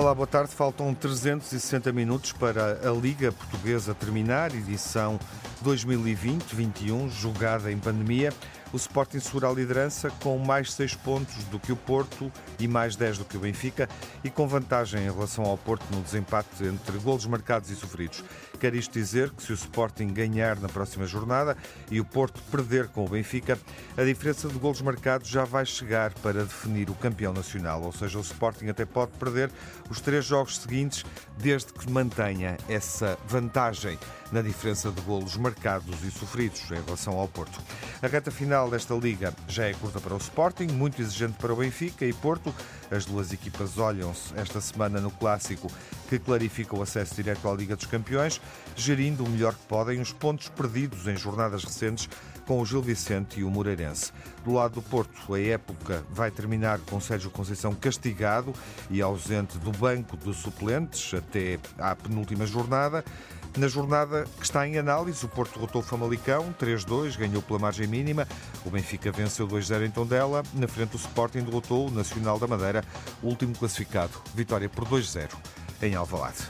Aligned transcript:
Olá, 0.00 0.14
boa 0.14 0.26
tarde. 0.26 0.54
Faltam 0.54 0.94
360 0.94 1.92
minutos 1.92 2.32
para 2.32 2.88
a 2.88 2.90
Liga 2.90 3.30
Portuguesa 3.30 3.94
terminar, 3.94 4.50
edição 4.50 5.20
2020-21, 5.62 7.10
jogada 7.10 7.70
em 7.70 7.76
pandemia. 7.76 8.32
O 8.72 8.76
Sporting 8.76 9.18
segura 9.18 9.48
a 9.48 9.52
liderança 9.52 10.10
com 10.22 10.38
mais 10.38 10.72
6 10.72 10.94
pontos 10.94 11.42
do 11.44 11.58
que 11.58 11.72
o 11.72 11.76
Porto 11.76 12.30
e 12.58 12.68
mais 12.68 12.94
10 12.94 13.18
do 13.18 13.24
que 13.24 13.36
o 13.36 13.40
Benfica 13.40 13.88
e 14.22 14.30
com 14.30 14.46
vantagem 14.46 15.02
em 15.02 15.10
relação 15.10 15.44
ao 15.44 15.58
Porto 15.58 15.84
no 15.90 16.00
desempate 16.00 16.64
entre 16.64 16.96
golos 16.98 17.26
marcados 17.26 17.68
e 17.70 17.74
sofridos. 17.74 18.22
Quer 18.60 18.74
isto 18.74 18.92
dizer 18.92 19.30
que 19.30 19.42
se 19.42 19.50
o 19.50 19.54
Sporting 19.54 20.08
ganhar 20.08 20.56
na 20.60 20.68
próxima 20.68 21.04
jornada 21.04 21.56
e 21.90 22.00
o 22.00 22.04
Porto 22.04 22.40
perder 22.50 22.86
com 22.88 23.04
o 23.04 23.08
Benfica, 23.08 23.58
a 23.96 24.04
diferença 24.04 24.46
de 24.46 24.58
golos 24.58 24.80
marcados 24.82 25.28
já 25.28 25.44
vai 25.44 25.66
chegar 25.66 26.14
para 26.14 26.44
definir 26.44 26.90
o 26.90 26.94
campeão 26.94 27.32
nacional, 27.32 27.82
ou 27.82 27.92
seja, 27.92 28.18
o 28.18 28.22
Sporting 28.22 28.68
até 28.68 28.84
pode 28.84 29.10
perder 29.12 29.50
os 29.90 30.00
três 30.00 30.24
jogos 30.24 30.58
seguintes 30.58 31.04
desde 31.42 31.72
que 31.72 31.90
mantenha 31.90 32.56
essa 32.68 33.18
vantagem 33.26 33.98
na 34.30 34.42
diferença 34.42 34.90
de 34.90 35.00
golos 35.00 35.36
marcados 35.36 36.04
e 36.04 36.10
sofridos 36.10 36.62
em 36.70 36.82
relação 36.84 37.18
ao 37.18 37.26
Porto. 37.26 37.60
A 38.02 38.06
reta 38.06 38.30
final 38.30 38.70
desta 38.70 38.94
liga 38.94 39.34
já 39.48 39.64
é 39.64 39.74
curta 39.74 40.00
para 40.00 40.14
o 40.14 40.18
Sporting, 40.18 40.68
muito 40.68 41.00
exigente 41.02 41.34
para 41.38 41.52
o 41.52 41.56
Benfica 41.56 42.04
e 42.04 42.12
Porto. 42.12 42.54
As 42.90 43.04
duas 43.04 43.32
equipas 43.32 43.78
olham-se 43.78 44.32
esta 44.36 44.60
semana 44.60 45.00
no 45.00 45.10
clássico 45.10 45.70
que 46.08 46.18
clarifica 46.18 46.76
o 46.76 46.82
acesso 46.82 47.14
direto 47.14 47.48
à 47.48 47.54
Liga 47.54 47.76
dos 47.76 47.86
Campeões, 47.86 48.40
gerindo 48.76 49.24
o 49.24 49.28
melhor 49.28 49.54
que 49.54 49.66
podem 49.66 50.00
os 50.00 50.12
pontos 50.12 50.48
perdidos 50.48 51.06
em 51.06 51.16
jornadas 51.16 51.64
recentes 51.64 52.08
com 52.50 52.60
o 52.60 52.66
Gil 52.66 52.82
Vicente 52.82 53.38
e 53.38 53.44
o 53.44 53.50
Moreirense. 53.50 54.12
Do 54.44 54.54
lado 54.54 54.74
do 54.74 54.82
Porto, 54.82 55.34
a 55.34 55.40
época 55.40 56.04
vai 56.10 56.32
terminar 56.32 56.80
com 56.80 56.98
Sérgio 56.98 57.30
Conceição 57.30 57.72
castigado 57.72 58.52
e 58.90 59.00
ausente 59.00 59.56
do 59.58 59.70
banco 59.70 60.16
de 60.16 60.34
suplentes 60.34 61.14
até 61.14 61.60
à 61.78 61.94
penúltima 61.94 62.44
jornada. 62.44 63.04
Na 63.56 63.68
jornada 63.68 64.26
que 64.36 64.44
está 64.44 64.66
em 64.66 64.78
análise, 64.78 65.24
o 65.24 65.28
Porto 65.28 65.60
derrotou 65.60 65.80
o 65.80 65.84
Famalicão 65.84 66.52
3-2, 66.60 67.16
ganhou 67.16 67.40
pela 67.40 67.60
margem 67.60 67.86
mínima. 67.86 68.26
O 68.66 68.70
Benfica 68.70 69.12
venceu 69.12 69.46
2-0 69.46 69.86
em 69.86 69.90
Tondela. 69.92 70.42
Na 70.52 70.66
frente, 70.66 70.96
o 70.96 70.98
Sporting 70.98 71.44
derrotou 71.44 71.86
o 71.86 71.90
Nacional 71.92 72.36
da 72.36 72.48
Madeira, 72.48 72.82
último 73.22 73.56
classificado. 73.56 74.20
Vitória 74.34 74.68
por 74.68 74.88
2-0 74.88 75.28
em 75.82 75.94
Alvalade. 75.94 76.48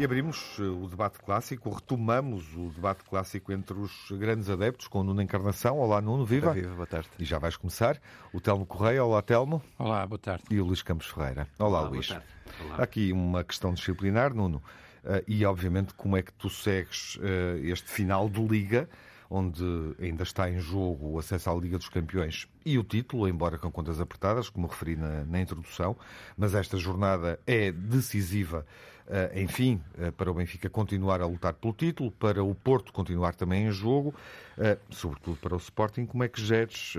E 0.00 0.04
abrimos 0.04 0.56
eh, 0.58 0.62
o 0.62 0.88
debate 0.88 1.18
clássico, 1.18 1.68
retomamos 1.68 2.56
o 2.56 2.70
debate 2.70 3.04
clássico 3.04 3.52
entre 3.52 3.78
os 3.78 4.10
grandes 4.12 4.48
adeptos 4.48 4.88
com 4.88 5.00
o 5.00 5.04
Nuno 5.04 5.20
Encarnação. 5.20 5.78
Olá, 5.78 6.00
Nuno, 6.00 6.24
viva. 6.24 6.54
Viva, 6.54 6.74
boa 6.74 6.86
tarde. 6.86 7.10
E 7.18 7.24
já 7.26 7.38
vais 7.38 7.54
começar. 7.54 8.00
O 8.32 8.40
Telmo 8.40 8.64
Correia, 8.64 9.04
olá, 9.04 9.20
Telmo. 9.20 9.62
Olá, 9.78 10.06
boa 10.06 10.18
tarde. 10.18 10.44
E 10.50 10.58
o 10.58 10.64
Luís 10.64 10.80
Campos 10.80 11.06
Ferreira. 11.06 11.46
Olá, 11.58 11.80
olá 11.80 11.90
Luís. 11.90 12.08
Boa 12.08 12.18
tarde. 12.18 12.34
Olá. 12.64 12.76
Há 12.78 12.82
aqui 12.82 13.12
uma 13.12 13.44
questão 13.44 13.74
disciplinar, 13.74 14.32
Nuno, 14.32 14.62
eh, 15.04 15.22
e 15.28 15.44
obviamente 15.44 15.92
como 15.92 16.16
é 16.16 16.22
que 16.22 16.32
tu 16.32 16.48
segues 16.48 17.18
eh, 17.20 17.60
este 17.64 17.90
final 17.90 18.26
de 18.30 18.42
Liga, 18.42 18.88
onde 19.28 19.62
ainda 20.00 20.22
está 20.22 20.48
em 20.48 20.60
jogo 20.60 21.10
o 21.10 21.18
acesso 21.18 21.50
à 21.50 21.54
Liga 21.54 21.76
dos 21.76 21.90
Campeões 21.90 22.48
e 22.64 22.78
o 22.78 22.84
título, 22.84 23.28
embora 23.28 23.58
com 23.58 23.70
contas 23.70 24.00
apertadas, 24.00 24.48
como 24.48 24.66
referi 24.66 24.96
na, 24.96 25.26
na 25.26 25.42
introdução, 25.42 25.94
mas 26.38 26.54
esta 26.54 26.78
jornada 26.78 27.38
é 27.46 27.70
decisiva 27.70 28.64
Uh, 28.64 28.89
enfim, 29.34 29.82
uh, 29.98 30.12
para 30.12 30.30
o 30.30 30.34
Benfica 30.34 30.70
continuar 30.70 31.20
a 31.20 31.26
lutar 31.26 31.54
pelo 31.54 31.72
título, 31.72 32.10
para 32.12 32.42
o 32.44 32.54
Porto 32.54 32.92
continuar 32.92 33.34
também 33.34 33.66
em 33.66 33.70
jogo, 33.72 34.14
uh, 34.56 34.94
sobretudo 34.94 35.36
para 35.38 35.54
o 35.54 35.58
Sporting, 35.58 36.06
como 36.06 36.22
é 36.22 36.28
que 36.28 36.40
geres 36.40 36.94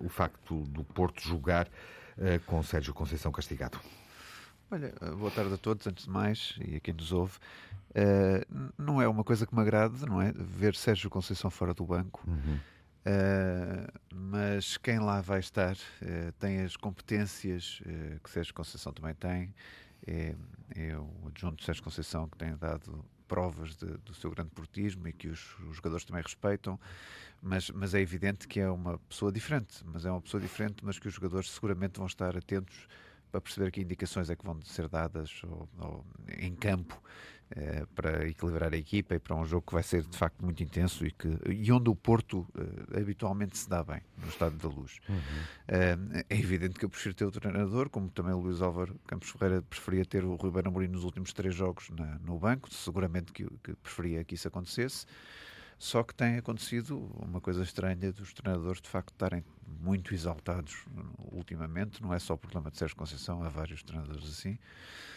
o 0.00 0.08
facto 0.08 0.62
do 0.66 0.84
Porto 0.84 1.20
jogar 1.20 1.68
com 2.46 2.62
Sérgio 2.62 2.94
Conceição 2.94 3.32
castigado? 3.32 3.80
Olha, 4.70 4.92
boa 5.16 5.30
tarde 5.30 5.54
a 5.54 5.58
todos, 5.58 5.86
antes 5.86 6.04
de 6.04 6.10
mais, 6.10 6.56
e 6.64 6.76
a 6.76 6.80
quem 6.80 6.94
nos 6.94 7.12
ouve. 7.12 7.38
não 8.78 9.02
é 9.02 9.08
uma 9.08 9.24
coisa 9.24 9.46
que 9.46 9.54
me 9.54 9.60
agrade, 9.60 10.06
não 10.06 10.22
é? 10.22 10.32
Ver 10.32 10.74
Sérgio 10.74 11.10
Conceição 11.10 11.50
fora 11.50 11.74
do 11.74 11.84
banco. 11.84 12.24
Uhum. 12.26 12.58
mas 14.12 14.76
quem 14.76 14.98
lá 14.98 15.20
vai 15.20 15.40
estar 15.40 15.76
tem 16.38 16.62
as 16.62 16.76
competências 16.76 17.82
que 18.22 18.30
Sérgio 18.30 18.54
Conceição 18.54 18.92
também 18.92 19.14
tem, 19.14 19.52
é, 20.06 20.34
é 20.76 20.96
o 20.98 21.28
adjunto 21.28 21.62
Sérgio 21.62 21.82
Conceição 21.82 22.28
que 22.28 22.36
tem 22.36 22.56
dado 22.56 23.04
provas 23.26 23.74
de, 23.76 23.86
do 23.98 24.14
seu 24.14 24.30
grande 24.30 24.50
portismo 24.50 25.08
e 25.08 25.12
que 25.12 25.28
os, 25.28 25.58
os, 25.60 25.76
jogadores 25.76 26.04
também 26.04 26.22
respeitam, 26.22 26.78
mas, 27.42 27.70
mas 27.70 27.94
é 27.94 28.00
evidente 28.00 28.46
que 28.46 28.60
é 28.60 28.70
uma 28.70 28.98
pessoa 28.98 29.32
diferente, 29.32 29.82
mas 29.84 30.04
é 30.04 30.10
uma 30.10 30.20
pessoa 30.20 30.40
diferente, 30.40 30.76
mas 30.82 30.98
que 30.98 31.08
os 31.08 31.14
jogadores 31.14 31.50
seguramente 31.50 31.98
vão 31.98 32.06
estar 32.06 32.36
atentos 32.36 32.86
para 33.30 33.40
perceber 33.40 33.70
que 33.70 33.80
indicações 33.80 34.30
é 34.30 34.36
que 34.36 34.44
vão 34.44 34.60
ser 34.62 34.88
dadas 34.88 35.42
ou, 35.44 35.68
ou, 35.78 36.06
em 36.38 36.54
campo 36.54 37.00
eh, 37.56 37.86
para 37.94 38.26
equilibrar 38.28 38.72
a 38.72 38.76
equipa 38.76 39.14
e 39.14 39.18
para 39.20 39.36
um 39.36 39.44
jogo 39.44 39.66
que 39.66 39.72
vai 39.74 39.82
ser 39.82 40.02
de 40.02 40.16
facto 40.16 40.44
muito 40.44 40.60
intenso 40.62 41.06
e, 41.06 41.10
que, 41.12 41.28
e 41.48 41.70
onde 41.70 41.88
o 41.88 41.94
Porto 41.94 42.44
eh, 42.58 43.00
habitualmente 43.00 43.56
se 43.56 43.68
dá 43.68 43.82
bem, 43.84 44.00
no 44.20 44.28
estado 44.28 44.56
da 44.56 44.68
luz. 44.68 44.98
Uhum. 45.08 45.16
Eh, 45.68 46.24
é 46.30 46.36
evidente 46.36 46.78
que 46.78 46.84
eu 46.84 46.88
prefiro 46.88 47.14
ter 47.14 47.24
o 47.24 47.30
treinador, 47.30 47.88
como 47.88 48.08
também 48.08 48.32
o 48.32 48.40
Luís 48.40 48.60
Álvaro 48.60 48.98
Campos 49.06 49.30
Ferreira 49.30 49.62
preferia 49.62 50.04
ter 50.04 50.24
o 50.24 50.34
Rui 50.34 50.52
Amorim 50.64 50.88
nos 50.88 51.04
últimos 51.04 51.32
três 51.32 51.54
jogos 51.54 51.90
na, 51.90 52.18
no 52.18 52.38
banco, 52.38 52.68
seguramente 52.72 53.32
que, 53.32 53.46
que 53.62 53.74
preferia 53.76 54.24
que 54.24 54.34
isso 54.34 54.48
acontecesse. 54.48 55.06
Só 55.78 56.02
que 56.02 56.14
tem 56.14 56.36
acontecido 56.36 57.10
uma 57.16 57.40
coisa 57.40 57.62
estranha 57.62 58.12
dos 58.12 58.32
treinadores 58.32 58.80
de 58.80 58.88
facto 58.88 59.12
estarem 59.12 59.44
muito 59.80 60.14
exaltados 60.14 60.84
ultimamente. 61.32 62.02
Não 62.02 62.12
é 62.12 62.18
só 62.18 62.34
o 62.34 62.38
problema 62.38 62.70
de 62.70 62.78
Sérgio 62.78 62.96
Conceição, 62.96 63.42
há 63.42 63.48
vários 63.48 63.82
treinadores 63.82 64.24
assim. 64.24 64.58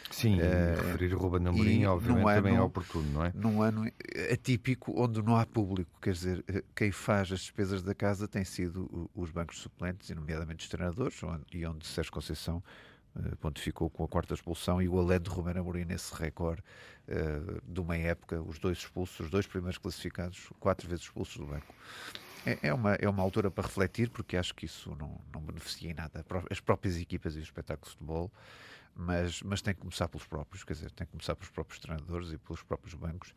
Sim, 0.10 0.40
é, 0.40 0.76
referir 0.76 1.14
o 1.14 1.18
Ruben 1.18 1.46
Amorim, 1.48 1.86
obviamente, 1.86 2.26
ano, 2.26 2.36
também 2.36 2.56
é 2.56 2.62
oportuno, 2.62 3.12
não 3.12 3.26
é? 3.26 3.32
Num 3.36 3.62
ano 3.62 3.92
atípico, 4.32 4.94
onde 4.96 5.22
não 5.22 5.36
há 5.36 5.46
público, 5.46 5.92
quer 6.02 6.14
dizer, 6.14 6.46
quem 6.74 6.92
faz 6.92 7.32
as 7.32 7.42
despesas 7.42 7.84
da 7.84 7.94
casa 7.94 8.26
tem 8.28 8.46
sido 8.46 9.10
os 9.14 9.32
bancos 9.32 9.60
suplentes, 9.60 10.10
e 10.10 10.16
nomeadamente 10.16 10.64
os 10.64 10.70
treinadores, 10.70 11.20
e 11.52 11.66
onde 11.66 11.86
Sérgio 11.86 12.14
Conceição 12.14 12.64
eh, 12.64 12.97
pontificou 13.40 13.90
com 13.90 14.04
a 14.04 14.08
quarta 14.08 14.34
expulsão 14.34 14.82
e 14.82 14.88
o 14.88 15.00
além 15.00 15.20
de 15.20 15.30
Romero 15.30 15.60
Amorim 15.60 15.86
nesse 15.86 16.14
recorde 16.14 16.62
uh, 17.08 17.62
de 17.66 17.80
uma 17.80 17.98
época, 17.98 18.42
os 18.42 18.60
dois 18.60 18.80
expulsos, 18.80 19.20
os 19.20 19.30
dois 19.30 19.48
primeiros 19.48 19.78
classificados, 19.78 20.50
quatro 20.60 20.88
vezes 20.88 21.06
expulsos 21.06 21.38
do 21.38 21.46
banco. 21.46 21.74
É, 22.46 22.70
é, 22.70 22.74
uma, 22.74 22.94
é 22.96 23.10
uma 23.10 23.22
altura 23.22 23.52
para 23.52 23.66
refletir, 23.66 24.10
porque 24.10 24.38
acho 24.38 24.56
que 24.56 24.66
isso 24.66 24.96
não, 24.96 25.20
não 25.34 25.42
beneficia 25.42 25.92
em 25.92 25.94
nada 25.94 26.26
as 26.50 26.60
próprias 26.60 26.98
equipas 26.98 27.36
e 27.36 27.40
o 27.40 27.42
espetáculo 27.42 27.86
de 27.86 27.92
futebol, 27.92 28.32
mas, 28.96 29.42
mas 29.44 29.62
tem 29.62 29.74
que 29.74 29.82
começar 29.82 30.08
pelos 30.08 30.26
próprios, 30.26 30.64
quer 30.64 30.74
dizer, 30.74 30.92
tem 30.92 31.06
que 31.06 31.12
começar 31.12 31.36
pelos 31.36 31.50
próprios 31.50 31.80
treinadores 31.80 32.32
e 32.32 32.38
pelos 32.38 32.64
próprios 32.64 32.94
bancos, 32.94 33.34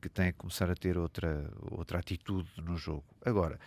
que 0.00 0.08
têm 0.08 0.32
que 0.32 0.38
começar 0.38 0.70
a 0.70 0.74
ter 0.74 0.96
outra, 0.96 1.50
outra 1.70 1.98
atitude 1.98 2.48
no 2.58 2.76
jogo. 2.76 3.04
Agora, 3.24 3.58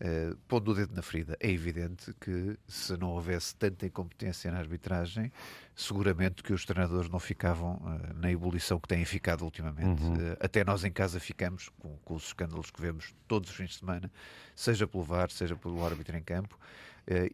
Uh, 0.00 0.36
pondo 0.46 0.70
o 0.70 0.74
dedo 0.74 0.94
na 0.94 1.02
ferida, 1.02 1.36
é 1.40 1.50
evidente 1.50 2.14
que 2.20 2.56
se 2.68 2.96
não 2.96 3.10
houvesse 3.10 3.56
tanta 3.56 3.84
incompetência 3.84 4.48
na 4.48 4.58
arbitragem, 4.58 5.32
seguramente 5.74 6.40
que 6.40 6.52
os 6.52 6.64
treinadores 6.64 7.10
não 7.10 7.18
ficavam 7.18 7.74
uh, 7.78 8.14
na 8.14 8.30
ebulição 8.30 8.78
que 8.78 8.86
têm 8.86 9.04
ficado 9.04 9.42
ultimamente. 9.42 10.00
Uhum. 10.00 10.14
Uh, 10.14 10.36
até 10.38 10.64
nós 10.64 10.84
em 10.84 10.92
casa 10.92 11.18
ficamos 11.18 11.68
com, 11.80 11.96
com, 12.04 12.14
os 12.14 12.26
escândalos 12.26 12.70
que 12.70 12.80
vemos 12.80 13.12
todos 13.26 13.50
os 13.50 13.56
fins 13.56 13.70
de 13.70 13.78
semana, 13.78 14.08
seja 14.54 14.86
pelo 14.86 15.02
VAR, 15.02 15.32
seja 15.32 15.56
pelo 15.56 15.84
árbitro 15.84 16.16
em 16.16 16.22
campo. 16.22 16.56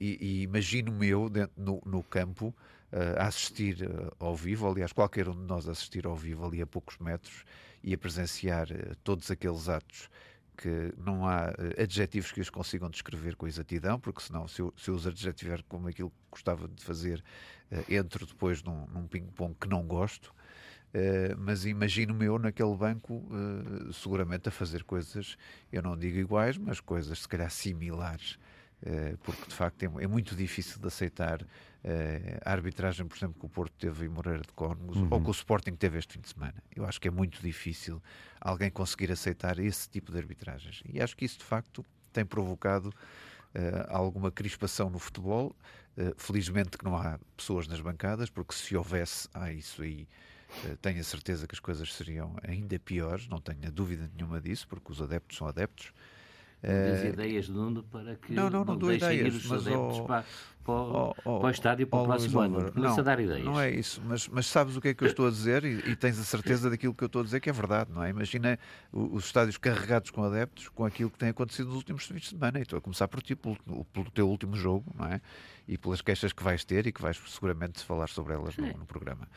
e, 0.01 0.17
e 0.19 0.43
imagino-me 0.45 1.07
eu 1.07 1.31
no, 1.55 1.83
no, 1.85 2.03
campo 2.03 2.55
a 3.19 3.27
assistir 3.27 3.77
ao 4.19 4.35
vivo, 4.35 4.67
aliás, 4.69 4.93
qualquer 4.93 5.29
um 5.29 5.35
de 5.35 5.47
nós 5.47 5.69
assistir 5.69 6.07
ao 6.07 6.17
vivo 6.17 6.47
ali 6.47 6.63
a 6.63 6.67
poucos 6.67 6.97
metros 6.99 7.45
e 7.83 7.93
a 7.93 7.99
presenciar 7.99 8.69
todos 9.03 9.31
aqueles 9.31 9.69
atos 9.69 10.09
que 10.57 10.93
não 10.97 11.27
há 11.27 11.51
uh, 11.51 11.83
adjetivos 11.83 12.33
que 12.33 12.41
os 12.41 12.51
consigam 12.51 12.89
descrever 12.91 13.37
com 13.37 13.47
exatidão, 13.47 13.99
porque 13.99 14.23
senão, 14.23 14.47
se 14.49 14.61
eu, 14.61 14.73
se 14.77 14.91
eu 14.91 14.95
os 14.95 15.07
adjetivar 15.07 15.63
como 15.69 15.89
aquilo 15.89 16.11
que 16.11 16.17
gostava 16.31 16.69
de 16.69 16.83
fazer, 16.83 17.23
uh, 17.73 17.93
entro 17.93 18.27
depois 18.27 18.63
num, 18.63 18.87
num 18.87 19.07
ping-pong 19.07 19.55
que 19.61 19.69
não 19.69 19.85
gosto. 19.87 20.35
Uh, 20.95 21.37
mas 21.39 21.65
imagino-me 21.65 22.27
eu 22.27 22.39
naquele 22.39 22.77
banco, 22.77 23.27
seguramente 23.93 24.49
a 24.49 24.53
fazer 24.53 24.85
coisas, 24.85 25.37
eu 25.73 25.83
não 25.83 25.97
digo 25.97 26.19
iguais, 26.19 26.57
mas 26.57 26.79
coisas 26.79 27.21
se 27.21 27.29
calhar 27.29 27.51
similares 27.51 28.39
eh, 28.39 28.54
porque 29.23 29.47
de 29.49 29.55
facto 29.55 29.83
é, 29.83 29.87
é, 29.87 30.07
muito 30.07 30.37
difícil 30.37 30.79
de 30.79 30.87
aceitar 30.87 31.45
eh, 31.87 32.41
a 32.43 32.53
arbitragem, 32.53 33.07
por 33.07 33.15
exemplo, 33.15 33.39
que 33.39 33.45
o 33.45 33.49
Porto 33.49 33.75
teve 33.79 34.07
em 34.07 34.09
Moreira 34.09 34.41
de 34.41 34.53
Cónegos 34.55 34.97
uhum. 34.97 35.09
ou 35.11 35.21
que 35.21 35.29
o 35.29 35.33
Sporting 35.33 35.77
teve 35.77 35.99
este 35.99 36.15
fim 36.15 36.21
de 36.21 36.31
semana. 36.31 36.55
Eu 36.75 36.87
acho 36.87 36.99
que 36.99 37.09
é 37.09 37.11
muito 37.11 37.43
difícil 37.43 38.03
alguém 38.41 38.71
conseguir 38.71 39.13
aceitar 39.13 39.59
esse 39.59 39.87
tipo 39.91 40.11
de 40.11 40.17
arbitragens. 40.17 40.83
E 40.87 40.99
acho 41.01 41.15
que 41.15 41.27
isso 41.27 41.39
de 41.39 41.45
facto 41.45 41.85
tem 42.13 42.25
provocado 42.25 42.93
Uh, 43.57 43.87
alguma 43.89 44.33
crispação 44.33 44.91
no 44.91 44.99
futebol. 44.99 45.55
Uh, 45.97 46.13
felizmente 46.17 46.77
que 46.77 46.85
não 46.85 46.97
há 46.97 47.21
pessoas 47.37 47.69
nas 47.69 47.81
bancadas, 47.81 48.29
porque 48.29 48.53
se 48.53 48.77
houvesse, 48.77 49.29
ah, 49.33 49.53
isso 49.53 49.81
aí, 49.81 50.09
uh, 50.65 50.77
tenho 50.79 50.99
a 51.01 51.05
certeza 51.05 51.47
que 51.47 51.55
as 51.55 51.61
coisas 51.61 51.95
seriam 51.95 52.35
ainda 52.43 52.77
piores, 52.81 53.29
não 53.29 53.41
tenho 53.41 53.71
dúvida 53.71 54.11
nenhuma 54.13 54.41
disso, 54.41 54.67
porque 54.67 54.91
os 54.91 55.01
adeptos 55.01 55.39
são 55.39 55.47
adeptos 55.47 55.93
uh, 56.65 57.07
ideias, 57.09 57.49
Nuno, 57.49 57.83
para 57.83 58.17
que 58.17 58.33
não, 58.33 58.45
não, 58.45 58.65
não, 58.65 58.65
não 58.65 58.79
dou 58.79 58.93
ideias, 58.93 59.35
ir 59.35 59.37
os 59.37 59.47
mas, 59.47 59.67
adeptos 59.67 59.99
oh, 59.99 60.05
para, 60.05 60.25
para, 60.65 60.75
oh, 60.75 61.15
oh, 61.25 61.39
para 61.41 61.49
o 61.49 61.51
estádio 61.51 61.87
para 61.87 61.99
o 62.01 62.05
próximo 62.07 62.41
ano. 62.41 62.73
Começa 62.73 63.01
a 63.01 63.05
dar 63.05 63.21
ideias. 63.21 63.45
Não 63.45 63.61
é 63.61 63.71
isso, 63.71 64.01
mas, 64.05 64.27
mas 64.29 64.47
sabes 64.47 64.77
o 64.77 64.81
que 64.81 64.89
é 64.89 64.95
que 64.95 65.05
eu 65.05 65.09
estou 65.09 65.27
a 65.27 65.31
dizer 65.31 65.65
e, 65.65 65.91
e, 65.91 65.97
tens 65.97 66.19
a 66.19 66.25
certeza 66.25 66.71
daquilo 66.71 66.95
que 66.95 67.05
eu 67.05 67.07
estou 67.07 67.21
a 67.21 67.25
dizer 67.25 67.41
que 67.41 67.51
é 67.51 67.53
verdade, 67.53 67.91
não 67.93 68.03
é? 68.03 68.11
Imagina 68.11 68.59
os 68.93 69.27
estádios 69.27 69.59
carregados 69.59 70.11
com 70.11 70.25
adeptos 70.25 70.69
com 70.71 70.85
aquilo 70.85 71.11
que 71.11 71.19
tem 71.19 71.29
acontecido 71.29 71.67
nos 71.67 71.77
últimos 71.77 72.07
fins 72.07 72.23
de 72.23 72.29
semana. 72.31 72.59
E 72.59 72.63
estou 72.63 72.79
a 72.79 72.81
começar 72.81 73.07
por 73.09 73.23
ti, 73.23 73.37
pelo, 73.37 73.57
pelo 73.93 74.11
teu 74.11 74.29
último 74.29 74.57
jogo, 74.57 74.91
não 74.97 75.07
é? 75.07 75.21
E 75.67 75.79
pelas 75.79 76.01
queixas 76.01 76.33
que 76.33 76.43
vais 76.43 76.65
ter 76.65 76.87
e 76.87 76.93
que 76.93 77.01
vais 77.01 77.19
seguramente 77.27 77.83
falar 77.83 78.09
sobre 78.09 78.35
elas 78.35 78.57
no, 78.57 78.67
no 78.67 78.87
programa. 78.87 79.29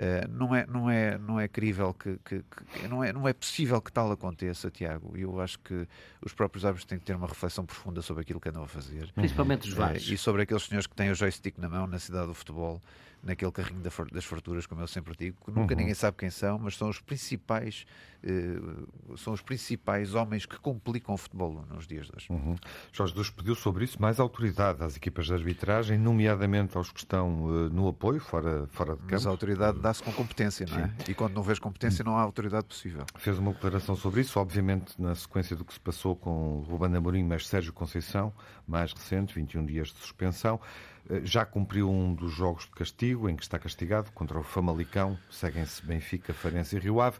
Uh, 0.00 0.28
não, 0.30 0.54
é, 0.54 0.66
não, 0.66 0.90
é, 0.90 1.18
não 1.18 1.38
é 1.38 1.46
crível 1.46 1.92
que, 1.92 2.18
que, 2.24 2.38
que, 2.38 2.88
não, 2.88 3.04
é, 3.04 3.12
não 3.12 3.28
é 3.28 3.34
possível 3.34 3.80
que 3.82 3.92
tal 3.92 4.10
aconteça, 4.10 4.70
Tiago. 4.70 5.16
E 5.16 5.22
eu 5.22 5.40
acho 5.40 5.58
que 5.58 5.86
os 6.24 6.32
próprios 6.32 6.64
árbitros 6.64 6.86
têm 6.86 6.98
que 6.98 7.04
ter 7.04 7.14
uma 7.14 7.26
reflexão 7.26 7.66
profunda 7.66 8.00
sobre 8.00 8.22
aquilo 8.22 8.40
que 8.40 8.48
andam 8.48 8.62
a 8.62 8.66
fazer. 8.66 9.12
Principalmente 9.12 9.68
os 9.68 9.74
vários. 9.74 10.08
Uh, 10.08 10.14
e 10.14 10.18
sobre 10.18 10.42
aqueles 10.42 10.69
senhores 10.70 10.86
que 10.86 10.94
têm 10.94 11.10
o 11.10 11.14
joystick 11.16 11.58
na 11.58 11.68
mão 11.68 11.88
na 11.88 11.98
cidade 11.98 12.28
do 12.28 12.34
futebol 12.34 12.80
naquele 13.22 13.52
carrinho 13.52 13.80
das 13.80 14.24
farturas, 14.24 14.66
como 14.66 14.80
eu 14.80 14.86
sempre 14.86 15.14
digo, 15.16 15.36
que 15.44 15.50
nunca 15.50 15.74
uhum. 15.74 15.80
ninguém 15.80 15.94
sabe 15.94 16.16
quem 16.16 16.30
são, 16.30 16.58
mas 16.58 16.76
são 16.76 16.88
os 16.88 17.00
principais 17.00 17.86
uh, 18.24 19.16
são 19.16 19.32
os 19.32 19.40
principais 19.40 20.14
homens 20.14 20.46
que 20.46 20.58
complicam 20.58 21.14
o 21.14 21.18
futebol 21.18 21.64
nos 21.70 21.86
dias 21.86 22.06
de 22.06 22.12
hoje. 22.16 22.26
Uhum. 22.30 22.56
Jorge 22.92 23.12
Jesus 23.12 23.30
pediu 23.30 23.54
sobre 23.54 23.84
isso 23.84 24.00
mais 24.00 24.20
autoridade 24.20 24.82
às 24.82 24.96
equipas 24.96 25.26
de 25.26 25.34
arbitragem, 25.34 25.98
nomeadamente 25.98 26.76
aos 26.76 26.90
que 26.90 27.00
estão 27.00 27.44
uh, 27.44 27.70
no 27.70 27.88
apoio, 27.88 28.20
fora, 28.20 28.66
fora 28.68 28.92
de 28.92 29.00
campo. 29.00 29.12
Mas 29.12 29.26
a 29.26 29.30
autoridade 29.30 29.78
dá-se 29.78 30.02
com 30.02 30.12
competência, 30.12 30.66
não 30.66 30.78
é? 30.78 30.88
Sim. 30.88 31.10
E 31.10 31.14
quando 31.14 31.34
não 31.34 31.42
vês 31.42 31.58
competência 31.58 32.04
não 32.04 32.16
há 32.16 32.22
autoridade 32.22 32.66
possível. 32.66 33.04
Fez 33.16 33.38
uma 33.38 33.52
declaração 33.52 33.96
sobre 33.96 34.20
isso, 34.20 34.38
obviamente 34.38 35.00
na 35.00 35.14
sequência 35.14 35.56
do 35.56 35.64
que 35.64 35.72
se 35.72 35.80
passou 35.80 36.16
com 36.16 36.60
Ruben 36.60 36.94
Amorim, 36.96 37.24
mas 37.24 37.46
Sérgio 37.46 37.72
Conceição, 37.72 38.32
mais 38.66 38.92
recente, 38.92 39.34
21 39.34 39.64
dias 39.66 39.88
de 39.88 39.98
suspensão. 39.98 40.60
Eh, 41.10 41.20
já 41.24 41.44
cumpriu 41.44 41.90
um 41.90 42.14
dos 42.14 42.32
jogos 42.32 42.64
de 42.64 42.70
castigo, 42.70 43.28
em 43.28 43.34
que 43.34 43.42
está 43.42 43.58
castigado, 43.58 44.12
contra 44.12 44.38
o 44.38 44.42
Famalicão. 44.42 45.18
Seguem-se 45.28 45.84
Benfica, 45.84 46.32
Farense 46.32 46.76
e 46.76 46.78
Rio 46.78 47.00
Ave. 47.00 47.18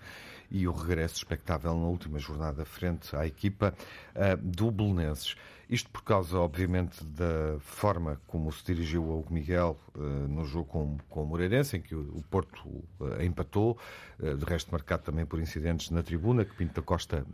E 0.50 0.66
o 0.66 0.72
regresso 0.72 1.16
expectável 1.16 1.75
na 1.75 1.87
última 1.87 2.19
jornada 2.19 2.64
frente 2.64 3.14
à 3.14 3.26
equipa 3.26 3.75
uh, 4.16 4.37
do 4.37 4.70
Belenenses. 4.70 5.37
Isto 5.69 5.88
por 5.90 6.02
causa, 6.02 6.37
obviamente, 6.37 7.04
da 7.04 7.56
forma 7.60 8.20
como 8.26 8.50
se 8.50 8.64
dirigiu 8.64 9.12
ao 9.12 9.25
Miguel 9.31 9.78
uh, 9.94 10.00
no 10.00 10.44
jogo 10.44 10.64
com, 10.64 10.98
com 11.08 11.22
o 11.22 11.26
Moreirense, 11.26 11.76
em 11.76 11.81
que 11.81 11.94
o, 11.94 12.00
o 12.16 12.22
Porto 12.28 12.66
uh, 12.66 13.22
empatou, 13.22 13.78
de 14.19 14.44
resto 14.44 14.70
marcado 14.70 15.04
também 15.04 15.25
por 15.25 15.40
incidentes 15.40 15.88
na 15.90 16.02
tribuna, 16.02 16.44
que 16.44 16.54
Pinto 16.54 16.75
da 16.75 16.82
Costa 16.82 17.25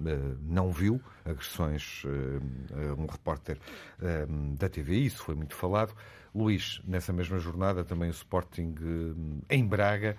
não 0.43 0.71
viu, 0.71 1.01
agressões 1.25 2.05
a 2.73 2.95
um 2.95 3.07
repórter 3.07 3.59
da 4.57 4.69
TV, 4.69 4.95
isso 4.99 5.21
foi 5.25 5.35
muito 5.35 5.57
falado. 5.57 5.93
Luís, 6.37 6.81
nessa 6.87 7.13
mesma 7.13 7.39
jornada, 7.39 7.85
também 7.85 8.09
o 8.09 8.13
Sporting 8.13 8.75
em 9.49 9.67
Braga, 9.67 10.17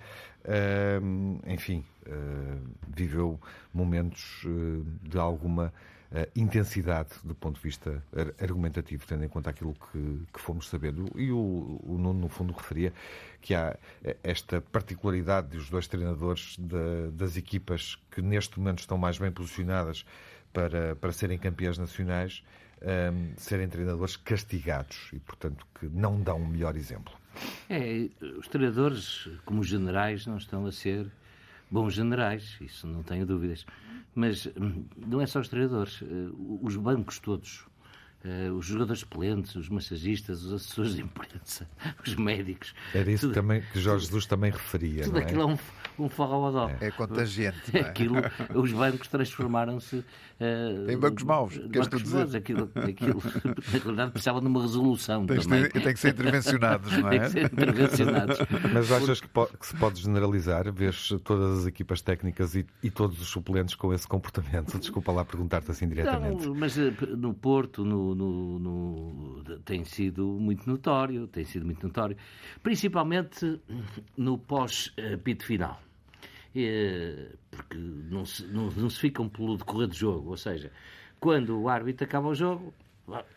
enfim, 1.46 1.84
viveu 2.88 3.40
momentos 3.72 4.44
de 5.02 5.18
alguma 5.18 5.72
intensidade 6.34 7.10
do 7.22 7.34
ponto 7.34 7.56
de 7.56 7.62
vista 7.62 8.02
argumentativo, 8.40 9.06
tendo 9.06 9.24
em 9.24 9.28
conta 9.28 9.50
aquilo 9.50 9.74
que, 10.32 10.40
fomos 10.40 10.68
sabendo. 10.68 11.10
E 11.14 11.30
o, 11.30 11.80
Nuno, 11.86 12.14
no 12.14 12.28
fundo, 12.28 12.52
referia 12.52 12.92
que 13.40 13.54
há 13.54 13.76
eh, 14.02 14.16
esta 14.22 14.60
particularidade 14.60 15.48
dos 15.48 15.68
dois 15.68 15.86
treinadores 15.86 16.56
das 17.12 17.36
equipas 17.36 17.98
que 18.10 18.22
neste 18.22 18.58
momento 18.58 18.80
estão 18.80 18.96
mais 18.96 19.18
bem 19.18 19.30
posicionadas 19.30 20.04
para, 20.52 20.96
para 20.96 21.12
serem 21.12 21.38
campeãs 21.38 21.76
nacionais, 21.76 22.42
um, 22.82 22.88
ehm, 22.88 23.32
serem 23.36 23.68
treinadores 23.68 24.16
castigados 24.16 25.10
e, 25.12 25.18
portanto, 25.18 25.66
que 25.78 25.86
não 25.86 26.20
dão 26.20 26.38
o 26.38 26.42
um 26.42 26.46
melhor 26.46 26.76
exemplo. 26.76 27.12
É, 27.68 28.08
os 28.38 28.48
treinadores, 28.48 29.28
como 29.44 29.60
os 29.60 29.68
generais, 29.68 30.26
não 30.26 30.36
estão 30.36 30.66
a 30.66 30.72
ser 30.72 31.10
bons 31.70 31.94
generais, 31.94 32.56
isso 32.60 32.86
não 32.86 33.02
tenho 33.02 33.26
dúvidas. 33.26 33.64
Mas 34.14 34.46
hum, 34.46 34.84
não 34.96 35.20
é 35.20 35.26
só 35.26 35.40
os 35.40 35.48
treinadores, 35.48 36.02
eh, 36.02 36.30
os 36.62 36.76
bancos 36.76 37.18
todos, 37.18 37.64
eh, 38.24 38.50
os 38.50 38.66
jogadores 38.66 39.00
suplentes, 39.00 39.54
os 39.54 39.68
massagistas, 39.68 40.42
os 40.42 40.52
assessores 40.52 40.96
de 40.96 41.02
imprensa, 41.02 41.68
os 42.04 42.16
médicos. 42.16 42.74
Era 42.92 43.10
isso 43.12 43.28
tudo, 43.28 43.34
também 43.34 43.62
que 43.72 43.78
Jorge 43.80 44.06
Jesus 44.06 44.26
também 44.26 44.50
referia. 44.50 45.04
Tudo 45.04 45.18
é? 45.18 45.22
aquilo 45.22 45.42
é 45.42 45.46
um, 45.46 45.58
um 46.00 46.08
forró 46.08 46.68
É, 46.80 46.86
é 46.86 46.90
contagiante. 46.90 47.58
É? 47.78 47.80
Aquilo, 47.80 48.16
os 48.54 48.72
bancos 48.72 49.08
transformaram-se 49.08 49.96
uh, 49.96 50.90
em 50.90 50.98
bancos 50.98 51.22
maus. 51.22 51.58
Bancos 51.58 52.02
tu 52.02 52.10
maus. 52.10 52.34
Aquilo, 52.34 52.70
aquilo, 52.74 53.22
na 53.72 53.78
realidade, 53.78 54.10
precisava 54.10 54.40
de 54.40 54.46
uma 54.46 54.62
resolução. 54.62 55.26
Tem, 55.26 55.38
também. 55.38 55.68
Tem, 55.68 55.82
tem 55.82 55.94
que 55.94 56.00
ser 56.00 56.08
intervencionados, 56.08 56.92
não 56.98 57.08
é? 57.08 57.10
Tem 57.10 57.20
que 57.20 57.30
ser 57.30 57.44
intervencionados. 57.52 58.38
Mas 58.72 58.90
achas 58.90 59.20
que, 59.20 59.28
que, 59.28 59.66
se 59.66 59.76
pode 59.76 60.00
generalizar? 60.00 60.72
Vês 60.72 61.08
todas 61.22 61.60
as 61.60 61.66
equipas 61.66 62.00
técnicas 62.00 62.54
e, 62.56 62.66
e, 62.82 62.90
todos 62.90 63.20
os 63.20 63.28
suplentes 63.28 63.74
com 63.74 63.92
esse 63.92 64.08
comportamento? 64.08 64.78
Desculpa 64.78 65.12
lá 65.12 65.24
perguntar-te 65.24 65.70
assim 65.70 65.86
diretamente. 65.86 66.46
Não, 66.46 66.54
mas 66.54 66.76
eh, 66.78 66.92
no 67.16 67.34
Porto, 67.34 67.84
no, 67.84 68.07
no, 68.14 68.58
no, 68.58 69.42
tem 69.64 69.84
sido 69.84 70.26
muito 70.26 70.68
notório, 70.68 71.26
tem 71.26 71.44
sido 71.44 71.64
muito 71.64 71.86
notório, 71.86 72.16
principalmente 72.62 73.60
no 74.16 74.38
pós-pito 74.38 75.44
final 75.44 75.80
é, 76.54 77.32
porque 77.50 77.76
não 77.76 78.24
se, 78.24 78.46
não, 78.46 78.70
não 78.70 78.90
se 78.90 78.98
ficam 78.98 79.28
pelo 79.28 79.56
decorrer 79.56 79.88
do 79.88 79.94
jogo. 79.94 80.30
Ou 80.30 80.36
seja, 80.36 80.72
quando 81.20 81.58
o 81.60 81.68
árbitro 81.68 82.04
acaba 82.04 82.28
o 82.28 82.34
jogo, 82.34 82.72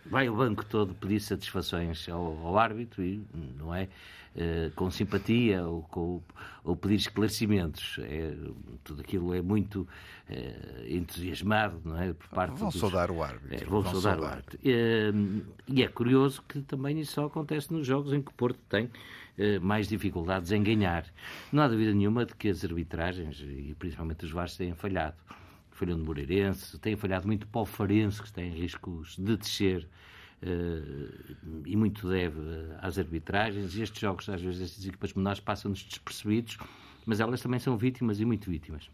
vai 0.05 0.29
o 0.29 0.35
banco 0.35 0.65
todo 0.65 0.93
pedir 0.93 1.19
satisfações 1.19 2.07
ao, 2.09 2.37
ao 2.45 2.57
árbitro 2.57 3.03
e 3.03 3.23
não 3.57 3.73
é 3.73 3.87
uh, 4.35 4.71
com 4.75 4.89
simpatia 4.91 5.65
ou, 5.65 5.83
com, 5.83 6.21
ou 6.63 6.75
pedir 6.75 6.95
esclarecimentos. 6.95 7.97
É, 7.99 8.35
tudo 8.83 9.01
aquilo 9.01 9.33
é 9.33 9.41
muito 9.41 9.87
uh, 10.29 10.87
entusiasmado 10.87 11.81
não 11.85 11.97
é 12.01 12.13
por 12.13 12.27
parte 12.29 12.57
vão 12.57 12.69
dos, 12.69 12.79
saudar 12.79 13.11
o 13.11 13.23
árbitro 13.23 13.55
é, 13.55 13.65
vão, 13.65 13.81
vão 13.81 13.93
saudar, 13.93 14.17
saudar, 14.17 14.19
o 14.19 14.33
árbitro. 14.33 14.59
Uh, 14.59 15.45
e 15.67 15.83
é 15.83 15.87
curioso 15.87 16.43
que 16.47 16.61
também 16.61 16.99
isso 16.99 17.13
só 17.13 17.25
acontece 17.25 17.71
nos 17.71 17.85
jogos 17.85 18.13
em 18.13 18.21
que 18.21 18.31
o 18.31 18.33
Porto 18.33 18.59
tem 18.69 18.89
mais 19.59 19.87
dificuldades 19.87 20.51
em 20.51 20.61
ganhar. 20.61 21.03
Não 21.51 21.63
há 21.63 21.67
dúvida 21.67 21.91
nenhuma 21.93 22.27
de 22.27 22.35
que 22.35 22.49
as 22.49 22.63
arbitragens 22.63 23.41
e 23.41 23.73
principalmente 23.79 24.23
os 24.23 24.29
VARs 24.31 24.55
têm 24.55 24.75
falhado 24.75 25.15
falhou 25.81 25.97
no 25.97 26.05
Moreirense, 26.05 26.77
tem 26.77 26.95
falhado 26.95 27.25
muito 27.25 27.47
para 27.47 27.61
o 27.61 27.65
Farense, 27.65 28.21
que 28.21 28.31
tem 28.31 28.51
riscos 28.51 29.17
de 29.17 29.35
descer 29.35 29.87
uh, 30.43 31.63
e 31.65 31.75
muito 31.75 32.07
deve 32.07 32.39
às 32.79 32.99
arbitragens. 32.99 33.75
Estes 33.75 33.99
jogos, 33.99 34.29
às 34.29 34.39
vezes, 34.39 34.61
estas 34.61 34.85
equipas 34.85 35.11
menores 35.13 35.39
passam-nos 35.39 35.81
despercebidos, 35.83 36.59
mas 37.03 37.19
elas 37.19 37.41
também 37.41 37.59
são 37.59 37.75
vítimas 37.77 38.19
e 38.19 38.25
muito 38.25 38.47
vítimas. 38.47 38.91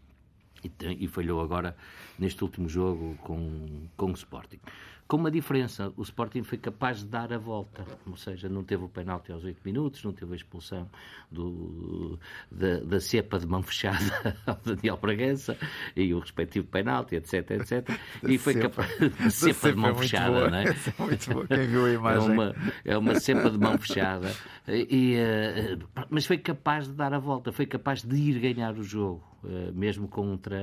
E, 0.64 0.68
tem, 0.70 0.96
e, 0.98 1.06
falhou 1.06 1.42
agora 1.42 1.76
neste 2.18 2.42
último 2.42 2.68
jogo 2.68 3.16
com, 3.22 3.86
com 3.96 4.06
o 4.06 4.14
Sporting 4.14 4.58
com 5.08 5.16
uma 5.16 5.30
diferença. 5.30 5.90
O 5.96 6.02
Sporting 6.02 6.42
foi 6.42 6.58
capaz 6.58 6.98
de 6.98 7.06
dar 7.06 7.32
a 7.32 7.38
volta, 7.38 7.82
ou 8.06 8.16
seja, 8.16 8.46
não 8.46 8.62
teve 8.62 8.84
o 8.84 8.88
penalti 8.88 9.32
aos 9.32 9.42
8 9.42 9.58
minutos, 9.64 10.04
não 10.04 10.12
teve 10.12 10.34
a 10.34 10.36
expulsão 10.36 10.88
do, 11.32 12.18
da, 12.52 12.80
da 12.80 13.00
cepa 13.00 13.38
de 13.38 13.46
mão 13.46 13.62
fechada 13.64 14.36
ao 14.46 14.56
Daniel 14.62 14.98
Bragança 14.98 15.56
e 15.96 16.12
o 16.12 16.18
respectivo 16.18 16.66
penalti, 16.66 17.16
etc, 17.16 17.50
etc. 17.52 17.88
e 18.22 18.36
foi 18.36 18.54
capaz 18.56 18.90
de 19.00 19.30
cepa, 19.30 19.72
de 19.72 19.76
mão 19.78 19.90
é 19.90 19.94
fechada, 19.94 20.50
não 20.50 20.58
é? 20.58 20.64
é 20.64 21.02
muito 21.02 21.32
boa. 21.32 21.46
Quem 21.46 21.66
viu 21.66 21.86
a 21.86 21.90
imagem? 21.90 22.28
É 22.28 22.32
uma, 22.32 22.54
é 22.84 22.98
uma 22.98 23.14
cepa 23.18 23.50
de 23.50 23.58
mão 23.58 23.78
fechada, 23.78 24.30
e, 24.68 25.16
uh, 25.16 26.06
mas 26.10 26.26
foi 26.26 26.36
capaz 26.36 26.86
de 26.86 26.92
dar 26.92 27.14
a 27.14 27.18
volta, 27.18 27.50
foi 27.50 27.64
capaz 27.64 28.02
de 28.02 28.14
ir 28.14 28.38
ganhar 28.38 28.76
o 28.76 28.82
jogo, 28.82 29.24
uh, 29.42 29.72
mesmo 29.72 30.06
contra 30.06 30.58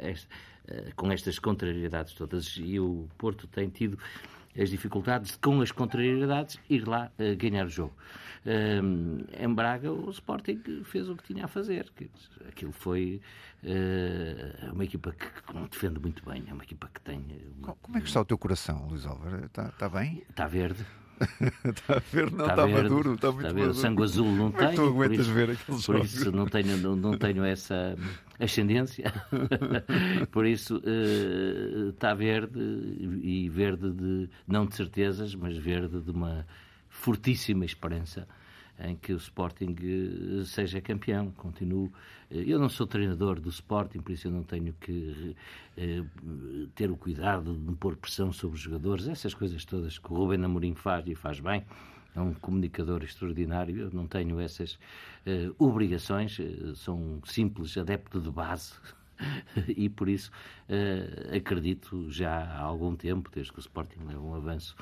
esta 0.00 0.28
com 0.94 1.10
estas 1.10 1.38
contrariedades 1.38 2.14
todas. 2.14 2.56
E 2.58 2.78
o 2.78 3.08
Porto 3.16 3.46
tem 3.46 3.68
tido 3.68 3.98
as 4.58 4.70
dificuldades 4.70 5.32
de, 5.32 5.38
com 5.38 5.60
as 5.60 5.70
contrariedades, 5.70 6.58
ir 6.68 6.86
lá 6.86 7.10
uh, 7.18 7.36
ganhar 7.36 7.66
o 7.66 7.68
jogo. 7.68 7.94
Um, 8.46 9.24
em 9.38 9.52
Braga, 9.52 9.92
o 9.92 10.08
Sporting 10.10 10.62
fez 10.84 11.08
o 11.08 11.16
que 11.16 11.24
tinha 11.24 11.44
a 11.44 11.48
fazer. 11.48 11.90
Aquilo 12.48 12.72
foi 12.72 13.20
uh, 13.64 14.72
uma 14.72 14.84
equipa 14.84 15.12
que, 15.12 15.26
que 15.26 15.68
defende 15.68 16.00
muito 16.00 16.24
bem, 16.24 16.44
é 16.46 16.52
uma 16.52 16.62
equipa 16.62 16.88
que 16.92 17.00
tem. 17.00 17.24
Uma... 17.58 17.74
Como 17.74 17.98
é 17.98 18.00
que 18.00 18.06
está 18.06 18.20
o 18.20 18.24
teu 18.24 18.38
coração, 18.38 18.86
Luís 18.88 19.04
Álvaro? 19.04 19.44
Está, 19.44 19.68
está 19.68 19.88
bem? 19.88 20.22
Está 20.30 20.46
verde 20.46 20.86
está 21.64 22.02
verde, 22.12 22.36
não 22.36 22.46
está, 22.46 22.66
está 22.66 22.66
maduro, 22.66 23.14
está 23.14 23.32
muito 23.32 23.46
está 23.46 23.58
maduro. 23.58 23.74
Sangue 23.74 24.02
azul 24.02 24.26
não 24.26 24.50
Como 24.50 24.58
tenho. 24.58 24.70
É 24.70 24.74
tu 24.74 24.82
aguentas 24.86 25.18
isso, 25.20 25.32
ver 25.32 25.50
aqueles 25.50 25.86
Por 25.86 25.98
isso 25.98 26.32
não 26.32 26.46
tenho, 26.46 26.76
não, 26.78 26.96
não 26.96 27.18
tenho 27.18 27.44
essa 27.44 27.96
ascendência. 28.38 29.12
por 30.30 30.46
isso 30.46 30.76
uh, 30.76 31.90
está 31.90 32.14
verde 32.14 32.58
e 33.22 33.48
verde 33.48 33.90
de 33.92 34.28
não 34.46 34.66
de 34.66 34.74
certezas, 34.76 35.34
mas 35.34 35.56
verde 35.56 36.00
de 36.00 36.10
uma 36.10 36.46
fortíssima 36.88 37.64
esperança 37.64 38.26
em 38.78 38.96
que 38.96 39.12
o 39.12 39.16
Sporting 39.16 39.74
eh, 39.80 40.44
seja 40.44 40.80
campeão. 40.80 41.30
Continuo. 41.32 41.90
Eh, 42.30 42.44
eu 42.46 42.58
não 42.58 42.68
sou 42.68 42.86
treinador 42.86 43.40
do 43.40 43.48
Sporting, 43.48 44.00
por 44.00 44.12
isso 44.12 44.28
eu 44.28 44.32
não 44.32 44.42
tenho 44.42 44.72
que 44.74 45.36
eh, 45.76 46.02
ter 46.74 46.90
o 46.90 46.96
cuidado 46.96 47.54
de 47.54 47.74
pôr 47.76 47.96
pressão 47.96 48.32
sobre 48.32 48.56
os 48.56 48.62
jogadores, 48.62 49.08
essas 49.08 49.34
coisas 49.34 49.64
todas 49.64 49.98
que 49.98 50.12
o 50.12 50.16
Rubén 50.16 50.44
Amorim 50.44 50.74
faz 50.74 51.06
e 51.06 51.14
faz 51.14 51.40
bem. 51.40 51.64
É 52.14 52.20
um 52.20 52.32
comunicador 52.32 53.02
extraordinário. 53.02 53.78
Eu 53.78 53.90
não 53.92 54.06
tenho 54.06 54.40
essas 54.40 54.78
obrigações. 55.58 56.38
sou 56.74 56.96
um 56.96 57.20
simples 57.26 57.76
adepto 57.76 58.18
de 58.22 58.30
base, 58.30 58.72
e 59.68 59.90
por 59.90 60.08
isso 60.08 60.30
acredito 61.36 62.10
já 62.10 62.38
há 62.38 62.60
algum 62.60 62.96
tempo, 62.96 63.30
desde 63.30 63.52
que 63.52 63.58
o 63.58 63.60
Sporting 63.60 63.98
leva 64.06 64.22
um 64.22 64.34
avanço 64.34 64.74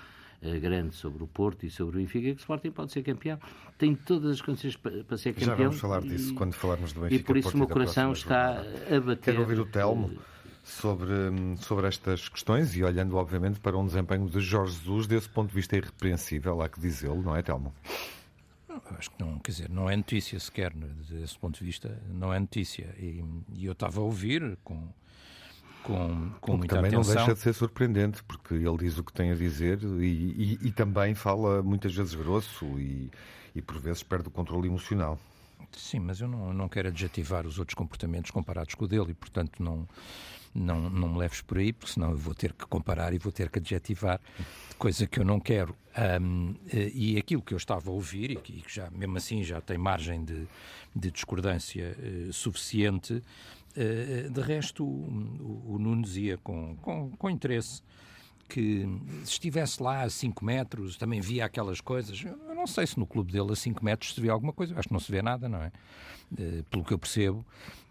grande 0.58 0.94
sobre 0.94 1.22
o 1.22 1.26
Porto 1.26 1.64
e 1.64 1.70
sobre 1.70 1.96
o 1.96 2.00
Benfica, 2.00 2.28
que 2.28 2.36
o 2.36 2.40
Sporting 2.40 2.70
pode 2.70 2.92
ser 2.92 3.02
campeão. 3.02 3.38
Tem 3.78 3.94
todas 3.94 4.32
as 4.32 4.40
condições 4.40 4.76
para, 4.76 5.04
para 5.04 5.16
ser 5.16 5.32
campeão. 5.32 5.56
Já 5.56 5.64
vamos 5.64 5.80
falar 5.80 6.00
disso 6.02 6.32
e, 6.32 6.34
quando 6.34 6.52
falarmos 6.54 6.92
do 6.92 7.00
Benfica. 7.00 7.20
E 7.20 7.24
por 7.24 7.36
isso 7.36 7.54
o 7.54 7.58
meu 7.58 7.68
coração 7.68 8.12
está 8.12 8.60
a 8.60 9.00
bater. 9.00 9.32
Quero 9.32 9.40
ouvir 9.40 9.60
o 9.60 9.66
Telmo 9.66 10.10
sobre, 10.62 11.14
sobre 11.58 11.86
estas 11.86 12.28
questões 12.28 12.74
e 12.76 12.82
olhando, 12.82 13.16
obviamente, 13.16 13.60
para 13.60 13.76
um 13.76 13.86
desempenho 13.86 14.28
de 14.28 14.40
Jorge 14.40 14.76
Jesus, 14.78 15.06
desse 15.06 15.28
ponto 15.28 15.48
de 15.50 15.54
vista 15.54 15.76
irrepreensível, 15.76 16.62
há 16.62 16.68
que 16.68 16.80
dizê-lo, 16.80 17.22
não 17.22 17.36
é, 17.36 17.42
Telmo? 17.42 17.72
acho 18.98 19.10
que 19.10 19.22
não, 19.22 19.38
quer 19.38 19.50
dizer, 19.52 19.70
não 19.70 19.88
é 19.88 19.96
notícia 19.96 20.38
sequer, 20.38 20.72
desse 20.74 21.38
ponto 21.38 21.58
de 21.58 21.64
vista, 21.64 22.00
não 22.08 22.32
é 22.32 22.38
notícia. 22.38 22.94
E, 22.98 23.22
e 23.54 23.66
eu 23.66 23.72
estava 23.72 24.00
a 24.00 24.02
ouvir 24.02 24.58
com, 24.64 24.88
com, 25.84 26.30
com 26.40 26.56
muita 26.56 26.76
também 26.76 26.92
atenção. 26.92 27.14
não 27.14 27.24
deixa 27.26 27.34
de 27.34 27.40
ser 27.40 27.52
surpreendente, 27.52 28.22
porque 28.24 28.54
ele 28.54 28.76
diz 28.78 28.98
o 28.98 29.04
que 29.04 29.12
tem 29.12 29.30
a 29.30 29.34
dizer 29.34 29.78
e, 29.82 30.58
e, 30.62 30.68
e 30.68 30.72
também 30.72 31.14
fala 31.14 31.62
muitas 31.62 31.94
vezes 31.94 32.14
grosso 32.14 32.64
e, 32.78 33.10
e 33.54 33.62
por 33.62 33.78
vezes 33.78 34.02
perde 34.02 34.28
o 34.28 34.30
controle 34.30 34.66
emocional. 34.66 35.18
Sim, 35.72 36.00
mas 36.00 36.20
eu 36.20 36.28
não, 36.28 36.52
não 36.52 36.68
quero 36.68 36.88
adjetivar 36.88 37.46
os 37.46 37.58
outros 37.58 37.74
comportamentos 37.74 38.30
comparados 38.30 38.74
com 38.74 38.84
o 38.84 38.88
dele 38.88 39.10
e, 39.10 39.14
portanto, 39.14 39.62
não, 39.62 39.86
não, 40.54 40.88
não 40.88 41.08
me 41.08 41.18
leves 41.18 41.40
por 41.40 41.58
aí, 41.58 41.72
porque 41.72 41.92
senão 41.92 42.12
eu 42.12 42.16
vou 42.16 42.34
ter 42.34 42.52
que 42.52 42.64
comparar 42.66 43.12
e 43.12 43.18
vou 43.18 43.32
ter 43.32 43.50
que 43.50 43.58
adjetivar, 43.58 44.20
coisa 44.78 45.06
que 45.06 45.18
eu 45.18 45.24
não 45.24 45.40
quero. 45.40 45.76
Um, 46.20 46.54
e 46.72 47.18
aquilo 47.18 47.42
que 47.42 47.52
eu 47.52 47.58
estava 47.58 47.90
a 47.90 47.92
ouvir, 47.92 48.30
e 48.30 48.36
que 48.36 48.64
já, 48.68 48.88
mesmo 48.90 49.16
assim 49.16 49.42
já 49.42 49.60
tem 49.60 49.76
margem 49.76 50.24
de, 50.24 50.46
de 50.94 51.10
discordância 51.10 51.96
uh, 51.98 52.32
suficiente, 52.32 53.20
de 54.30 54.40
resto 54.40 54.84
o, 54.84 55.74
o, 55.74 55.78
Nuno 55.78 56.02
dizia 56.02 56.38
com, 56.38 56.76
com, 56.76 57.10
com 57.10 57.30
interesse 57.30 57.82
que 58.48 58.86
se 59.24 59.32
estivesse 59.32 59.82
lá 59.82 60.02
a 60.02 60.10
5 60.10 60.44
metros 60.44 60.96
também 60.96 61.20
via 61.20 61.44
aquelas 61.44 61.80
coisas. 61.80 62.22
Eu 62.22 62.54
não 62.54 62.66
sei 62.66 62.86
se 62.86 62.98
no 62.98 63.06
clube 63.06 63.32
dele 63.32 63.52
a 63.52 63.56
5 63.56 63.84
metros 63.84 64.14
se 64.14 64.20
vê 64.20 64.28
alguma 64.28 64.52
coisa, 64.52 64.74
eu 64.74 64.78
acho 64.78 64.88
que 64.88 64.92
não 64.92 65.00
se 65.00 65.10
vê 65.10 65.22
nada, 65.22 65.48
não 65.48 65.62
é? 65.62 65.72
Eh, 66.38 66.62
pelo 66.68 66.82
que 66.82 66.92
eu 66.92 66.98
percebo, 66.98 67.44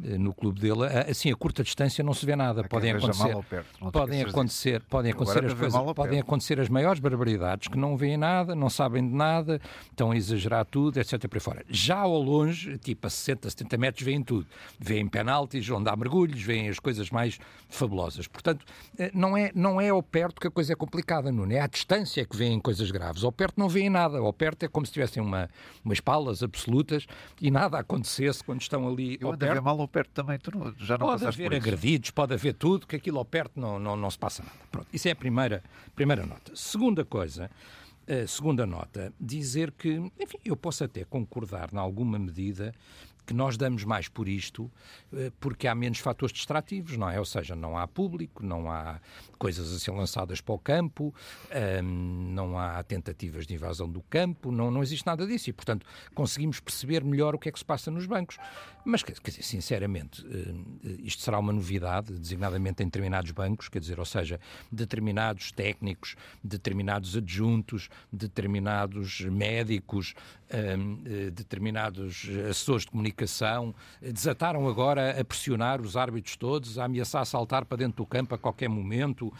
eh, 0.04 0.18
no 0.18 0.34
clube 0.34 0.60
dele, 0.60 0.86
assim, 1.10 1.32
a 1.32 1.36
curta 1.36 1.64
distância 1.64 2.04
não 2.04 2.14
se 2.14 2.26
vê 2.26 2.36
nada. 2.36 2.64
podem 2.66 2.92
acontecer, 2.92 3.38
perto, 3.50 3.92
podem 3.92 4.22
acontecer, 4.22 4.82
podem 4.90 5.12
acontecer 5.12 5.46
as 5.46 5.54
coisas, 5.54 5.94
podem 5.94 6.20
acontecer 6.20 6.60
as 6.60 6.68
maiores 6.68 7.00
barbaridades 7.00 7.70
que 7.70 7.78
não 7.78 7.96
veem 7.96 8.18
nada, 8.18 8.54
não 8.54 8.70
sabem 8.70 9.08
de 9.08 9.14
nada, 9.14 9.62
estão 9.90 10.12
a 10.12 10.18
exagerar 10.18 10.66
tudo, 10.66 11.00
etc. 11.00 11.26
Por 11.28 11.40
fora. 11.40 11.64
Já 11.70 12.00
ao 12.00 12.22
longe, 12.22 12.78
tipo 12.80 13.08
a 13.08 13.10
60, 13.10 13.50
70 13.50 13.78
metros, 13.78 14.04
veem 14.04 14.22
tudo. 14.22 14.46
Veem 14.78 15.08
penaltis, 15.08 15.70
onde 15.70 15.90
há 15.90 15.96
mergulhos, 15.96 16.42
veem 16.42 16.68
as 16.68 16.80
coisas 16.80 17.10
mais 17.10 17.40
fabulosas. 17.70 18.28
Portanto, 18.28 18.66
eh, 18.98 19.10
não 19.14 19.38
é, 19.38 19.52
não 19.56 19.80
é 19.80 19.90
ao 19.90 20.04
perto 20.04 20.42
que 20.42 20.48
a 20.48 20.52
coisa 20.52 20.74
é 20.74 20.76
complicada, 20.76 21.32
não 21.32 21.50
é? 21.50 21.62
à 21.62 21.68
distância 21.68 22.26
que 22.26 22.36
veem 22.36 22.60
coisas 22.60 22.92
graves. 22.92 23.24
Ao 23.24 23.32
perto 23.32 23.58
não 23.58 23.70
veem 23.70 23.90
nada. 23.90 24.18
Ao 24.18 24.34
perto 24.34 24.64
é 24.64 24.68
como 24.68 24.86
se 24.86 24.92
tivessem 24.92 25.24
uma, 25.24 25.50
umas 25.86 26.02
palas 26.02 26.44
absolutas 26.44 27.06
e 27.42 27.50
nada 27.50 27.78
quando 28.46 28.62
estão 28.62 28.88
ali 28.88 29.18
Eu 29.20 29.30
ao 29.30 29.38
perto. 29.38 29.54
ver 29.54 29.62
mal 29.62 29.80
ao 29.80 29.88
perto 29.88 30.10
também, 30.12 30.38
tu 30.40 30.58
não, 30.58 30.74
já 30.78 30.98
não 30.98 31.08
Pode 31.08 31.26
haver 31.26 31.54
agredidos, 31.54 32.12
pode 32.12 32.34
haver 32.34 32.54
tudo, 32.54 32.88
que 32.88 32.96
aquilo 32.96 33.18
ao 33.18 33.26
perto 33.26 33.60
não, 33.60 33.80
não, 33.80 33.96
não 33.96 34.10
se 34.10 34.18
passa 34.18 34.44
nada. 34.44 34.56
Pronto, 34.72 34.88
isso 34.94 35.08
é 35.08 35.12
a 35.12 35.16
primeira, 35.16 35.64
primeira 35.96 36.26
nota. 36.26 36.56
Segunda 36.56 37.04
coisa, 37.04 37.50
a 38.08 38.28
segunda 38.28 38.66
nota, 38.66 39.14
dizer 39.20 39.72
que, 39.72 39.90
enfim, 40.20 40.38
eu 40.44 40.56
posso 40.56 40.84
até 40.84 41.04
concordar, 41.06 41.70
em 41.74 41.78
alguma 41.78 42.20
medida, 42.20 42.74
que 43.26 43.34
nós 43.34 43.58
damos 43.58 43.84
mais 43.84 44.08
por 44.08 44.28
isto 44.28 44.72
eh, 45.14 45.32
porque 45.40 45.68
há 45.68 45.76
menos 45.76 46.00
fatores 46.00 46.34
distrativos, 46.34 46.98
não 46.98 47.10
é? 47.10 47.20
Ou 47.20 47.26
seja, 47.26 47.56
não 47.56 47.78
há 47.78 47.88
público, 47.88 48.46
não 48.46 48.70
há 48.70 49.00
coisas 49.38 49.74
a 49.74 49.80
ser 49.80 49.92
lançadas 49.92 50.42
para 50.42 50.56
o 50.56 50.60
campo, 50.60 51.14
ehm, 51.50 51.84
não 52.34 52.58
há 52.58 52.82
tentativas 52.84 53.46
de 53.46 53.54
invasão 53.54 53.90
do 53.90 54.02
campo, 54.04 54.52
não, 54.52 54.72
não 54.72 54.82
existe 54.82 55.06
nada 55.06 55.26
disso 55.26 55.50
e, 55.50 55.54
portanto, 55.54 55.86
conseguimos 56.14 56.60
perceber 56.60 57.04
melhor 57.04 57.36
o 57.36 57.40
que 57.40 57.50
é 57.50 57.52
que 57.52 57.60
se 57.60 57.66
passa 57.66 57.90
nos 57.90 58.06
bancos. 58.06 58.38
Mas, 58.86 59.02
quer 59.02 59.14
dizer, 59.14 59.44
sinceramente, 59.44 60.26
eh, 60.30 60.98
isto 61.04 61.22
será 61.22 61.40
uma 61.40 61.54
novidade, 61.54 62.14
designadamente 62.14 62.84
em 62.84 62.86
determinados 62.86 63.32
bancos, 63.32 63.70
quer 63.70 63.80
dizer, 63.80 64.00
ou 64.00 64.06
seja, 64.06 64.40
determinados 64.72 65.52
técnicos, 65.52 66.16
determinados 66.44 67.16
adjuntos, 67.16 67.90
determinados 68.12 69.22
médicos, 69.22 70.14
ehm, 70.50 70.98
eh, 71.06 71.32
determinados 71.32 72.28
assessores 72.50 72.84
de 72.84 72.92
comunicação, 72.92 73.74
desataram 74.02 74.68
agora 74.68 75.20
a 75.20 75.24
pressionar 75.24 75.82
os 75.82 75.96
árbitros 75.96 76.36
todos, 76.36 76.78
a 76.78 76.86
ameaçar 76.86 77.26
saltar 77.26 77.66
para 77.66 77.78
dentro 77.78 77.98
do 77.98 78.06
campo 78.06 78.36
a 78.36 78.38
qualquer 78.38 78.68
momento. 78.70 79.32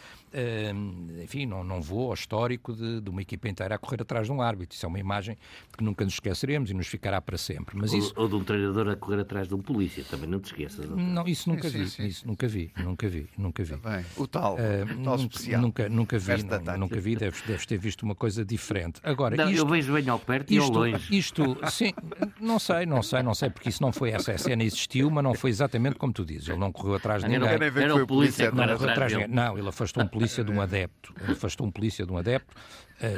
Enfim, 1.22 1.46
não, 1.46 1.62
não 1.62 1.80
vou 1.80 2.08
ao 2.08 2.14
histórico 2.14 2.72
de, 2.72 3.00
de 3.00 3.10
uma 3.10 3.22
equipa 3.22 3.48
inteira 3.48 3.74
a 3.74 3.78
correr 3.78 4.02
atrás 4.02 4.26
de 4.26 4.32
um 4.32 4.40
árbitro. 4.40 4.74
Isso 4.74 4.84
é 4.84 4.88
uma 4.88 4.98
imagem 4.98 5.36
que 5.76 5.84
nunca 5.84 6.04
nos 6.04 6.14
esqueceremos 6.14 6.70
e 6.70 6.74
nos 6.74 6.86
ficará 6.86 7.20
para 7.20 7.36
sempre. 7.36 7.76
Mas 7.76 7.92
isso... 7.92 8.12
ou, 8.16 8.24
ou 8.24 8.28
de 8.28 8.34
um 8.36 8.44
treinador 8.44 8.88
a 8.88 8.96
correr 8.96 9.20
atrás 9.20 9.33
de 9.42 9.54
um 9.54 9.58
polícia, 9.58 10.04
também 10.10 10.28
não 10.28 10.40
te 10.40 10.46
esqueças. 10.46 10.88
Não, 10.88 11.26
isso 11.26 11.48
nunca 11.48 11.68
sim, 11.68 11.78
vi. 11.78 11.90
Sim, 11.90 12.02
sim. 12.02 12.06
Isso 12.06 12.26
nunca 12.26 12.48
vi, 12.48 12.70
nunca 12.76 13.08
vi, 13.08 13.28
nunca 13.36 13.62
vi. 13.62 13.76
Bem, 13.76 14.04
o 14.16 14.26
tal, 14.26 14.54
uh, 14.54 15.00
o 15.00 15.04
tal 15.04 15.16
especial. 15.16 15.60
Nunca, 15.60 15.88
nunca 15.88 16.18
vi, 16.18 16.32
não, 16.42 16.78
nunca 16.78 17.00
vi. 17.00 17.16
Deves, 17.16 17.42
deves 17.42 17.66
ter 17.66 17.78
visto 17.78 18.02
uma 18.02 18.14
coisa 18.14 18.44
diferente. 18.44 19.00
Agora, 19.02 19.36
não, 19.36 19.50
isto, 19.50 19.58
eu 19.60 19.66
vejo 19.66 19.92
bem 19.92 20.08
ao 20.08 20.18
perto 20.18 20.52
isto, 20.52 20.62
e 20.62 20.64
ao 20.64 20.70
longe. 20.70 21.16
Isto, 21.16 21.58
sim, 21.70 21.92
não 22.40 22.58
sei, 22.58 22.86
não 22.86 23.02
sei, 23.02 23.22
não 23.22 23.34
sei, 23.34 23.50
porque 23.50 23.68
isso 23.68 23.82
não 23.82 23.92
foi 23.92 24.10
essa 24.10 24.36
cena 24.38 24.62
existiu, 24.62 25.10
mas 25.10 25.24
não 25.24 25.34
foi 25.34 25.50
exatamente 25.50 25.96
como 25.96 26.12
tu 26.12 26.24
dizes. 26.24 26.48
Ele 26.48 26.58
não 26.58 26.72
correu 26.72 26.94
atrás 26.94 27.22
de 27.22 27.28
ninguém. 27.28 27.48
Era, 27.48 27.66
era 27.66 27.94
o 27.94 28.06
polícia 28.06 28.50
que 28.50 28.56
não, 28.56 28.64
atrás 28.64 29.12
de 29.12 29.26
Não, 29.26 29.58
ele 29.58 29.68
afastou 29.68 30.02
um 30.02 30.06
polícia 30.06 30.44
de 30.44 30.50
um 30.50 30.60
adepto. 30.60 31.14
Ele 31.20 31.32
afastou 31.32 31.66
um 31.66 31.70
polícia 31.70 32.06
de 32.06 32.12
um 32.12 32.16
adepto 32.16 32.54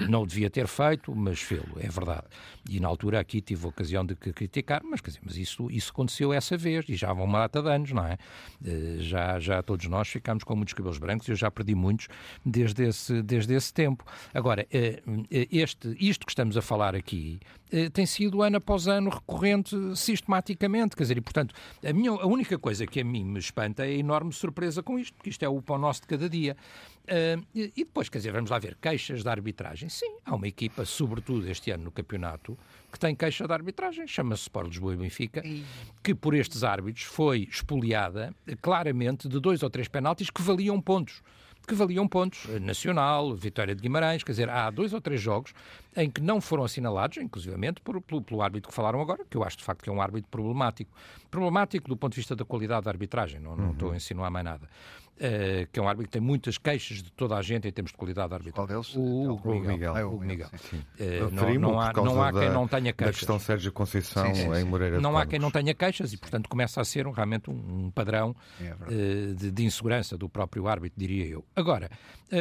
não 0.08 0.22
o 0.22 0.26
devia 0.26 0.50
ter 0.50 0.66
feito, 0.66 1.14
mas 1.14 1.40
fê-lo, 1.40 1.76
é 1.78 1.88
verdade. 1.88 2.24
E 2.68 2.80
na 2.80 2.88
altura 2.88 3.20
aqui 3.20 3.40
tive 3.40 3.66
a 3.66 3.68
ocasião 3.68 4.04
de 4.04 4.14
criticar, 4.16 4.82
mas, 4.84 5.00
quer 5.00 5.10
dizer, 5.10 5.20
mas 5.24 5.36
isso, 5.36 5.70
isso 5.70 5.90
aconteceu 5.90 6.32
essa 6.32 6.56
vez 6.56 6.84
e 6.88 6.96
já 6.96 7.10
há 7.10 7.12
uma 7.12 7.40
data 7.40 7.62
de 7.62 7.68
anos, 7.68 7.92
não 7.92 8.04
é? 8.04 8.16
Eh, 8.64 8.96
já, 9.00 9.38
já 9.38 9.62
todos 9.62 9.86
nós 9.86 10.08
ficamos 10.08 10.44
com 10.44 10.56
muitos 10.56 10.74
cabelos 10.74 10.98
brancos 10.98 11.28
eu 11.28 11.36
já 11.36 11.50
perdi 11.50 11.74
muitos 11.74 12.08
desde 12.44 12.84
esse, 12.84 13.22
desde 13.22 13.54
esse 13.54 13.72
tempo. 13.72 14.04
Agora, 14.32 14.66
eh, 14.72 15.02
este, 15.30 15.96
isto 16.00 16.26
que 16.26 16.32
estamos 16.32 16.56
a 16.56 16.62
falar 16.62 16.94
aqui 16.94 17.40
tem 17.92 18.06
sido 18.06 18.42
ano 18.42 18.56
após 18.56 18.86
ano 18.86 19.10
recorrente 19.10 19.76
sistematicamente, 19.96 20.94
quer 20.94 21.02
dizer, 21.02 21.18
e 21.18 21.20
portanto, 21.20 21.54
a, 21.84 21.92
minha, 21.92 22.10
a 22.10 22.26
única 22.26 22.58
coisa 22.58 22.86
que 22.86 23.00
a 23.00 23.04
mim 23.04 23.24
me 23.24 23.38
espanta 23.38 23.84
é 23.84 23.88
a 23.88 23.92
enorme 23.92 24.32
surpresa 24.32 24.82
com 24.82 24.98
isto, 24.98 25.14
porque 25.14 25.30
isto 25.30 25.42
é 25.44 25.48
o 25.48 25.60
pão 25.60 25.78
nosso 25.78 26.02
de 26.02 26.06
cada 26.06 26.28
dia. 26.28 26.56
e 27.54 27.84
depois, 27.84 28.08
quer 28.08 28.18
dizer, 28.18 28.32
vamos 28.32 28.50
lá 28.50 28.58
ver, 28.58 28.76
queixas 28.80 29.22
da 29.22 29.30
arbitragem. 29.30 29.88
Sim, 29.88 30.16
há 30.24 30.34
uma 30.34 30.48
equipa, 30.48 30.84
sobretudo 30.84 31.48
este 31.48 31.70
ano 31.70 31.84
no 31.84 31.90
campeonato, 31.90 32.56
que 32.92 32.98
tem 32.98 33.14
queixa 33.14 33.46
de 33.46 33.52
arbitragem, 33.52 34.06
chama-se 34.06 34.42
Sport 34.42 34.68
Lisboa 34.68 34.94
e 34.94 34.96
Benfica, 34.96 35.42
que 36.02 36.14
por 36.14 36.34
estes 36.34 36.64
árbitros 36.64 37.04
foi 37.04 37.48
espoliada 37.50 38.34
claramente 38.62 39.28
de 39.28 39.40
dois 39.40 39.62
ou 39.62 39.70
três 39.70 39.88
penaltis 39.88 40.30
que 40.30 40.42
valiam 40.42 40.80
pontos 40.80 41.22
que 41.66 41.74
valiam 41.74 42.06
pontos. 42.06 42.46
Nacional, 42.60 43.34
Vitória 43.34 43.74
de 43.74 43.82
Guimarães, 43.82 44.22
quer 44.22 44.32
dizer, 44.32 44.48
há 44.48 44.70
dois 44.70 44.92
ou 44.92 45.00
três 45.00 45.20
jogos 45.20 45.52
em 45.96 46.10
que 46.10 46.20
não 46.20 46.40
foram 46.40 46.64
assinalados, 46.64 47.16
inclusivamente 47.18 47.80
por, 47.80 48.00
pelo, 48.00 48.22
pelo, 48.22 48.42
árbitro 48.42 48.68
que 48.68 48.74
falaram 48.74 49.00
agora, 49.00 49.24
que 49.28 49.36
eu 49.36 49.42
acho 49.42 49.56
de 49.56 49.64
facto 49.64 49.82
que 49.82 49.90
é 49.90 49.92
um 49.92 50.00
árbitro 50.00 50.30
problemático. 50.30 50.90
Problemático 51.30 51.88
do 51.88 51.96
ponto 51.96 52.12
de 52.12 52.20
vista 52.20 52.36
da 52.36 52.44
qualidade 52.44 52.84
da 52.84 52.90
arbitragem, 52.90 53.40
não, 53.40 53.56
não 53.56 53.64
uhum. 53.66 53.72
estou 53.72 53.92
a 53.92 53.96
insinuar 53.96 54.30
mais 54.30 54.44
nada. 54.44 54.68
Uh, 55.16 55.66
que 55.72 55.80
é 55.80 55.82
um 55.82 55.88
árbitro 55.88 56.08
que 56.08 56.12
tem 56.12 56.20
muitas 56.20 56.58
queixas 56.58 57.02
de 57.02 57.10
toda 57.10 57.36
a 57.36 57.40
gente 57.40 57.66
em 57.66 57.72
termos 57.72 57.90
de 57.90 57.96
qualidade 57.96 58.34
arbitral. 58.34 58.66
Qual 58.66 58.82
deles? 58.82 58.94
O, 58.94 59.36
o, 59.36 59.54
Miguel. 59.54 59.72
Miguel. 59.72 59.96
Ah, 59.96 60.06
o 60.06 60.20
Miguel. 60.20 60.48
Sim, 60.50 60.58
sim. 60.70 61.02
Uh, 61.02 61.30
não, 61.30 61.54
não, 61.54 61.80
há, 61.80 61.92
não 61.94 62.22
há 62.22 62.32
quem 62.32 62.50
não 62.50 62.68
tenha 62.68 62.92
queixas. 62.92 63.14
Da 63.14 63.18
questão 63.18 63.38
Sérgio 63.38 63.72
Conceição 63.72 64.34
sim, 64.34 64.52
em 64.54 64.64
Moreira 64.64 65.00
Não 65.00 65.16
há 65.16 65.24
quem 65.24 65.38
não 65.38 65.50
tenha 65.50 65.74
queixas 65.74 66.12
e, 66.12 66.18
portanto, 66.18 66.50
começa 66.50 66.82
a 66.82 66.84
ser 66.84 67.06
um, 67.06 67.12
realmente 67.12 67.50
um, 67.50 67.86
um 67.86 67.90
padrão 67.90 68.36
é 68.60 68.74
uh, 68.74 69.34
de, 69.34 69.50
de, 69.50 69.64
insegurança 69.64 70.18
do 70.18 70.28
próprio 70.28 70.68
árbitro, 70.68 71.00
diria 71.00 71.24
eu. 71.24 71.42
Agora, 71.56 71.90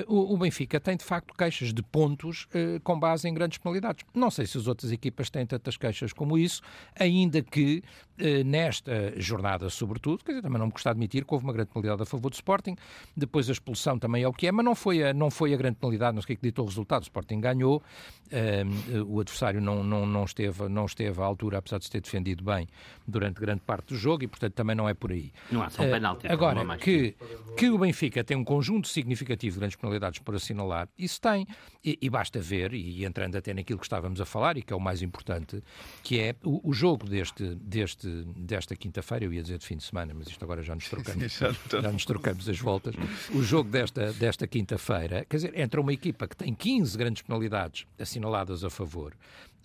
o, 0.07 0.33
o, 0.33 0.37
Benfica 0.37 0.77
tem, 0.77 0.97
de 0.97 1.05
facto, 1.05 1.33
queixas 1.33 1.73
de 1.73 1.81
pontos 1.81 2.45
com 2.83 2.99
base 2.99 3.29
em 3.29 3.33
grandes 3.33 3.57
penalidades. 3.57 4.03
Não 4.13 4.29
sei 4.29 4.45
se 4.45 4.57
as 4.57 4.67
outras 4.67 4.91
equipas 4.91 5.29
têm 5.29 5.45
tantas 5.45 5.77
queixas 5.77 6.11
como 6.11 6.37
isso, 6.37 6.61
ainda 6.99 7.41
que 7.41 7.83
nesta 8.45 9.13
jornada, 9.17 9.69
sobretudo, 9.69 10.23
quer 10.23 10.31
dizer, 10.31 10.41
também 10.41 10.59
não 10.59 10.67
me 10.67 10.71
custa 10.71 10.89
admitir 10.89 11.25
que 11.25 11.33
houve 11.33 11.45
uma 11.45 11.53
grande 11.53 11.69
penalidade 11.69 12.01
a 12.01 12.05
favor 12.05 12.29
do 12.29 12.33
Sport, 12.33 12.55
Sporting. 12.55 12.75
Depois 13.15 13.49
a 13.49 13.51
expulsão 13.51 13.99
também 13.99 14.23
é 14.23 14.27
o 14.27 14.33
que 14.33 14.47
é, 14.47 14.51
mas 14.51 14.63
não 14.63 14.75
foi 14.75 15.03
a, 15.03 15.13
não 15.13 15.29
foi 15.29 15.53
a 15.53 15.57
grande 15.57 15.77
penalidade, 15.77 16.15
não 16.15 16.21
sei 16.21 16.35
o 16.35 16.37
que 16.37 16.43
ditou 16.43 16.65
o 16.65 16.67
resultado. 16.67 17.01
O 17.01 17.03
Sporting 17.03 17.39
ganhou, 17.39 17.81
uh, 18.31 19.03
o 19.05 19.19
adversário 19.19 19.61
não, 19.61 19.83
não, 19.83 20.05
não, 20.05 20.23
esteve, 20.23 20.67
não 20.69 20.85
esteve 20.85 21.21
à 21.21 21.25
altura, 21.25 21.57
apesar 21.57 21.77
de 21.79 21.85
se 21.85 21.91
ter 21.91 22.01
defendido 22.01 22.43
bem 22.43 22.67
durante 23.07 23.39
grande 23.39 23.61
parte 23.61 23.89
do 23.89 23.95
jogo 23.95 24.23
e, 24.23 24.27
portanto, 24.27 24.53
também 24.53 24.75
não 24.75 24.87
é 24.87 24.93
por 24.93 25.11
aí. 25.11 25.31
Não 25.51 25.61
há 25.61 25.69
só 25.69 25.83
um 25.83 25.89
penalti. 25.89 26.27
agora, 26.27 26.77
que, 26.77 27.15
que 27.57 27.69
o 27.69 27.77
Benfica 27.77 28.23
tem 28.23 28.37
um 28.37 28.43
conjunto 28.43 28.87
significativo 28.87 29.55
de 29.55 29.59
grandes 29.59 29.75
penalidades 29.75 30.19
por 30.19 30.35
assinalar, 30.35 30.87
isso 30.97 31.19
tem. 31.21 31.47
E, 31.83 31.97
e, 32.01 32.09
basta 32.09 32.39
ver, 32.39 32.73
e 32.73 33.05
entrando 33.05 33.35
até 33.35 33.53
naquilo 33.53 33.79
que 33.79 33.85
estávamos 33.85 34.19
a 34.19 34.25
falar, 34.25 34.57
e 34.57 34.61
que 34.61 34.73
é 34.73 34.75
o 34.75 34.79
mais 34.79 35.01
importante, 35.01 35.61
que 36.03 36.19
é 36.19 36.35
o, 36.43 36.69
o 36.69 36.73
jogo 36.73 37.07
deste, 37.07 37.55
deste, 37.55 38.04
desta 38.37 38.75
quinta-feira, 38.75 39.25
eu 39.25 39.33
ia 39.33 39.41
dizer 39.41 39.57
de 39.57 39.65
fim 39.65 39.77
de 39.77 39.83
semana, 39.83 40.13
mas 40.13 40.27
isto 40.27 40.43
agora 40.43 40.61
já 40.61 40.75
nos 40.75 40.87
trocamos, 40.89 41.31
já, 41.31 41.51
já 41.81 41.91
nos 41.91 42.05
trocamos 42.05 42.47
as 42.47 42.59
voltas. 42.59 42.95
O 43.33 43.41
jogo 43.41 43.69
desta, 43.69 44.13
desta 44.13 44.47
quinta-feira, 44.47 45.25
quer 45.29 45.37
dizer, 45.37 45.59
entre 45.59 45.79
uma 45.79 45.93
equipa 45.93 46.27
que 46.27 46.35
tem 46.35 46.53
15 46.53 46.97
grandes 46.97 47.21
penalidades 47.21 47.85
assinaladas 47.99 48.63
a 48.63 48.69
favor, 48.69 49.13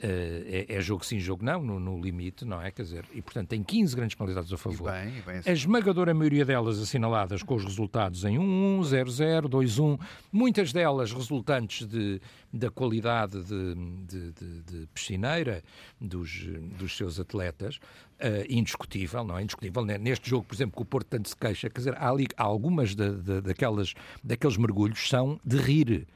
é, 0.03 0.67
é, 0.69 0.81
jogo 0.81 1.05
sim, 1.05 1.19
jogo 1.19 1.45
não, 1.45 1.63
no, 1.63 1.79
no, 1.79 2.01
limite, 2.01 2.45
não 2.45 2.61
é? 2.61 2.71
Quer 2.71 2.83
dizer, 2.83 3.05
e 3.13 3.21
portanto 3.21 3.49
tem 3.49 3.63
15 3.63 3.95
grandes 3.95 4.15
penalidades 4.15 4.51
a 4.51 4.57
favor. 4.57 4.89
E 4.89 4.93
bem, 4.93 5.19
e 5.19 5.23
bem 5.23 5.37
assim. 5.39 5.51
A 5.51 5.53
esmagadora 5.53 6.15
maioria 6.15 6.45
delas 6.45 6.79
assinaladas 6.79 7.43
com 7.43 7.55
os 7.55 7.65
resultados 7.65 8.25
em 8.25 8.39
1-1, 8.39 8.81
0-0, 8.81 9.49
2-1, 9.49 10.01
muitas 10.33 10.73
delas 10.73 11.13
resultantes 11.13 11.87
de, 11.87 12.21
da 12.51 12.71
qualidade 12.71 13.43
de, 13.45 13.75
de, 14.07 14.33
de, 14.33 14.63
de 14.63 14.87
piscineira 14.87 15.63
dos, 16.01 16.47
dos 16.79 16.97
seus 16.97 17.21
atletas, 17.21 17.79
uh, 18.23 18.45
indiscutível, 18.49 19.25
não 19.25 19.37
é? 19.37 19.43
Indiscutível. 19.43 19.85
Neste 19.85 20.29
jogo, 20.29 20.45
por 20.45 20.55
exemplo, 20.55 20.77
que 20.77 20.83
o 20.83 20.85
Porto 20.85 21.07
tanto 21.09 21.29
se 21.29 21.37
queixa, 21.37 21.69
quer 21.69 21.79
dizer, 21.79 21.97
há 21.97 22.11
ali 22.11 22.27
algumas 22.37 22.95
daquelas, 22.95 23.95
daqueles 24.23 24.57
mergulhos 24.57 25.09
são 25.09 25.41
de 25.45 25.57
rir 25.57 26.07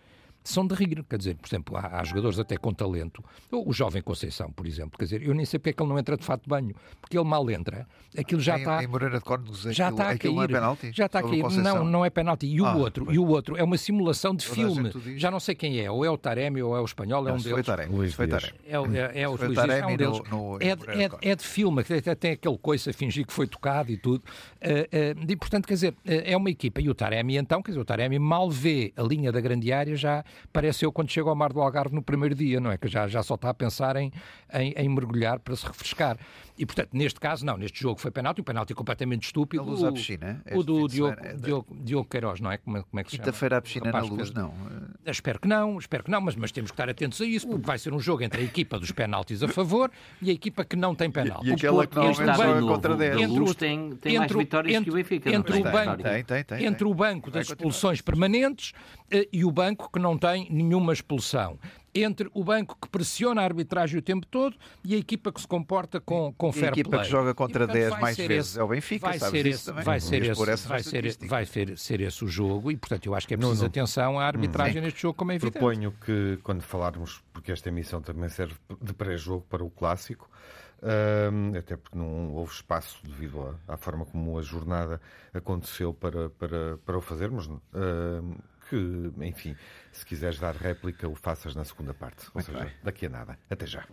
são 0.44 0.66
de 0.66 0.74
rir. 0.74 1.02
Quer 1.08 1.16
dizer, 1.16 1.36
por 1.36 1.48
exemplo, 1.48 1.76
há, 1.76 2.00
há, 2.00 2.04
jogadores 2.04 2.38
até 2.38 2.56
com 2.56 2.72
talento. 2.72 3.24
O 3.50 3.72
jovem 3.72 4.02
Conceição, 4.02 4.52
por 4.52 4.66
exemplo, 4.66 4.98
quer 4.98 5.04
dizer, 5.04 5.22
eu 5.22 5.34
nem 5.34 5.46
sei 5.46 5.58
porque 5.58 5.70
é 5.70 5.72
que 5.72 5.82
ele 5.82 5.88
não 5.88 5.98
entra 5.98 6.16
de 6.16 6.24
fato 6.24 6.42
de 6.42 6.48
banho, 6.48 6.74
porque 7.00 7.16
ele 7.16 7.26
mal 7.26 7.50
entra, 7.50 7.86
aquilo 8.16 8.40
já 8.40 8.58
está. 8.58 8.82
Em, 8.82 8.84
em 8.84 8.88
Moreira 8.88 9.18
de 9.18 9.24
Córdoba, 9.24 9.56
já 9.72 9.88
está 9.88 10.10
a 10.10 10.18
cair. 10.18 10.34
Não 10.34 10.42
é 10.42 10.48
penalti, 10.48 10.92
já 10.92 11.06
está 11.06 11.18
a 11.20 11.22
cair. 11.22 11.42
Não, 11.42 11.84
não 11.84 12.04
é 12.04 12.10
penalti. 12.10 12.46
E 12.46 12.60
o 12.60 12.66
ah, 12.66 12.76
outro, 12.76 13.12
e 13.12 13.18
o 13.18 13.26
outro 13.26 13.56
é 13.56 13.64
uma 13.64 13.78
simulação 13.78 14.34
de 14.34 14.46
filme. 14.46 14.92
Já 15.16 15.30
não 15.30 15.40
sei 15.40 15.54
quem 15.54 15.80
é, 15.80 15.90
ou 15.90 16.04
é 16.04 16.10
o 16.10 16.18
Taremi 16.18 16.62
ou 16.62 16.76
é 16.76 16.80
o 16.80 16.84
espanhol, 16.84 17.26
é 17.26 17.32
um 17.32 17.38
deles. 17.38 17.50
Foi 17.50 17.62
Taremi. 17.62 17.94
É, 18.66 18.74
é, 18.74 19.22
é 19.22 19.28
o 19.28 19.36
Luís 19.36 19.58
é 19.58 19.86
um 19.86 19.96
deles. 19.96 20.20
No, 20.30 20.52
no, 20.52 20.58
é, 20.60 20.70
é, 20.70 21.30
é, 21.30 21.36
de 21.36 21.44
filme, 21.44 21.80
até 21.80 22.14
tem 22.14 22.32
aquele 22.32 22.58
coisa 22.58 22.90
a 22.90 22.92
fingir 22.92 23.26
que 23.26 23.32
foi 23.32 23.46
tocado 23.46 23.90
e 23.90 23.96
tudo. 23.96 24.22
Uh, 24.62 25.20
uh, 25.20 25.30
e 25.30 25.36
portanto, 25.36 25.66
quer 25.66 25.74
dizer, 25.74 25.92
uh, 25.92 25.96
é 26.04 26.36
uma 26.36 26.50
equipa. 26.50 26.80
E 26.80 26.88
o 26.90 26.94
Taremi, 26.94 27.36
então, 27.36 27.62
quer 27.62 27.70
dizer, 27.70 27.80
o 27.80 27.84
Taremi 27.84 28.18
mal 28.18 28.50
vê 28.50 28.92
a 28.96 29.02
linha 29.02 29.32
da 29.32 29.40
grande 29.40 29.72
área, 29.72 29.96
já 29.96 30.24
pareceu 30.52 30.92
quando 30.92 31.10
chega 31.10 31.28
ao 31.28 31.36
Mar 31.36 31.52
do 31.52 31.60
Algarve 31.60 31.94
no 31.94 32.02
primeiro 32.02 32.34
dia, 32.34 32.60
não 32.60 32.70
é? 32.70 32.78
Que 32.78 32.88
já, 32.88 33.08
já 33.08 33.22
só 33.22 33.34
está 33.34 33.50
a 33.50 33.54
pensar 33.54 33.96
em, 33.96 34.12
em, 34.52 34.72
em 34.76 34.88
mergulhar 34.88 35.38
para 35.38 35.54
se 35.56 35.66
refrescar. 35.66 36.18
E, 36.56 36.64
portanto, 36.64 36.90
neste 36.92 37.18
caso, 37.18 37.44
não. 37.44 37.56
Neste 37.56 37.80
jogo 37.80 38.00
foi 38.00 38.10
penalti, 38.10 38.40
um 38.40 38.44
penalti 38.44 38.74
completamente 38.74 39.24
estúpido. 39.24 39.62
A 39.62 39.66
luz 39.66 39.82
à 39.82 39.90
piscina. 39.90 40.40
O 40.52 40.62
do 40.62 40.86
Diogo, 40.86 41.16
é 41.20 41.34
Diogo, 41.34 41.76
Diogo 41.82 42.08
Queiroz, 42.08 42.40
não 42.40 42.50
é? 42.50 42.58
Como, 42.58 42.82
como 42.84 43.00
é 43.00 43.02
que 43.02 43.10
se 43.10 43.16
chama? 43.16 43.24
Quinta-feira 43.26 43.56
à 43.56 43.62
piscina 43.62 43.86
Rapaz, 43.86 44.08
na 44.08 44.14
luz, 44.16 44.30
que... 44.30 44.36
não. 44.36 44.54
Espero 45.04 45.40
que 45.40 45.48
não, 45.48 45.78
espero 45.78 46.04
que 46.04 46.10
não, 46.10 46.20
mas, 46.20 46.36
mas 46.36 46.52
temos 46.52 46.70
que 46.70 46.74
estar 46.74 46.88
atentos 46.88 47.20
a 47.20 47.24
isso, 47.24 47.48
porque 47.48 47.66
vai 47.66 47.78
ser 47.78 47.92
um 47.92 47.98
jogo 47.98 48.22
entre 48.22 48.40
a 48.40 48.44
equipa 48.44 48.78
dos 48.78 48.92
penaltis 48.92 49.42
a 49.42 49.48
favor 49.48 49.90
e 50.22 50.30
a 50.30 50.32
equipa 50.32 50.64
que 50.64 50.76
não 50.76 50.94
tem 50.94 51.10
penalti. 51.10 51.46
E, 51.46 51.50
e 51.50 51.52
aquela 51.54 51.86
que 51.86 51.96
normalmente 51.96 52.36
joga 52.36 52.60
contra 52.60 52.96
10. 52.96 53.20
Entre 53.20 53.40
o, 53.40 53.54
tem, 53.54 53.96
tem 53.96 54.18
mais 54.18 54.32
vitórias 54.32 54.76
entre, 54.76 54.84
que 54.84 54.90
o 54.90 54.94
Benfica. 54.94 55.34
Entre, 55.34 55.58
o 55.58 55.62
banco, 55.64 56.02
tem, 56.02 56.24
tem, 56.24 56.44
tem, 56.44 56.66
entre 56.66 56.84
o 56.84 56.94
banco 56.94 57.30
das 57.32 57.48
expulsões 57.48 58.00
permanentes 58.00 58.72
e 59.32 59.44
o 59.44 59.50
banco 59.50 59.90
que 59.92 59.98
não 59.98 60.16
tem 60.16 60.48
nenhuma 60.50 60.92
expulsão 60.92 61.58
entre 61.94 62.28
o 62.34 62.42
banco 62.42 62.76
que 62.80 62.88
pressiona 62.88 63.40
a 63.40 63.44
arbitragem 63.44 63.98
o 63.98 64.02
tempo 64.02 64.26
todo 64.26 64.56
e 64.82 64.94
a 64.94 64.98
equipa 64.98 65.32
que 65.32 65.40
se 65.40 65.46
comporta 65.46 66.00
com, 66.00 66.34
com 66.36 66.50
fair 66.50 66.72
play. 66.72 66.78
A 66.78 66.80
equipa 66.80 66.98
que 66.98 67.04
joga 67.04 67.34
contra 67.34 67.66
10 67.66 68.00
mais 68.00 68.16
vezes 68.16 68.50
esse, 68.50 68.58
é 68.58 68.62
o 68.62 68.68
Benfica, 68.68 69.06
vai 69.06 69.18
ser 69.18 69.46
esse, 69.46 69.70
vai 69.70 70.00
ser 70.00 70.24
esse, 70.24 70.42
vai 70.64 70.82
ser, 70.82 71.26
vai 71.28 71.76
ser, 71.76 72.00
esse 72.00 72.24
o 72.24 72.28
jogo 72.28 72.72
e, 72.72 72.76
portanto, 72.76 73.06
eu 73.06 73.14
acho 73.14 73.28
que 73.28 73.34
é 73.34 73.36
preciso 73.36 73.56
não, 73.56 73.62
não. 73.62 73.68
atenção 73.68 74.18
à 74.18 74.24
arbitragem 74.26 74.80
hum. 74.80 74.84
neste 74.84 75.02
jogo, 75.02 75.14
como 75.14 75.30
é 75.30 75.36
evidente. 75.36 75.52
Proponho 75.52 75.92
que, 76.04 76.38
quando 76.42 76.62
falarmos, 76.62 77.22
porque 77.32 77.52
esta 77.52 77.68
emissão 77.68 78.02
também 78.02 78.28
serve 78.28 78.56
de 78.82 78.92
pré-jogo 78.92 79.46
para 79.48 79.62
o 79.62 79.70
Clássico, 79.70 80.28
um, 80.82 81.56
até 81.56 81.76
porque 81.76 81.96
não 81.96 82.34
houve 82.34 82.52
espaço 82.52 82.98
devido 83.04 83.56
à, 83.68 83.74
à, 83.74 83.76
forma 83.76 84.04
como 84.04 84.36
a 84.38 84.42
jornada 84.42 85.00
aconteceu 85.32 85.94
para, 85.94 86.28
para, 86.30 86.76
para 86.84 86.98
o 86.98 87.00
fazermos. 87.00 87.46
Um, 87.46 88.34
que, 88.68 89.12
enfim, 89.20 89.56
se 89.92 90.04
quiseres 90.04 90.38
dar 90.38 90.54
réplica, 90.54 91.08
o 91.08 91.14
faças 91.14 91.54
na 91.54 91.64
segunda 91.64 91.94
parte. 91.94 92.26
Ou 92.26 92.32
Muito 92.34 92.46
seja, 92.46 92.64
bem. 92.64 92.72
daqui 92.82 93.06
a 93.06 93.08
nada. 93.08 93.38
Até 93.50 93.66
já. 93.66 93.84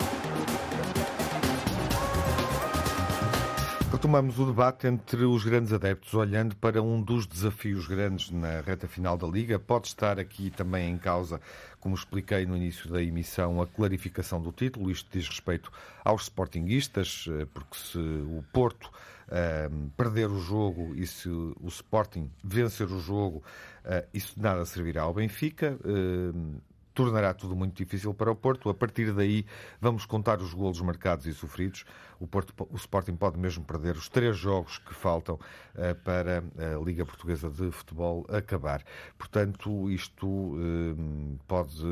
Retomamos 3.92 4.40
o 4.40 4.46
debate 4.46 4.88
entre 4.88 5.26
os 5.26 5.44
grandes 5.44 5.74
adeptos, 5.74 6.14
olhando 6.14 6.56
para 6.56 6.82
um 6.82 7.02
dos 7.02 7.28
desafios 7.28 7.88
grandes 7.88 8.32
na 8.32 8.62
reta 8.62 8.88
final 8.88 9.18
da 9.18 9.28
Liga. 9.28 9.60
Pode 9.60 9.88
estar 9.88 10.18
aqui 10.18 10.50
também 10.50 10.90
em 10.90 10.98
causa, 10.98 11.42
como 11.80 11.94
expliquei 11.94 12.46
no 12.46 12.56
início 12.56 12.90
da 12.90 13.04
emissão, 13.04 13.62
a 13.62 13.68
clarificação 13.68 14.42
do 14.42 14.52
título. 14.54 14.90
Isto 14.90 15.10
diz 15.12 15.28
respeito 15.28 15.70
aos 16.06 16.24
sportinguistas, 16.24 17.26
eh, 17.30 17.46
porque 17.54 17.76
se 17.76 17.98
o 17.98 18.44
Porto 18.54 18.90
uh, 19.32 19.90
perder 19.92 20.30
o 20.30 20.40
jogo 20.40 20.94
e 20.96 21.08
se 21.08 21.30
o 21.30 21.68
Sporting 21.68 22.30
vencer 22.44 22.88
o 22.88 23.00
jogo, 23.00 23.44
uh, 23.86 24.08
isso 24.14 24.40
nada 24.40 24.66
servirá 24.66 25.04
ao 25.04 25.14
Benfica. 25.14 25.78
Uh, 25.84 26.62
tornará 26.94 27.34
tudo 27.34 27.56
muito 27.56 27.76
difícil 27.76 28.14
para 28.14 28.32
o 28.32 28.36
Porto. 28.36 28.70
A 28.70 28.74
partir 28.74 29.14
daí, 29.14 29.46
vamos 29.80 30.06
contar 30.06 30.42
os 30.42 30.54
golos 30.54 30.82
marcados 30.82 31.26
e 31.26 31.34
sofridos. 31.34 31.86
O, 32.20 32.28
Porto, 32.28 32.54
o 32.70 32.76
Sporting 32.76 33.16
pode 33.16 33.40
mesmo 33.40 33.64
perder 33.64 33.96
os 33.96 34.08
três 34.08 34.38
jogos 34.38 34.78
que 34.78 34.94
faltam 34.94 35.36
uh, 35.36 35.96
para 36.04 36.44
a 36.58 36.84
Liga 36.84 37.06
Portuguesa 37.06 37.50
de 37.50 37.72
Futebol 37.72 38.26
acabar. 38.30 38.84
Portanto, 39.18 39.90
isto 39.90 40.28
uh, 40.28 41.40
pode, 41.48 41.84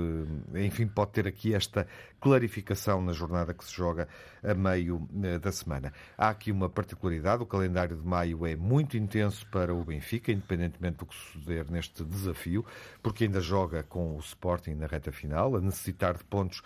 enfim, 0.56 0.88
pode 0.88 1.12
ter 1.12 1.28
aqui 1.28 1.54
esta 1.54 1.88
clarificação 2.20 3.02
na 3.02 3.14
jornada 3.14 3.54
que 3.54 3.64
se 3.64 3.74
joga 3.74 4.08
a 4.44 4.54
meio 4.54 4.98
uh, 4.98 5.40
da 5.40 5.52
semana. 5.52 5.94
Há 6.18 6.30
aqui 6.30 6.52
uma 6.52 6.70
particularidade: 6.70 7.44
o 7.44 7.46
calendário 7.46 7.96
de 7.96 8.06
maio 8.06 8.46
é 8.46 8.56
muito 8.56 8.98
intenso 8.98 9.46
para 9.48 9.74
o 9.74 9.84
Benfica, 9.84 10.32
independentemente 10.32 10.98
do 10.98 11.06
que 11.06 11.16
suceder 11.16 11.70
neste 11.70 12.04
desafio, 12.04 12.66
porque 13.02 13.26
ainda 13.26 13.42
joga 13.42 13.84
com 13.84 14.16
o 14.16 14.20
Sporting 14.20 14.76
na 14.76 14.88
reta 14.88 15.12
final, 15.12 15.56
a 15.56 15.62
necessitar 15.62 16.18
de 16.18 16.24
pontos 16.24 16.62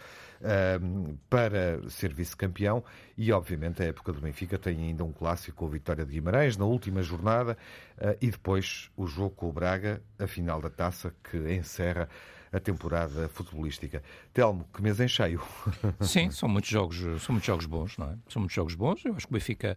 para 1.30 1.90
ser 1.90 2.14
vice-campeão 2.14 2.84
e, 3.18 3.32
obviamente, 3.32 3.82
a 3.82 3.86
época 3.86 4.12
do 4.12 4.20
Benfica 4.20 4.58
tem 4.58 4.78
ainda 4.78 5.04
um 5.04 5.12
clássico 5.14 5.58
com 5.58 5.68
a 5.68 5.70
vitória 5.70 6.06
de 6.06 6.12
Guimarães 6.12 6.58
na 6.58 6.66
última 6.66 7.02
jornada 7.02 7.58
uh, 7.98 8.18
e 8.20 8.30
depois 8.30 8.92
o 8.98 9.08
jogo 9.08 9.32
com 9.32 9.50
o 9.50 9.54
Braga, 9.54 10.02
a 10.20 10.28
final 10.28 10.60
da 10.62 10.70
taça 10.70 11.14
que 11.24 11.38
encerra 11.54 12.10
a 12.54 12.60
temporada 12.60 13.28
futebolística. 13.30 14.04
Telmo, 14.32 14.66
que 14.72 14.82
mês 14.82 15.00
em 15.00 15.08
cheio. 15.08 15.42
Sim, 16.00 16.30
são 16.30 16.48
muitos 16.48 16.70
jogos, 16.70 16.98
são 16.98 17.34
muitos 17.34 17.48
jogos 17.48 17.66
bons, 17.66 17.98
não 17.98 18.12
é? 18.12 18.16
São 18.30 18.40
muitos 18.40 18.56
jogos 18.56 18.76
bons. 18.76 19.04
Eu 19.04 19.16
acho 19.16 19.26
que 19.26 19.32
o 19.32 19.34
Benfica, 19.34 19.76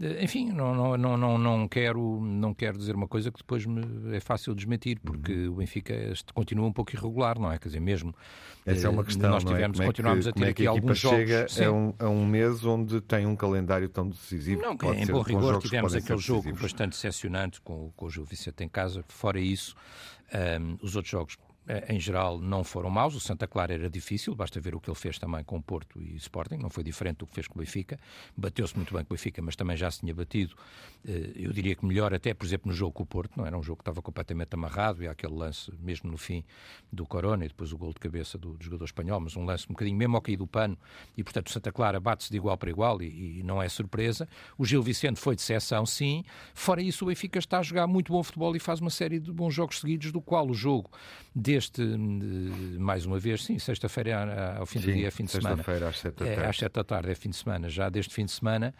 eh, 0.00 0.22
enfim, 0.22 0.52
não, 0.52 0.72
não, 0.72 0.96
não, 0.96 1.16
não, 1.16 1.36
não, 1.36 1.68
quero, 1.68 2.20
não 2.20 2.54
quero 2.54 2.78
dizer 2.78 2.94
uma 2.94 3.08
coisa 3.08 3.32
que 3.32 3.38
depois 3.38 3.66
me 3.66 4.16
é 4.16 4.20
fácil 4.20 4.54
desmentir, 4.54 5.00
porque 5.00 5.32
uhum. 5.32 5.54
o 5.54 5.56
Benfica 5.56 6.12
continua 6.32 6.64
um 6.64 6.72
pouco 6.72 6.94
irregular, 6.94 7.40
não 7.40 7.50
é? 7.50 7.58
Quer 7.58 7.68
dizer, 7.68 7.80
mesmo 7.80 8.14
essa 8.64 8.86
é 8.86 8.90
uma 8.90 9.02
eh, 9.02 9.06
questão. 9.06 9.28
Nós 9.28 9.42
tivemos, 9.42 9.80
é? 9.80 9.84
continuamos 9.84 10.26
é 10.28 10.32
que, 10.32 10.38
a 10.38 10.42
ter 10.44 10.50
aqui 10.50 10.66
alguns 10.68 10.98
jogos. 10.98 11.18
chega 11.18 11.68
a 11.68 11.72
um, 11.72 11.94
a 11.98 12.08
um 12.08 12.24
mês 12.24 12.64
onde 12.64 13.00
tem 13.00 13.26
um 13.26 13.34
calendário 13.34 13.88
tão 13.88 14.08
decisivo. 14.08 14.62
Não, 14.62 14.74
em 14.94 15.06
bom 15.06 15.22
rigor 15.22 15.60
tivemos 15.60 15.92
aquele 15.92 16.20
jogo 16.20 16.52
bastante 16.54 16.90
decepcionante 16.92 17.60
com, 17.60 17.90
com 17.96 18.06
o 18.06 18.10
Gil 18.10 18.24
Vicente 18.24 18.62
em 18.62 18.68
casa. 18.68 19.04
Fora 19.08 19.40
isso, 19.40 19.74
um, 20.32 20.38
ehm, 20.38 20.76
os 20.80 20.94
outros 20.94 21.10
jogos 21.10 21.36
em 21.88 22.00
geral, 22.00 22.38
não 22.38 22.64
foram 22.64 22.90
maus. 22.90 23.14
O 23.14 23.20
Santa 23.20 23.46
Clara 23.46 23.72
era 23.74 23.88
difícil, 23.88 24.34
basta 24.34 24.60
ver 24.60 24.74
o 24.74 24.80
que 24.80 24.90
ele 24.90 24.98
fez 24.98 25.18
também 25.18 25.44
com 25.44 25.56
o 25.56 25.62
Porto 25.62 26.02
e 26.02 26.16
Sporting, 26.16 26.56
não 26.56 26.68
foi 26.68 26.82
diferente 26.82 27.18
do 27.18 27.26
que 27.26 27.34
fez 27.34 27.46
com 27.46 27.54
o 27.54 27.58
Benfica. 27.58 27.98
Bateu-se 28.36 28.76
muito 28.76 28.92
bem 28.94 29.04
com 29.04 29.14
o 29.14 29.16
Benfica, 29.16 29.40
mas 29.40 29.54
também 29.54 29.76
já 29.76 29.90
se 29.90 30.00
tinha 30.00 30.14
batido. 30.14 30.56
Eh, 31.06 31.32
eu 31.36 31.52
diria 31.52 31.74
que 31.74 31.84
melhor, 31.86 32.12
até 32.12 32.34
por 32.34 32.44
exemplo, 32.44 32.68
no 32.68 32.74
jogo 32.74 32.92
com 32.92 33.02
o 33.04 33.06
Porto, 33.06 33.36
não 33.36 33.46
era 33.46 33.56
um 33.56 33.62
jogo 33.62 33.78
que 33.78 33.82
estava 33.82 34.02
completamente 34.02 34.54
amarrado 34.54 35.02
e 35.04 35.08
há 35.08 35.12
aquele 35.12 35.34
lance, 35.34 35.72
mesmo 35.80 36.10
no 36.10 36.18
fim 36.18 36.44
do 36.92 37.06
Corona 37.06 37.44
e 37.44 37.48
depois 37.48 37.72
o 37.72 37.78
gol 37.78 37.92
de 37.92 38.00
cabeça 38.00 38.36
do, 38.36 38.54
do 38.54 38.64
jogador 38.64 38.84
espanhol, 38.84 39.20
mas 39.20 39.36
um 39.36 39.44
lance 39.44 39.64
um 39.66 39.72
bocadinho 39.72 39.96
mesmo 39.96 40.16
ao 40.16 40.22
cair 40.22 40.36
do 40.36 40.46
pano. 40.46 40.76
E 41.16 41.22
portanto, 41.22 41.46
o 41.46 41.52
Santa 41.52 41.70
Clara 41.70 42.00
bate-se 42.00 42.30
de 42.30 42.36
igual 42.36 42.56
para 42.56 42.70
igual 42.70 43.00
e, 43.00 43.38
e 43.38 43.42
não 43.42 43.62
é 43.62 43.68
surpresa. 43.68 44.28
O 44.58 44.64
Gil 44.64 44.82
Vicente 44.82 45.20
foi 45.20 45.36
de 45.36 45.42
exceção, 45.42 45.86
sim. 45.86 46.24
Fora 46.54 46.82
isso, 46.82 47.04
o 47.04 47.08
Benfica 47.08 47.38
está 47.38 47.58
a 47.58 47.62
jogar 47.62 47.86
muito 47.86 48.12
bom 48.12 48.22
futebol 48.22 48.54
e 48.56 48.58
faz 48.58 48.80
uma 48.80 48.90
série 48.90 49.20
de 49.20 49.32
bons 49.32 49.54
jogos 49.54 49.78
seguidos, 49.78 50.10
do 50.10 50.20
qual 50.20 50.48
o 50.48 50.54
jogo 50.54 50.90
de 51.34 51.51
deste, 51.52 51.82
mais 52.78 53.04
uma 53.04 53.18
vez, 53.18 53.44
sim, 53.44 53.58
sexta-feira 53.58 54.56
ao 54.58 54.66
fim 54.66 54.80
do 54.80 54.92
dia 54.92 55.08
é 55.08 55.10
fim 55.10 55.24
de 55.24 55.32
semana. 55.32 55.56
Sexta-feira 55.56 55.88
às 55.88 55.98
sete 55.98 56.14
da 56.14 56.24
tarde. 56.24 56.40
É, 56.40 56.46
às 56.48 56.56
sete 56.56 56.72
da 56.72 56.84
tarde 56.84 57.10
é 57.10 57.14
fim 57.14 57.30
de 57.30 57.36
semana, 57.36 57.68
já 57.68 57.88
deste 57.88 58.14
fim 58.14 58.24
de 58.24 58.32
semana. 58.32 58.74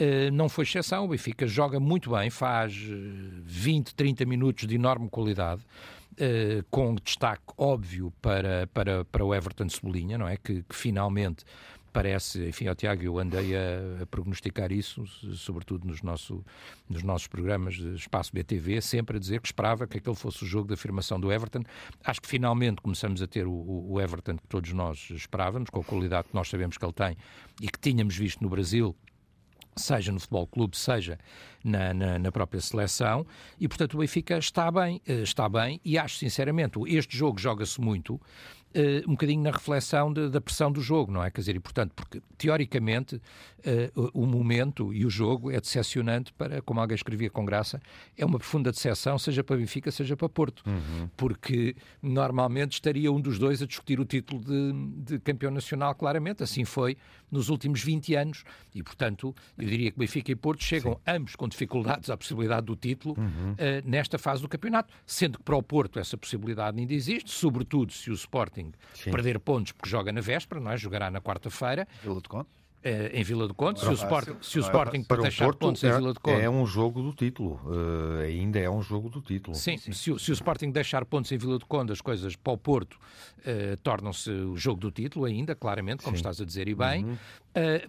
Uh, 0.00 0.30
não 0.32 0.48
foi 0.48 0.64
exceção, 0.64 1.04
o 1.04 1.08
Benfica 1.08 1.46
joga 1.46 1.80
muito 1.80 2.10
bem, 2.10 2.30
faz 2.30 2.74
20, 2.74 3.94
30 3.94 4.24
minutos 4.26 4.66
de 4.66 4.74
enorme 4.74 5.08
qualidade. 5.08 5.62
Uh, 6.14 6.64
com 6.68 6.96
destaque 6.96 7.44
óbvio 7.56 8.12
para, 8.20 8.66
para, 8.74 9.04
para 9.04 9.24
o 9.24 9.32
Everton 9.32 9.68
Cebolinha, 9.68 10.18
não 10.18 10.26
é? 10.26 10.36
Que, 10.36 10.64
que 10.64 10.74
finalmente 10.74 11.44
parece, 11.92 12.48
enfim, 12.48 12.66
ao 12.66 12.74
Tiago, 12.74 13.02
eu 13.02 13.18
andei 13.18 13.56
a, 13.56 14.02
a, 14.02 14.06
prognosticar 14.06 14.72
isso, 14.72 15.06
sobretudo 15.34 15.86
nos, 15.86 16.02
nosso, 16.02 16.44
nos 16.88 17.02
nossos 17.02 17.26
programas 17.26 17.74
de 17.74 17.94
Espaço 17.94 18.32
BTV, 18.32 18.80
sempre 18.80 19.16
a 19.16 19.20
dizer 19.20 19.40
que 19.40 19.48
esperava 19.48 19.86
que 19.86 19.98
aquele 19.98 20.16
fosse 20.16 20.44
o 20.44 20.46
jogo 20.46 20.68
de 20.68 20.74
afirmação 20.74 21.18
do 21.18 21.32
Everton. 21.32 21.62
Acho 22.04 22.20
que 22.20 22.28
finalmente 22.28 22.80
começamos 22.80 23.22
a 23.22 23.26
ter 23.26 23.46
o, 23.46 23.86
o 23.90 24.00
Everton 24.00 24.36
que 24.36 24.46
todos 24.46 24.72
nós 24.72 25.08
esperávamos, 25.10 25.70
com 25.70 25.80
a 25.80 25.84
qualidade 25.84 26.28
que 26.28 26.34
nós 26.34 26.48
sabemos 26.48 26.76
que 26.76 26.84
ele 26.84 26.92
tem 26.92 27.16
e 27.60 27.68
que 27.68 27.78
tínhamos 27.78 28.16
visto 28.16 28.42
no 28.42 28.48
Brasil 28.48 28.94
seja 29.78 30.12
no 30.12 30.20
Futebol 30.20 30.46
Clube, 30.46 30.76
seja 30.76 31.18
na, 31.64 31.94
na, 31.94 32.18
na, 32.18 32.32
própria 32.32 32.60
seleção, 32.60 33.26
e 33.58 33.68
portanto 33.68 33.94
o 33.94 33.98
Benfica 33.98 34.38
está 34.38 34.70
bem, 34.70 35.00
eh, 35.06 35.22
está 35.22 35.48
bem, 35.48 35.80
e 35.84 35.96
acho 35.96 36.16
sinceramente, 36.16 36.78
este 36.86 37.16
jogo 37.16 37.38
joga-se 37.38 37.80
muito, 37.80 38.20
um 39.06 39.12
bocadinho 39.12 39.42
na 39.42 39.50
reflexão 39.50 40.12
de, 40.12 40.28
da 40.28 40.40
pressão 40.40 40.70
do 40.70 40.80
jogo, 40.80 41.10
não 41.10 41.24
é? 41.24 41.30
Quer 41.30 41.40
dizer, 41.40 41.56
e 41.56 41.60
portanto, 41.60 41.92
porque 41.94 42.20
teoricamente 42.36 43.20
uh, 43.60 44.10
o 44.12 44.26
momento 44.26 44.92
e 44.92 45.04
o 45.04 45.10
jogo 45.10 45.50
é 45.50 45.60
decepcionante 45.60 46.32
para, 46.32 46.62
como 46.62 46.80
alguém 46.80 46.94
escrevia 46.94 47.30
com 47.30 47.44
graça, 47.44 47.80
é 48.16 48.24
uma 48.24 48.38
profunda 48.38 48.70
decepção, 48.70 49.18
seja 49.18 49.42
para 49.42 49.56
Benfica, 49.56 49.90
seja 49.90 50.16
para 50.16 50.28
Porto. 50.28 50.62
Uhum. 50.66 51.08
Porque 51.16 51.76
normalmente 52.02 52.72
estaria 52.72 53.10
um 53.10 53.20
dos 53.20 53.38
dois 53.38 53.62
a 53.62 53.66
discutir 53.66 54.00
o 54.00 54.04
título 54.04 54.42
de, 54.42 55.14
de 55.14 55.18
campeão 55.20 55.50
nacional, 55.50 55.94
claramente. 55.94 56.42
Assim 56.42 56.64
foi 56.64 56.96
nos 57.30 57.48
últimos 57.48 57.82
20 57.82 58.14
anos. 58.14 58.44
E, 58.74 58.82
portanto, 58.82 59.34
eu 59.56 59.66
diria 59.66 59.90
que 59.90 59.98
Benfica 59.98 60.32
e 60.32 60.36
Porto 60.36 60.62
chegam 60.62 60.94
Sim. 60.94 61.00
ambos 61.06 61.36
com 61.36 61.48
dificuldades 61.48 62.10
à 62.10 62.16
possibilidade 62.16 62.66
do 62.66 62.76
título 62.76 63.16
uhum. 63.18 63.52
uh, 63.52 63.56
nesta 63.84 64.18
fase 64.18 64.42
do 64.42 64.48
campeonato, 64.48 64.92
sendo 65.06 65.38
que 65.38 65.44
para 65.44 65.56
o 65.56 65.62
Porto 65.62 65.98
essa 65.98 66.16
possibilidade 66.16 66.78
ainda 66.78 66.94
existe, 66.94 67.30
sobretudo 67.30 67.92
se 67.92 68.10
o 68.10 68.14
Sporting 68.14 68.72
Sim. 68.94 69.10
perder 69.10 69.38
pontos 69.38 69.72
porque 69.72 69.88
joga 69.88 70.12
na 70.12 70.20
véspera, 70.20 70.60
não 70.60 70.70
é? 70.70 70.76
Jogará 70.76 71.10
na 71.10 71.20
quarta-feira. 71.20 71.86
Vila 72.02 72.20
de 72.20 72.28
Conte? 72.28 72.57
Uh, 72.78 73.10
em 73.12 73.24
Vila 73.24 73.48
do 73.48 73.54
Conde, 73.54 73.80
se 73.80 73.88
o 73.88 73.92
Sporting, 73.92 74.36
se 74.40 74.56
o 74.56 74.60
Sporting 74.60 75.02
para 75.02 75.22
deixar 75.22 75.46
Porto, 75.46 75.58
pontos 75.58 75.82
em 75.82 75.90
Vila 75.90 76.14
do 76.14 76.20
Conde. 76.20 76.40
É 76.42 76.48
um 76.48 76.64
jogo 76.64 77.02
do 77.02 77.12
título, 77.12 77.60
uh, 77.64 78.20
ainda 78.20 78.60
é 78.60 78.70
um 78.70 78.80
jogo 78.80 79.08
do 79.08 79.20
título. 79.20 79.56
Sim, 79.56 79.76
sim. 79.76 79.90
Se, 79.90 80.12
o, 80.12 80.18
se, 80.18 80.30
o, 80.30 80.32
Sporting 80.32 80.70
deixar 80.70 81.04
pontos 81.04 81.32
em 81.32 81.38
Vila 81.38 81.58
do 81.58 81.66
Conde, 81.66 81.90
as 81.90 82.00
coisas 82.00 82.36
para 82.36 82.52
o 82.52 82.56
Porto 82.56 82.94
uh, 82.94 83.76
tornam-se 83.82 84.30
o 84.30 84.56
jogo 84.56 84.80
do 84.80 84.92
título 84.92 85.24
ainda, 85.24 85.56
claramente, 85.56 86.04
como 86.04 86.16
sim. 86.16 86.20
estás 86.20 86.40
a 86.40 86.44
dizer 86.44 86.68
e 86.68 86.74
bem. 86.74 87.04
Uhum. 87.04 87.16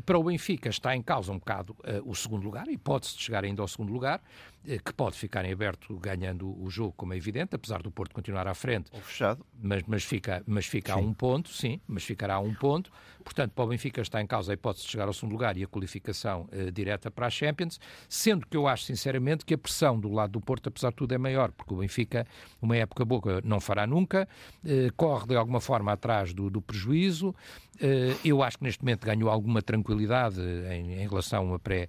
Para 0.05 0.17
o 0.17 0.23
Benfica 0.23 0.69
está 0.69 0.95
em 0.95 1.01
causa 1.01 1.31
um 1.31 1.37
bocado 1.37 1.75
o 2.05 2.15
segundo 2.15 2.43
lugar, 2.43 2.67
a 2.67 2.71
hipótese 2.71 3.15
de 3.15 3.23
chegar 3.23 3.43
ainda 3.43 3.61
ao 3.61 3.67
segundo 3.67 3.91
lugar, 3.91 4.21
que 4.63 4.93
pode 4.93 5.17
ficar 5.17 5.45
em 5.45 5.51
aberto 5.51 5.97
ganhando 5.99 6.61
o 6.61 6.69
jogo, 6.69 6.93
como 6.95 7.13
é 7.13 7.17
evidente, 7.17 7.55
apesar 7.55 7.81
do 7.81 7.91
Porto 7.91 8.13
continuar 8.13 8.47
à 8.47 8.53
frente. 8.53 8.89
Ou 8.91 9.01
fechado. 9.01 9.45
Mas, 9.61 9.83
mas 9.87 10.03
fica, 10.03 10.43
mas 10.45 10.65
fica 10.65 10.93
a 10.93 10.97
um 10.97 11.13
ponto, 11.13 11.49
sim, 11.49 11.79
mas 11.87 12.03
ficará 12.03 12.35
a 12.35 12.39
um 12.39 12.53
ponto. 12.53 12.91
Portanto, 13.23 13.51
para 13.51 13.63
o 13.63 13.67
Benfica 13.67 14.01
está 14.01 14.21
em 14.21 14.27
causa 14.27 14.51
a 14.51 14.55
hipótese 14.55 14.85
de 14.85 14.91
chegar 14.91 15.07
ao 15.07 15.13
segundo 15.13 15.33
lugar 15.33 15.57
e 15.57 15.63
a 15.63 15.67
qualificação 15.67 16.49
uh, 16.51 16.71
direta 16.71 17.11
para 17.11 17.27
a 17.27 17.29
Champions, 17.29 17.79
sendo 18.07 18.47
que 18.47 18.57
eu 18.57 18.67
acho 18.67 18.85
sinceramente 18.85 19.45
que 19.45 19.53
a 19.53 19.57
pressão 19.57 19.99
do 19.99 20.09
lado 20.11 20.31
do 20.31 20.41
Porto, 20.41 20.67
apesar 20.67 20.89
de 20.89 20.95
tudo, 20.95 21.13
é 21.13 21.17
maior, 21.17 21.51
porque 21.51 21.73
o 21.73 21.77
Benfica, 21.77 22.25
uma 22.61 22.75
época 22.75 23.05
boa, 23.05 23.41
não 23.43 23.59
fará 23.59 23.85
nunca, 23.85 24.27
uh, 24.63 24.93
corre 24.95 25.27
de 25.27 25.35
alguma 25.35 25.61
forma 25.61 25.91
atrás 25.91 26.33
do, 26.33 26.49
do 26.49 26.61
prejuízo. 26.61 27.29
Uh, 27.75 28.17
eu 28.25 28.41
acho 28.41 28.57
que 28.57 28.63
neste 28.63 28.83
momento 28.83 29.05
ganhou 29.05 29.29
alguma 29.29 29.58
tranquilidade 29.61 30.41
em, 30.41 31.01
em 31.01 31.07
relação 31.07 31.39
a 31.39 31.43
uma 31.43 31.59
pré 31.59 31.87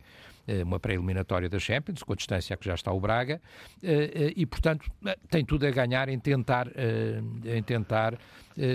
uma 0.64 0.80
pré-eliminatória 0.80 1.48
da 1.48 1.61
Champions, 1.61 2.02
com 2.02 2.12
a 2.12 2.16
distância 2.16 2.56
que 2.56 2.66
já 2.66 2.74
está 2.74 2.90
o 2.92 2.98
Braga, 2.98 3.40
e 4.35 4.44
portanto 4.46 4.90
tem 5.30 5.44
tudo 5.44 5.64
a 5.64 5.70
ganhar 5.70 6.09
em 6.09 6.18
tentar, 6.18 6.66
em 7.44 7.62
tentar 7.62 8.18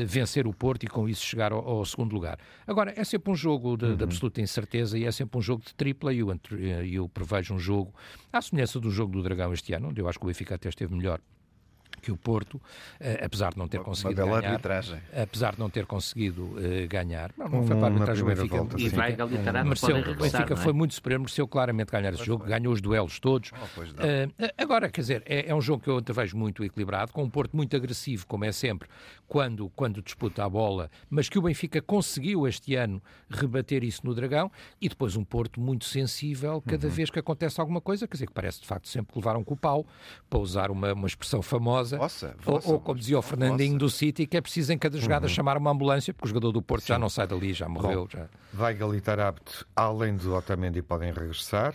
vencer 0.06 0.48
o 0.48 0.54
Porto 0.54 0.84
e 0.84 0.88
com 0.88 1.10
isso 1.10 1.26
chegar 1.26 1.52
ao, 1.52 1.68
ao 1.68 1.84
segundo 1.84 2.14
lugar. 2.14 2.40
Agora, 2.66 2.94
é 2.96 3.04
sempre 3.04 3.30
um 3.32 3.36
jogo 3.36 3.76
de, 3.76 3.86
uhum. 3.86 3.96
de, 3.98 4.04
absoluta 4.06 4.40
incerteza 4.40 4.98
e 4.98 5.06
é 5.06 5.12
sempre 5.12 5.38
um 5.38 5.42
jogo 5.42 5.64
de 5.66 5.74
tripla 5.76 6.14
e 6.14 6.20
eu, 6.20 6.40
eu 6.90 7.10
prevejo 7.10 7.54
um 7.54 7.60
jogo 7.60 7.94
à 8.32 8.42
semelhança 8.42 8.80
do 8.80 8.90
jogo 8.90 9.12
do 9.12 9.22
Dragão 9.22 9.52
este 9.52 9.74
ano, 9.74 9.90
onde 9.90 10.00
eu 10.00 10.08
acho 10.08 10.18
que 10.18 10.26
o 10.26 10.28
Benfica 10.28 10.56
até 10.56 10.70
esteve 10.70 10.96
melhor 10.96 11.20
que 12.06 12.12
o 12.12 12.18
Porto, 12.18 12.62
eh, 13.00 13.20
apesar 13.26 13.52
de 13.54 13.58
não 13.58 13.68
ter 13.68 13.80
conseguido 13.80 14.24
uma 14.24 14.40
ganhar, 14.40 14.52
arbitragem. 14.52 15.02
apesar 15.12 15.54
de 15.54 15.60
não 15.60 15.72
ter 15.72 15.88
conseguido 15.88 16.44
uh, 16.44 16.88
ganhar, 16.88 17.32
não, 17.36 17.50
não 17.50 17.66
foi 17.66 17.76
para 17.76 17.88
a 17.88 17.90
arbitragem 17.90 18.24
o 18.24 18.28
Benfica, 18.28 18.58
volta, 18.58 18.80
e 18.80 18.90
vai 18.90 19.18
mereceu, 19.64 19.98
o 19.98 20.16
Benfica 20.16 20.54
é? 20.54 20.56
foi 20.56 20.72
muito 20.72 20.94
superior, 20.94 21.20
mereceu 21.20 21.48
claramente 21.48 21.92
ganhar 21.92 22.14
esse 22.14 22.24
jogo, 22.24 22.44
foi. 22.44 22.52
ganhou 22.52 22.72
os 22.72 22.80
duelos 22.80 23.20
todos. 23.20 23.52
Oh, 23.52 23.82
uh, 23.82 24.52
agora, 24.56 24.88
quer 24.88 25.02
dizer, 25.02 25.24
é, 25.26 25.50
é, 25.50 25.56
um 25.56 25.62
jogo 25.62 25.82
que 25.82 25.90
eu 25.90 26.04
vejo 26.14 26.38
muito 26.38 26.64
equilibrado, 26.64 27.12
com 27.12 27.24
um 27.24 27.30
Porto 27.30 27.58
muito 27.58 27.76
agressivo, 27.76 28.28
como 28.28 28.46
é 28.46 28.52
sempre, 28.52 28.88
quando, 29.28 29.68
quando 29.70 30.00
disputa 30.00 30.46
a 30.46 30.50
bola, 30.50 30.92
mas 31.10 31.28
que 31.28 31.40
o 31.40 31.42
Benfica 31.42 31.82
conseguiu 31.82 32.48
este 32.48 32.76
ano 32.76 33.02
rebater 33.32 33.84
isso 33.84 34.06
no 34.06 34.14
Dragão, 34.14 34.52
e 34.80 34.88
depois 34.88 35.16
um 35.16 35.24
Porto 35.24 35.60
muito 35.60 35.86
sensível 35.86 36.62
cada 36.62 36.86
uhum. 36.86 36.94
vez 36.94 37.10
que 37.10 37.18
acontece 37.18 37.60
alguma 37.60 37.82
coisa, 37.82 38.08
quer 38.08 38.14
dizer, 38.14 38.28
que 38.28 38.34
parece 38.34 38.62
de 38.62 38.68
facto 38.68 38.88
sempre 38.88 39.12
que 39.12 39.18
levaram 39.18 39.44
com 39.44 39.56
o 39.56 39.58
pau, 39.58 39.88
para 40.30 40.38
usar 40.38 40.70
uma, 40.70 40.94
uma 40.94 41.08
expressão 41.08 41.42
famosa 41.42 41.95
vossa, 41.98 42.36
vossa, 42.44 42.68
ou, 42.68 42.76
ou, 42.76 42.80
como 42.80 43.00
dizia 43.00 43.18
o 43.18 43.22
Fernandinho 43.22 43.74
vossa. 43.74 43.86
do 43.86 43.90
City, 43.90 44.28
que 44.28 44.38
é 44.38 44.42
preciso 44.42 44.72
em 44.72 44.78
cada 44.78 44.98
jogada 44.98 45.26
uhum. 45.26 45.34
chamar 45.34 45.58
uma 45.58 45.72
ambulância, 45.72 46.14
porque 46.14 46.26
o 46.26 46.30
jogador 46.30 46.52
do 46.52 46.62
Porto 46.62 46.84
Sim. 46.84 46.90
já 46.90 47.00
não 47.00 47.10
sai 47.10 47.28
dali, 47.28 47.54
já 47.54 47.68
morreu. 47.68 48.04
Bom, 48.04 48.08
já. 48.12 48.28
Vai 48.54 48.74
Galitar 48.74 49.16
Tarapte, 49.16 49.66
além 49.76 50.18
do 50.18 50.36
Otamendi, 50.36 50.82
podem 50.82 51.14
regressar 51.14 51.74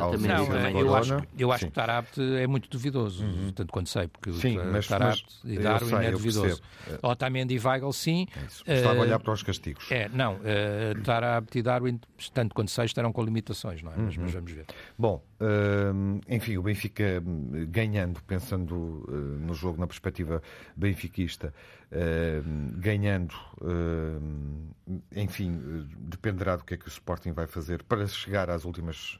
ao 0.00 0.18
não, 0.18 0.56
é, 0.56 0.72
eu 0.72 0.94
acho, 0.94 1.22
eu 1.38 1.52
acho 1.52 1.66
que 1.66 1.72
Tarapte 1.72 2.20
é 2.20 2.46
muito 2.46 2.68
duvidoso, 2.68 3.24
uhum. 3.24 3.52
tanto 3.52 3.72
quanto 3.72 3.88
sei, 3.88 4.08
porque 4.08 4.32
sim, 4.32 4.58
mas, 4.58 4.88
Tarapte 4.88 5.24
e 5.44 5.56
Darwin 5.56 5.88
sei, 5.88 6.06
é 6.06 6.10
duvidoso. 6.10 6.62
Otamendi 7.00 7.54
e 7.54 7.60
Weigl, 7.60 7.92
sim. 7.92 8.26
É 8.66 8.74
Estava 8.74 8.96
uh, 8.96 8.98
a 8.98 9.02
olhar 9.02 9.20
para 9.20 9.32
os 9.32 9.42
castigos. 9.42 9.90
É, 9.90 10.08
não, 10.08 10.34
uh, 10.34 11.00
Tarapte 11.04 11.58
e 11.58 11.62
Darwin, 11.62 12.00
tanto 12.34 12.54
quanto 12.54 12.70
sei, 12.72 12.86
estarão 12.86 13.12
com 13.12 13.22
limitações, 13.22 13.82
não 13.82 13.92
é? 13.92 13.96
Uhum. 13.96 14.04
Mas, 14.06 14.16
mas, 14.16 14.32
vamos 14.32 14.50
ver. 14.50 14.66
Bom, 14.98 15.22
enfim, 16.28 16.56
o 16.58 16.62
Benfica 16.62 17.22
hum, 17.24 17.66
ganhando, 17.68 18.22
pensando 18.24 19.04
uh, 19.08 19.38
no 19.40 19.54
jogo 19.54 19.80
na 19.80 19.86
perspectiva 19.86 20.42
benfiquista, 20.76 21.54
ganhando, 22.76 23.34
uh, 23.60 24.70
enfim, 25.14 25.86
dependerá 25.98 26.56
do 26.56 26.64
que 26.64 26.74
é 26.74 26.76
que 26.76 26.86
o 26.86 26.88
Sporting 26.88 27.32
vai 27.32 27.46
fazer 27.46 27.82
para 27.82 28.06
chegar 28.06 28.48
às 28.48 28.64
últimas, 28.64 29.18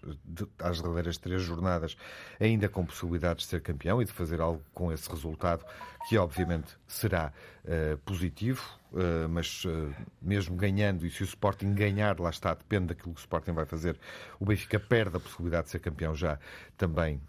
às 0.59 0.81
derradeiras 0.81 1.19
três 1.19 1.43
jornadas, 1.43 1.97
ainda 2.39 2.69
com 2.69 2.85
possibilidades 2.85 3.45
de 3.45 3.51
ser 3.51 3.61
campeão 3.61 4.01
e 4.01 4.05
de 4.05 4.13
fazer 4.13 4.41
algo 4.41 4.63
com 4.73 4.93
esse 4.93 5.09
resultado, 5.11 5.65
que 6.09 6.17
obviamente 6.17 6.77
será 6.87 7.33
uh, 7.65 7.97
positivo, 7.99 8.63
uh, 8.93 9.29
mas 9.29 9.65
uh, 9.65 9.95
mesmo 10.21 10.57
ganhando, 10.57 11.05
e 11.07 11.11
se 11.11 11.23
o 11.23 11.25
Sporting 11.25 11.75
ganhar, 11.75 12.19
lá 12.19 12.31
está, 12.31 12.55
depende 12.55 12.87
daquilo 12.87 13.15
que 13.15 13.21
o 13.21 13.23
Sporting 13.23 13.53
vai 13.53 13.67
fazer, 13.67 13.99
o 14.39 14.45
Benfica 14.45 14.81
perde 14.81 15.17
a 15.17 15.21
possibilidade 15.21 15.65
de 15.65 15.71
ser 15.71 15.81
campeão 15.81 16.15
já 16.15 16.39
também, 16.77 17.21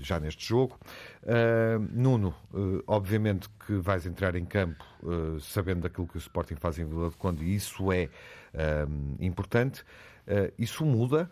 já 0.00 0.18
neste 0.18 0.44
jogo. 0.44 0.76
Nuno, 1.92 2.34
obviamente 2.88 3.48
que 3.64 3.74
vais 3.74 4.04
entrar 4.04 4.34
em 4.34 4.44
campo 4.44 4.69
sabendo 5.40 5.82
daquilo 5.82 6.06
que 6.06 6.16
o 6.16 6.18
Sporting 6.18 6.56
faz 6.56 6.78
em 6.78 6.84
Vila 6.84 7.10
de 7.10 7.16
Conde, 7.16 7.44
e 7.44 7.54
isso 7.54 7.92
é 7.92 8.08
importante. 9.20 9.84
isso 10.58 10.84
muda 10.84 11.30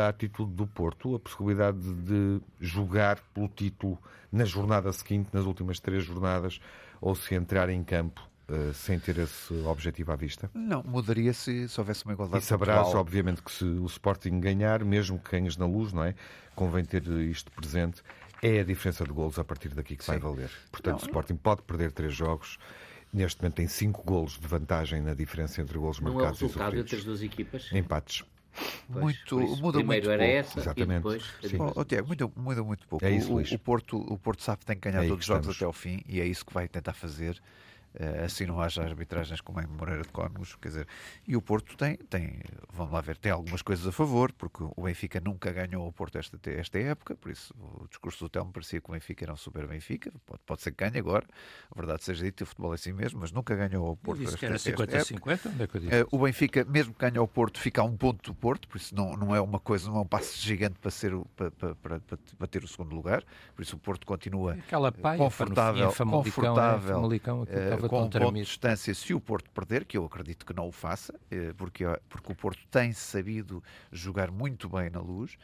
a 0.00 0.08
atitude 0.08 0.52
do 0.52 0.66
Porto, 0.66 1.14
a 1.14 1.18
possibilidade 1.18 1.78
de 1.78 2.40
jogar 2.60 3.20
pelo 3.32 3.48
título 3.48 3.98
na 4.32 4.44
jornada 4.44 4.92
seguinte, 4.92 5.30
nas 5.32 5.44
últimas 5.44 5.80
três 5.80 6.04
jornadas, 6.04 6.60
ou 7.00 7.14
se 7.14 7.34
entrar 7.34 7.68
em 7.68 7.82
campo 7.82 8.20
uh, 8.48 8.72
sem 8.74 8.98
ter 8.98 9.18
esse 9.18 9.54
objetivo 9.64 10.12
à 10.12 10.16
vista? 10.16 10.50
Não, 10.54 10.82
mudaria 10.82 11.32
se, 11.32 11.68
se 11.68 11.80
houvesse 11.80 12.04
uma 12.04 12.14
igualdade. 12.14 12.42
E 12.42 12.46
saberás, 12.46 12.94
obviamente, 12.94 13.42
que 13.42 13.50
se 13.50 13.64
o 13.64 13.86
Sporting 13.86 14.40
ganhar, 14.40 14.84
mesmo 14.84 15.18
que 15.18 15.30
ganhes 15.30 15.56
na 15.56 15.66
luz, 15.66 15.92
não 15.92 16.04
é? 16.04 16.14
Convém 16.54 16.84
ter 16.84 17.06
isto 17.06 17.50
presente. 17.52 18.02
É 18.42 18.60
a 18.60 18.64
diferença 18.64 19.04
de 19.04 19.12
golos 19.12 19.38
a 19.38 19.44
partir 19.44 19.68
daqui 19.70 19.96
que 19.96 20.04
Sim. 20.04 20.12
vai 20.12 20.20
valer. 20.20 20.50
Portanto, 20.70 20.94
não, 20.94 21.02
o 21.02 21.06
Sporting 21.06 21.36
pode 21.36 21.62
perder 21.62 21.92
três 21.92 22.14
jogos. 22.14 22.58
Neste 23.12 23.42
momento 23.42 23.56
tem 23.56 23.66
cinco 23.66 24.02
golos 24.04 24.38
de 24.38 24.46
vantagem 24.46 25.02
na 25.02 25.14
diferença 25.14 25.60
entre 25.60 25.76
golos 25.78 26.00
não 26.00 26.14
marcados 26.14 26.40
é 26.40 26.44
o 26.44 26.46
resultado 26.46 26.78
entre 26.78 26.96
as 26.96 27.04
duas 27.04 27.22
equipas? 27.22 27.70
Empates. 27.72 28.24
Pois, 28.92 29.02
muito, 29.02 29.38
muda 29.58 29.78
Primeiro 29.78 30.08
muito 30.08 30.10
era 30.10 30.24
pouco. 30.24 30.38
essa 30.38 30.60
Exatamente. 30.60 30.92
e 30.92 30.96
depois... 30.96 31.74
Oh, 31.76 31.80
oh, 31.80 31.84
Tiago, 31.84 32.08
muda, 32.08 32.30
muda 32.36 32.64
muito 32.64 32.86
pouco. 32.86 33.04
É 33.04 33.10
isso, 33.10 33.32
o, 33.32 33.40
o, 33.40 33.58
Porto, 33.58 33.96
o 33.96 34.18
Porto 34.18 34.42
sabe 34.42 34.60
que 34.60 34.66
tem 34.66 34.76
que 34.76 34.90
ganhar 34.90 35.04
é 35.04 35.08
todos 35.08 35.22
os 35.22 35.26
jogos 35.26 35.56
até 35.56 35.64
ao 35.64 35.72
fim 35.72 36.02
e 36.08 36.20
é 36.20 36.26
isso 36.26 36.44
que 36.44 36.52
vai 36.52 36.66
tentar 36.68 36.92
fazer. 36.92 37.40
Uh, 37.92 38.24
assim 38.24 38.46
não 38.46 38.60
haja 38.60 38.84
arbitragens 38.84 39.40
como 39.40 39.60
em 39.60 39.66
Moreira 39.66 40.02
de 40.02 40.10
Cónegos, 40.10 40.54
quer 40.54 40.68
dizer, 40.68 40.88
e 41.26 41.36
o 41.36 41.42
Porto 41.42 41.76
tem, 41.76 41.96
tem, 41.96 42.40
vamos 42.72 42.92
lá 42.92 43.00
ver, 43.00 43.16
tem 43.16 43.32
algumas 43.32 43.62
coisas 43.62 43.84
a 43.84 43.90
favor, 43.90 44.32
porque 44.32 44.62
o 44.62 44.82
Benfica 44.84 45.20
nunca 45.20 45.50
ganhou 45.50 45.88
o 45.88 45.92
Porto 45.92 46.16
esta, 46.16 46.38
esta 46.50 46.78
época, 46.78 47.16
por 47.16 47.32
isso 47.32 47.52
o 47.58 47.88
discurso 47.88 48.24
do 48.24 48.28
Telmo 48.28 48.52
parecia 48.52 48.80
que 48.80 48.88
o 48.88 48.92
Benfica 48.92 49.24
era 49.24 49.32
um 49.32 49.36
super 49.36 49.66
Benfica, 49.66 50.12
pode, 50.24 50.40
pode 50.46 50.62
ser 50.62 50.70
que 50.70 50.84
ganhe 50.84 51.00
agora, 51.00 51.26
a 51.68 51.74
verdade 51.74 52.04
seja 52.04 52.24
dita, 52.24 52.44
o 52.44 52.46
futebol 52.46 52.70
é 52.70 52.76
assim 52.76 52.92
mesmo, 52.92 53.18
mas 53.18 53.32
nunca 53.32 53.56
ganhou 53.56 53.90
o 53.90 53.96
Porto. 53.96 54.22
esta, 54.22 54.36
que 54.38 54.46
era 54.46 54.54
50-50, 54.54 55.40
onde 55.46 55.62
é 55.64 55.66
que 55.66 55.76
eu 55.76 55.80
disse? 55.80 56.02
Uh, 56.02 56.08
o 56.12 56.18
Benfica, 56.18 56.64
mesmo 56.64 56.94
que 56.94 57.00
ganhe 57.00 57.18
o 57.18 57.26
Porto, 57.26 57.58
fica 57.58 57.80
a 57.80 57.84
um 57.84 57.96
ponto 57.96 58.30
do 58.30 58.34
Porto, 58.36 58.68
por 58.68 58.76
isso 58.76 58.94
não, 58.94 59.16
não 59.16 59.34
é 59.34 59.40
uma 59.40 59.58
coisa, 59.58 59.90
não 59.90 59.96
é 59.96 60.00
um 60.02 60.06
passo 60.06 60.40
gigante 60.40 60.78
para, 60.78 60.92
ser, 60.92 61.12
para, 61.34 61.50
para, 61.50 61.74
para, 61.74 62.00
para 62.38 62.46
ter 62.46 62.62
o 62.62 62.68
segundo 62.68 62.94
lugar, 62.94 63.24
por 63.56 63.62
isso 63.62 63.74
o 63.74 63.80
Porto 63.80 64.06
continua 64.06 64.52
Aquela 64.52 64.92
paia, 64.92 65.18
confortável, 65.18 65.90
fim, 65.90 66.02
é 66.02 66.06
confortável 66.06 66.90
é, 66.90 66.94
Famalicão, 66.94 67.44
com 67.88 68.02
um 68.02 68.10
ponto 68.10 68.32
de 68.32 68.40
distância 68.42 68.94
se 68.94 69.14
o 69.14 69.20
Porto 69.20 69.50
perder, 69.50 69.84
que 69.84 69.96
eu 69.96 70.04
acredito 70.04 70.44
que 70.44 70.54
não 70.54 70.68
o 70.68 70.72
faça, 70.72 71.14
uh, 71.14 71.54
porque, 71.56 71.84
porque 72.08 72.32
o 72.32 72.34
Porto 72.34 72.60
tem 72.70 72.92
sabido 72.92 73.62
jogar 73.90 74.30
muito 74.30 74.68
bem 74.68 74.90
na 74.90 75.00
luz, 75.00 75.32
uh, 75.34 75.36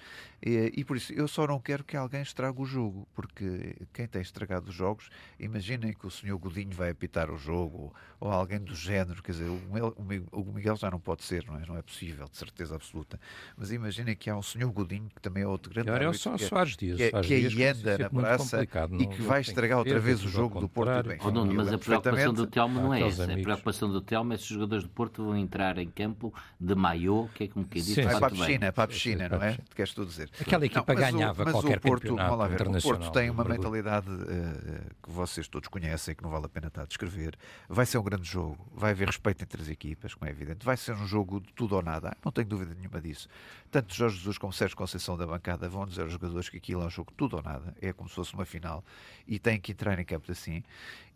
e 0.43 0.85
por 0.85 0.97
isso 0.97 1.13
eu 1.13 1.27
só 1.29 1.47
não 1.47 1.59
quero 1.59 1.85
que 1.85 1.97
alguém 1.97 2.23
estrague 2.23 2.61
o 2.61 2.65
jogo, 2.65 3.07
porque 3.15 3.77
quem 3.93 4.07
tem 4.07 4.23
estragado 4.23 4.71
os 4.71 4.75
jogos, 4.75 5.09
imaginem 5.39 5.93
que 5.93 6.07
o 6.07 6.11
senhor 6.11 6.39
Godinho 6.39 6.73
vai 6.73 6.91
apitar 6.91 7.31
o 7.31 7.37
jogo, 7.37 7.93
ou 8.21 8.31
alguém 8.31 8.59
do 8.61 8.75
género, 8.75 9.23
quer 9.23 9.33
dizer, 9.33 9.49
o 9.49 10.45
Miguel 10.53 10.77
já 10.77 10.91
não 10.91 11.01
pode 11.01 11.25
ser, 11.25 11.45
não 11.47 11.57
é, 11.57 11.67
não 11.67 11.77
é 11.77 11.83
possível, 11.83 12.27
de 12.29 12.37
certeza 12.37 12.75
absoluta, 12.75 13.19
mas 13.57 13.71
imaginem 13.73 14.17
que 14.17 14.31
há 14.31 14.37
um 14.37 14.43
senhor 14.43 14.71
Godinho, 14.73 15.09
que 15.15 15.21
também 15.21 15.43
é 15.43 15.47
outro 15.47 15.73
grande 15.73 15.91
árbitro, 15.91 16.15
é 16.15 16.19
só 16.19 16.39
Soares 16.39 16.77
Dias, 16.77 16.99
que, 16.99 17.21
que 17.23 17.35
aí 17.35 17.65
anda 17.65 17.99
na 17.99 18.11
praça 18.11 18.63
e 18.63 19.07
que 19.07 19.23
vai 19.23 19.41
estragar 19.41 19.79
outra 19.79 19.99
vez 20.01 20.25
o 20.25 20.29
jogo 20.29 20.61
do 20.61 20.69
Porto 20.69 21.03
do 21.03 21.09
Benfica. 21.09 21.31
mas 21.55 21.73
a 21.73 21.79
preocupação 22.27 22.33
do 22.33 22.47
Telmo 22.47 22.81
não 22.81 22.95
é 22.95 23.03
essa. 23.03 23.25
A 23.25 23.37
preocupação 23.37 23.93
do 23.93 24.01
Telmo 24.01 24.33
é 24.33 24.37
se 24.37 24.43
os 24.45 24.49
jogadores 24.49 24.85
do 24.85 24.91
Porto 24.91 25.25
vão 25.25 25.37
entrar 25.37 25.79
em 25.79 25.89
campo 25.89 26.33
de 26.61 26.75
maiô, 26.75 27.29
que 27.35 27.45
é 27.45 27.49
como 27.49 27.67
quem 27.67 27.83
diz. 27.83 27.95
Sim, 27.95 28.05
para 28.05 28.27
a 28.27 28.31
piscina, 28.31 28.73
para 28.73 28.85
a 28.85 28.89
piscina, 28.89 29.29
não 29.29 29.43
é? 29.43 29.59
Queres 29.75 29.95
tu 29.95 30.05
dizer? 30.05 30.31
Aquela 30.41 30.67
equipa 30.67 30.95
não, 30.95 31.01
ganhava 31.01 31.43
o, 31.43 31.51
qualquer 31.53 31.79
o 31.79 31.81
Porto, 31.81 32.03
campeonato 32.03 32.37
lá 32.37 32.49
ver, 32.49 32.55
internacional. 32.55 32.97
O 32.97 33.03
Porto 33.03 33.13
tem 33.13 33.31
uma 33.31 33.45
mentalidade 33.45 34.11
uh, 34.11 34.97
que 35.03 35.11
vocês 35.11 35.49
todos 35.49 35.69
conhecem, 35.69 36.15
que 36.15 36.23
não 36.23 36.31
vale 36.31 36.47
a 36.47 36.49
pena 36.49 36.69
estar 36.69 36.83
a 36.83 36.87
descrever. 36.87 37.37
Vai 37.69 37.87
ser 37.87 37.99
um 37.99 38.03
grande 38.03 38.29
jogo, 38.29 38.59
vai 38.75 38.91
haver 38.93 39.07
respeito 39.07 39.43
entre 39.43 39.63
as 39.63 39.69
equipas, 39.69 40.15
como 40.15 40.29
é 40.29 40.33
evidente. 40.33 40.65
Vai 40.65 40.77
ser 40.77 40.93
um 40.93 41.07
jogo 41.07 41.41
de 41.41 41.53
tudo 41.53 41.77
ou 41.77 41.83
nada, 41.83 42.17
não 42.25 42.33
tenho 42.33 42.49
dúvida 42.49 42.75
nenhuma 42.75 43.01
disso. 43.01 43.29
Tanto 43.71 43.95
Jorge 43.95 44.17
Jesus 44.17 44.39
como 44.39 44.53
Sérgio 44.53 44.77
Conceição 44.77 45.17
da 45.17 45.27
bancada 45.27 45.69
vão 45.69 45.87
dizer 45.87 46.03
aos 46.03 46.13
jogadores 46.13 46.49
que 46.49 46.57
aquilo 46.57 46.83
é 46.83 46.87
um 46.87 46.91
jogo 46.91 47.11
de 47.11 47.17
tudo 47.17 47.37
ou 47.37 47.43
nada, 47.43 47.75
é 47.81 47.93
como 47.93 48.09
se 48.09 48.15
fosse 48.15 48.33
uma 48.35 48.45
final 48.45 48.85
e 49.27 49.39
têm 49.39 49.61
que 49.61 49.73
entrar 49.73 49.99
em 49.99 50.05
campo 50.05 50.31
assim. 50.31 50.63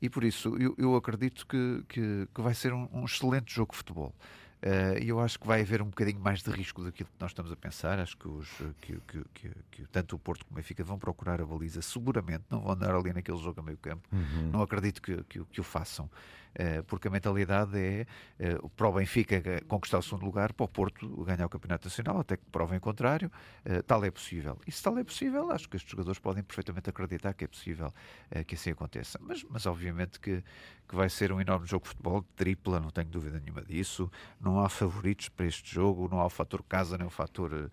E 0.00 0.08
por 0.08 0.24
isso 0.24 0.56
eu, 0.58 0.74
eu 0.78 0.96
acredito 0.96 1.46
que, 1.46 1.84
que, 1.88 2.28
que, 2.34 2.40
vai 2.40 2.54
ser 2.54 2.72
um, 2.72 2.88
um 2.92 3.04
excelente 3.04 3.54
jogo 3.54 3.72
de 3.72 3.78
futebol. 3.78 4.14
E 4.62 5.05
uh, 5.05 5.16
eu 5.16 5.20
acho 5.20 5.38
que 5.40 5.46
vai 5.46 5.62
haver 5.62 5.81
um 5.81 5.87
bocadinho 5.87 6.20
mais 6.20 6.42
de 6.42 6.51
risco 6.51 6.85
daquilo 6.85 7.09
que 7.09 7.20
nós 7.20 7.31
estamos 7.31 7.51
a 7.51 7.57
pensar. 7.57 7.99
Acho 7.99 8.16
que, 8.16 8.29
os, 8.29 8.49
que, 8.81 9.01
que, 9.07 9.25
que, 9.33 9.51
que 9.70 9.87
tanto 9.88 10.16
o 10.16 10.18
Porto 10.18 10.44
como 10.44 10.59
o 10.59 10.61
Benfica 10.61 10.85
vão 10.85 10.99
procurar 10.99 11.40
a 11.40 11.46
baliza, 11.46 11.81
seguramente, 11.81 12.44
não 12.51 12.61
vão 12.61 12.73
andar 12.73 12.94
ali 12.94 13.12
naquele 13.12 13.38
jogo 13.38 13.61
a 13.61 13.62
meio 13.62 13.79
campo. 13.79 14.07
Uhum. 14.12 14.51
Não 14.53 14.62
acredito 14.62 15.01
que, 15.01 15.23
que, 15.25 15.61
o 15.61 15.64
façam. 15.64 16.11
Eh, 16.55 16.83
porque 16.83 17.07
a 17.07 17.11
mentalidade 17.11 17.79
é 17.79 18.07
eh, 18.38 18.59
para 18.77 18.88
o 18.88 18.92
Benfica 18.92 19.40
conquistar 19.68 19.99
o 19.99 20.03
segundo 20.03 20.25
lugar, 20.25 20.53
para 20.53 20.64
o 20.64 20.68
Porto 20.68 21.25
ganhar 21.25 21.46
o 21.46 21.49
Campeonato 21.49 21.87
Nacional, 21.87 22.20
até 22.20 22.37
que 22.37 22.44
provem 22.51 22.79
o 22.79 22.81
contrário. 22.81 23.31
Eh, 23.64 23.83
tal 23.83 24.05
é 24.05 24.11
possível. 24.11 24.59
E 24.66 24.73
se 24.73 24.83
tal 24.83 24.99
é 24.99 25.05
possível, 25.05 25.51
acho 25.51 25.68
que 25.68 25.77
estes 25.77 25.90
jogadores 25.90 26.18
podem 26.18 26.42
perfeitamente 26.42 26.90
acreditar 26.90 27.35
que 27.35 27.44
é 27.44 27.49
possível 27.49 27.92
que 28.46 28.55
assim 28.55 28.70
aconteça. 28.70 29.18
Mas, 29.23 29.44
mas 29.44 29.66
obviamente 29.66 30.18
que, 30.18 30.42
que 30.90 30.96
vai 30.96 31.09
ser 31.09 31.31
um 31.31 31.40
enorme 31.40 31.68
jogo 31.68 31.85
de 31.85 31.90
futebol, 31.90 32.24
tripla, 32.35 32.81
não 32.81 32.90
tenho 32.90 33.09
dúvida 33.09 33.38
nenhuma 33.38 33.62
disso. 33.62 34.11
Não 34.40 34.59
há 34.59 34.68
favoritos 34.68 35.29
para 35.29 35.46
este 35.46 35.72
jogo, 35.72 36.09
não 36.11 36.18
há 36.18 36.26
o 36.26 36.31
fator 36.31 36.64
casa 36.64 36.98
nem 36.98 37.07
o 37.07 37.11
fator 37.11 37.70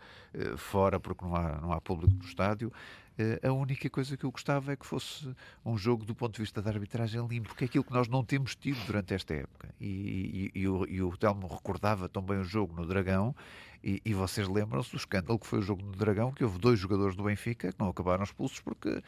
fora, 0.56 0.99
porque 0.99 1.25
não 1.25 1.36
há, 1.36 1.60
não 1.60 1.73
há 1.73 1.82
público 1.82 2.13
no 2.13 2.23
estádio. 2.23 2.71
Eh, 3.17 3.39
a 3.47 3.51
única 3.51 3.89
coisa 3.89 4.15
que 4.15 4.23
eu 4.23 4.32
gostava 4.32 4.71
é 4.71 4.75
que 4.75 4.86
fosse 4.86 5.34
um 5.65 5.75
jogo 5.75 6.06
do 6.06 6.13
ponto 6.13 6.36
de 6.36 6.41
vista 6.41 6.62
da 6.62 6.69
arbitragem 6.69 7.25
limpo, 7.25 7.56
que 7.56 7.63
é 7.63 7.67
aquilo 7.67 7.84
que 7.84 7.91
nós 7.91 8.08
não 8.08 8.23
temos 8.23 8.56
tido 8.56 8.77
durante 8.86 9.13
esta 9.13 9.34
época. 9.34 9.73
E, 9.82 10.51
e, 10.53 10.62
e, 10.62 10.67
o, 10.67 10.86
e 10.88 11.01
o 11.01 11.17
Telmo 11.17 11.47
recordava 11.47 12.08
tão 12.08 12.21
bem 12.21 12.38
o 12.38 12.43
jogo 12.43 12.75
no 12.75 12.86
Dragão 12.86 13.36
e, 13.83 14.01
e 14.05 14.13
vocês 14.13 14.47
lembram-se 14.47 14.91
do 14.91 14.97
escândalo 14.97 15.37
que 15.39 15.47
foi 15.47 15.59
o 15.59 15.61
jogo 15.61 15.81
do 15.81 15.97
Dragão, 15.97 16.31
que 16.31 16.43
houve 16.43 16.59
dois 16.59 16.79
jogadores 16.79 17.15
do 17.15 17.23
Benfica 17.23 17.71
que 17.71 17.79
não 17.79 17.89
acabaram 17.89 18.23
expulsos 18.23 18.59
porque 18.59 18.89
uh, 18.89 19.03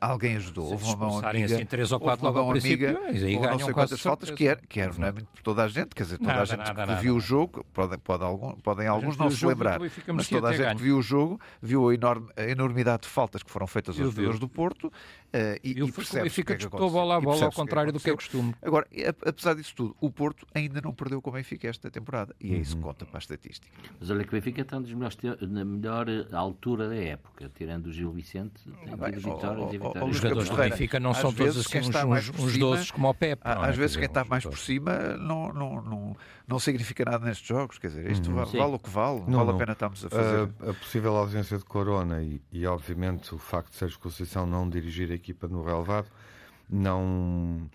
alguém 0.00 0.36
ajudou. 0.36 0.70
houve 0.70 0.84
uma 0.84 0.96
mão 0.96 1.18
amiga, 1.18 1.54
assim, 1.54 1.64
três 1.64 1.92
ou 1.92 2.00
quatro 2.00 2.24
logo 2.24 2.38
ao 2.38 2.50
amiga, 2.50 3.00
aí 3.06 3.38
não 3.38 3.58
sei 3.58 3.72
quantas 3.72 4.00
faltas, 4.00 4.30
que 4.30 4.46
era, 4.46 4.60
que 4.68 4.80
era 4.80 4.92
não 4.94 5.08
é 5.08 5.12
por 5.12 5.42
toda 5.42 5.64
a 5.64 5.68
gente, 5.68 5.94
quer 5.94 6.04
dizer, 6.04 6.18
toda 6.18 6.30
nada, 6.30 6.42
a 6.42 6.44
gente 6.44 6.58
nada, 6.58 6.70
que 6.70 6.76
nada, 6.76 7.00
viu 7.00 7.16
o 7.16 7.20
jogo, 7.20 7.64
pode, 7.72 7.98
pode 7.98 8.24
algum, 8.24 8.52
podem 8.56 8.86
alguns 8.86 9.16
não 9.16 9.30
se 9.30 9.44
lembrar, 9.44 9.78
mas 10.12 10.28
toda 10.28 10.48
a 10.48 10.52
gente 10.52 10.62
ganho. 10.62 10.76
que 10.76 10.82
viu 10.82 10.98
o 10.98 11.02
jogo 11.02 11.40
viu 11.60 11.88
a, 11.88 11.94
enorme, 11.94 12.28
a 12.36 12.44
enormidade 12.44 13.02
de 13.02 13.08
faltas 13.08 13.42
que 13.42 13.50
foram 13.50 13.66
feitas 13.66 13.98
aos 13.98 14.12
jogadores 14.12 14.40
do 14.40 14.48
Porto 14.48 14.92
Uh, 15.36 15.60
e, 15.62 15.72
e 15.72 15.92
percebe 15.92 16.30
que 16.30 16.52
é 16.52 16.56
disputou 16.56 16.88
bola 16.88 17.16
a 17.16 17.20
bola, 17.20 17.44
ao 17.44 17.52
contrário 17.52 17.92
que 17.92 17.98
do 17.98 18.02
que 18.02 18.08
é 18.08 18.14
costume. 18.14 18.54
Agora, 18.62 18.86
apesar 19.26 19.54
disso 19.54 19.74
tudo, 19.74 19.96
o 20.00 20.10
Porto 20.10 20.46
ainda 20.54 20.80
não 20.80 20.94
perdeu 20.94 21.20
com 21.20 21.28
o 21.28 21.32
Benfica 21.32 21.68
esta 21.68 21.90
temporada. 21.90 22.34
E 22.40 22.54
é 22.54 22.56
isso 22.56 22.70
que 22.70 22.82
uhum. 22.82 22.88
conta 22.88 23.04
para 23.04 23.18
a 23.18 23.20
estatística. 23.20 23.66
Mas 23.98 24.10
olha 24.10 24.22
que 24.24 24.28
o 24.28 24.32
Benfica 24.32 24.62
está 24.62 24.78
na 24.78 25.64
melhor 25.64 26.06
altura 26.32 26.88
da 26.88 26.96
época, 26.96 27.50
tirando 27.54 27.86
o 27.86 27.92
Gil 27.92 28.12
Vicente, 28.12 28.52
tem 28.64 28.92
ah, 28.92 28.96
bem, 28.96 29.12
vitórias 29.12 29.72
e 29.72 29.78
vitórias. 29.78 30.10
Os 30.10 30.16
jogadores 30.16 30.48
do 30.50 30.56
Benfica 30.56 31.00
não 31.00 31.14
são 31.14 31.32
todos 31.32 31.56
assim, 31.58 31.78
uns, 31.78 31.88
uns, 31.88 32.38
uns 32.38 32.58
doces 32.58 32.90
como 32.90 33.08
o 33.08 33.14
Pepe. 33.14 33.42
Às 33.44 33.68
é? 33.68 33.72
vezes 33.72 33.96
quem 33.96 34.06
está 34.06 34.24
mais 34.24 34.44
por 34.44 34.58
cima 34.58 35.16
não, 35.16 35.52
não, 35.52 35.82
não, 35.82 36.16
não 36.46 36.58
significa 36.58 37.04
nada 37.04 37.24
nestes 37.24 37.46
jogos. 37.46 37.78
Quer 37.78 37.88
dizer, 37.88 38.10
isto 38.10 38.30
vale, 38.32 38.58
vale, 38.58 38.74
o 38.74 38.78
que 38.78 38.90
vale, 38.90 39.22
não, 39.26 39.44
vale 39.44 39.50
a 39.50 39.58
pena 39.58 39.72
estarmos 39.72 40.04
a 40.04 40.10
fazer. 40.10 40.50
A, 40.60 40.70
a 40.70 40.74
possível 40.74 41.16
ausência 41.16 41.56
de 41.56 41.64
Corona 41.64 42.22
e, 42.22 42.40
e, 42.52 42.66
obviamente, 42.66 43.34
o 43.34 43.38
facto 43.38 43.70
de 43.70 43.76
Sérgio 43.76 43.98
Conceição 43.98 44.46
não 44.46 44.68
dirigir 44.68 45.10
a 45.10 45.14
equipa 45.14 45.48
no 45.48 45.64
relevado 45.64 46.08
não, 46.68 47.70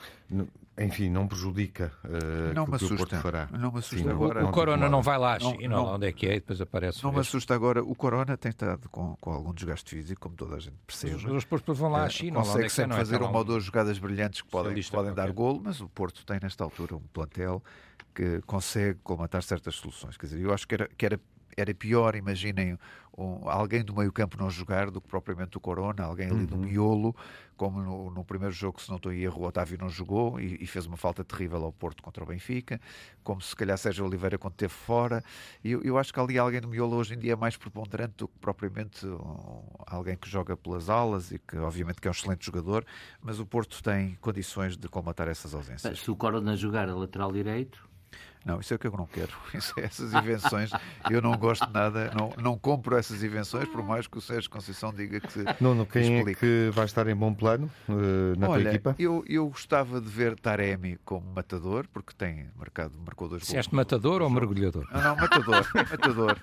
enfim, 0.78 1.10
não 1.10 1.28
prejudica 1.28 1.92
uh, 2.04 2.54
não 2.54 2.66
me 2.66 2.76
assusta, 2.76 2.96
o 2.96 2.98
Porto 2.98 3.18
fará. 3.18 3.48
Não 3.52 3.72
me 3.72 3.80
assusta 3.80 4.04
Sim, 4.04 4.10
agora. 4.10 4.46
O, 4.46 4.50
o 4.50 4.52
Corona 4.52 4.90
não 4.90 5.02
vai 5.02 5.18
lá 5.18 5.36
à 5.36 5.40
China, 5.40 5.76
não, 5.76 5.86
não, 5.86 5.96
onde 5.96 6.08
é 6.08 6.12
que 6.12 6.28
é, 6.28 6.32
e 6.32 6.40
depois 6.40 6.60
aparece. 6.60 7.04
Não 7.04 7.12
me 7.12 7.20
assusta 7.20 7.54
agora. 7.54 7.84
O 7.84 7.96
Corona 7.96 8.38
tem 8.38 8.50
estado 8.50 8.90
com, 8.90 9.16
com 9.20 9.32
algum 9.32 9.54
desgaste 9.54 9.90
físico, 9.90 10.22
como 10.22 10.36
toda 10.36 10.56
a 10.56 10.60
gente 10.60 10.76
percebe. 10.86 11.16
Os 11.16 11.22
jogadores 11.22 11.80
vão 11.80 11.90
lá 11.90 12.04
à 12.04 12.06
eh, 12.08 12.10
China. 12.10 12.40
Uh, 12.40 12.44
consegue 12.44 12.66
é 12.66 12.70
sempre 12.70 12.96
é, 12.96 12.98
fazer 13.00 13.22
uma 13.22 13.38
ou 13.38 13.44
duas 13.44 13.64
jogadas 13.64 14.00
brilhantes 14.00 14.42
que 14.42 14.50
podem, 14.50 14.82
podem 14.84 15.14
dar 15.14 15.32
golo, 15.32 15.62
mas 15.64 15.82
o 15.82 15.90
Porto 15.90 16.26
tem 16.26 16.40
nesta 16.42 16.64
altura 16.64 16.96
um 16.96 17.02
plantel 17.14 17.64
que 18.14 18.42
consegue 18.46 19.00
colmatar 19.04 19.44
certas 19.44 19.76
soluções. 19.76 20.18
Quer 20.18 20.26
dizer, 20.28 20.42
eu 20.42 20.54
acho 20.54 20.68
que 20.68 20.76
era, 20.76 20.90
que 20.98 21.06
era 21.06 21.20
era 21.58 21.74
pior, 21.74 22.16
imaginem, 22.16 22.78
um, 23.18 23.50
alguém 23.50 23.84
do 23.84 23.96
meio 23.96 24.12
campo 24.12 24.38
não 24.38 24.50
jogar 24.50 24.90
do 24.90 25.02
que 25.02 25.08
propriamente 25.08 25.58
o 25.58 25.60
Corona, 25.60 26.04
alguém 26.04 26.28
ali 26.28 26.42
uhum. 26.42 26.46
do 26.46 26.58
miolo, 26.58 27.16
como 27.58 27.82
no, 27.82 28.10
no, 28.10 28.24
primeiro 28.24 28.54
jogo, 28.54 28.82
se 28.82 28.90
não 28.90 28.96
estou 28.98 29.14
em 29.14 29.20
erro, 29.20 29.42
o 29.42 29.46
Otávio 29.46 29.78
não 29.78 29.90
jogou 29.90 30.40
e, 30.40 30.58
e, 30.62 30.66
fez 30.66 30.86
uma 30.86 30.98
falta 30.98 31.24
terrível 31.24 31.64
ao 31.64 31.72
Porto 31.72 32.02
contra 32.02 32.24
o 32.24 32.26
Benfica, 32.26 32.80
como 33.24 33.42
se 33.42 33.56
calhar 33.56 33.78
Sérgio 33.78 34.06
Oliveira 34.06 34.38
quando 34.38 34.54
esteve 34.54 34.74
fora. 34.74 35.24
E 35.64 35.72
eu, 35.72 35.84
eu 35.84 35.98
acho 35.98 36.14
que 36.14 36.20
ali 36.20 36.40
alguém 36.40 36.62
do 36.62 36.68
miolo 36.68 36.96
hoje 36.96 37.14
em 37.14 37.20
dia 37.20 37.34
é 37.34 37.36
mais 37.36 37.58
preponderante 37.58 38.16
do 38.18 38.28
que 38.28 38.40
propriamente 38.40 39.06
um, 39.06 39.64
alguém 39.86 40.16
que 40.16 40.30
joga 40.30 40.56
pelas 40.58 40.90
alas 40.90 41.32
e 41.32 41.38
que 41.38 41.58
obviamente 41.58 42.02
que 42.02 42.08
é 42.08 42.12
um 42.12 42.14
excelente 42.14 42.46
jogador, 42.46 42.86
mas 43.22 43.40
o 43.40 43.46
Porto 43.46 43.84
tem 43.84 44.18
condições 44.22 44.78
de 44.78 44.88
colmatar 44.88 45.28
essas 45.28 45.54
ausências. 45.54 46.00
Se 46.00 46.10
o 46.10 46.16
Corona 46.16 46.56
jogar 46.56 46.90
a 46.90 46.96
lateral 46.96 47.32
direito, 47.32 47.91
não, 48.44 48.60
isso 48.60 48.74
é 48.74 48.76
o 48.76 48.80
que 48.80 48.88
eu 48.88 48.92
não 48.92 49.06
quero. 49.06 49.32
É 49.78 49.84
essas 49.84 50.14
invenções, 50.16 50.72
eu 51.10 51.22
não 51.22 51.38
gosto 51.38 51.66
de 51.66 51.74
nada, 51.74 52.12
não, 52.16 52.34
não 52.38 52.58
compro 52.58 52.98
essas 52.98 53.24
invenções, 53.24 53.68
por 53.68 53.84
mais 53.84 54.08
que 54.08 54.18
o 54.18 54.22
Sérgio 54.22 54.50
Conceição 54.50 54.94
diga 54.94 55.20
que. 55.20 55.46
Nuno, 55.60 55.86
quem 55.86 56.18
explique. 56.18 56.46
é 56.46 56.68
que 56.68 56.70
vai 56.74 56.86
estar 56.86 57.08
em 57.08 57.16
bom 57.16 57.34
plano 57.34 57.70
uh, 57.88 58.40
na 58.40 58.50
Olha, 58.50 58.64
tua 58.64 58.72
equipa? 58.72 58.96
Eu, 58.98 59.24
eu 59.28 59.48
gostava 59.48 60.02
de 60.02 60.10
ver 60.10 60.40
Taremi 60.40 60.98
como 61.06 61.32
matador, 61.34 61.86
porque 61.94 62.14
tem 62.18 62.50
marcado, 62.56 62.94
marcou 63.06 63.28
dois 63.28 63.44
gols. 63.44 63.54
este 63.54 63.76
matador 63.76 64.22
ou 64.22 64.30
mergulhador? 64.30 64.88
Não, 64.92 65.02
não, 65.02 65.16
matador. 65.16 65.68
matador. 65.76 66.38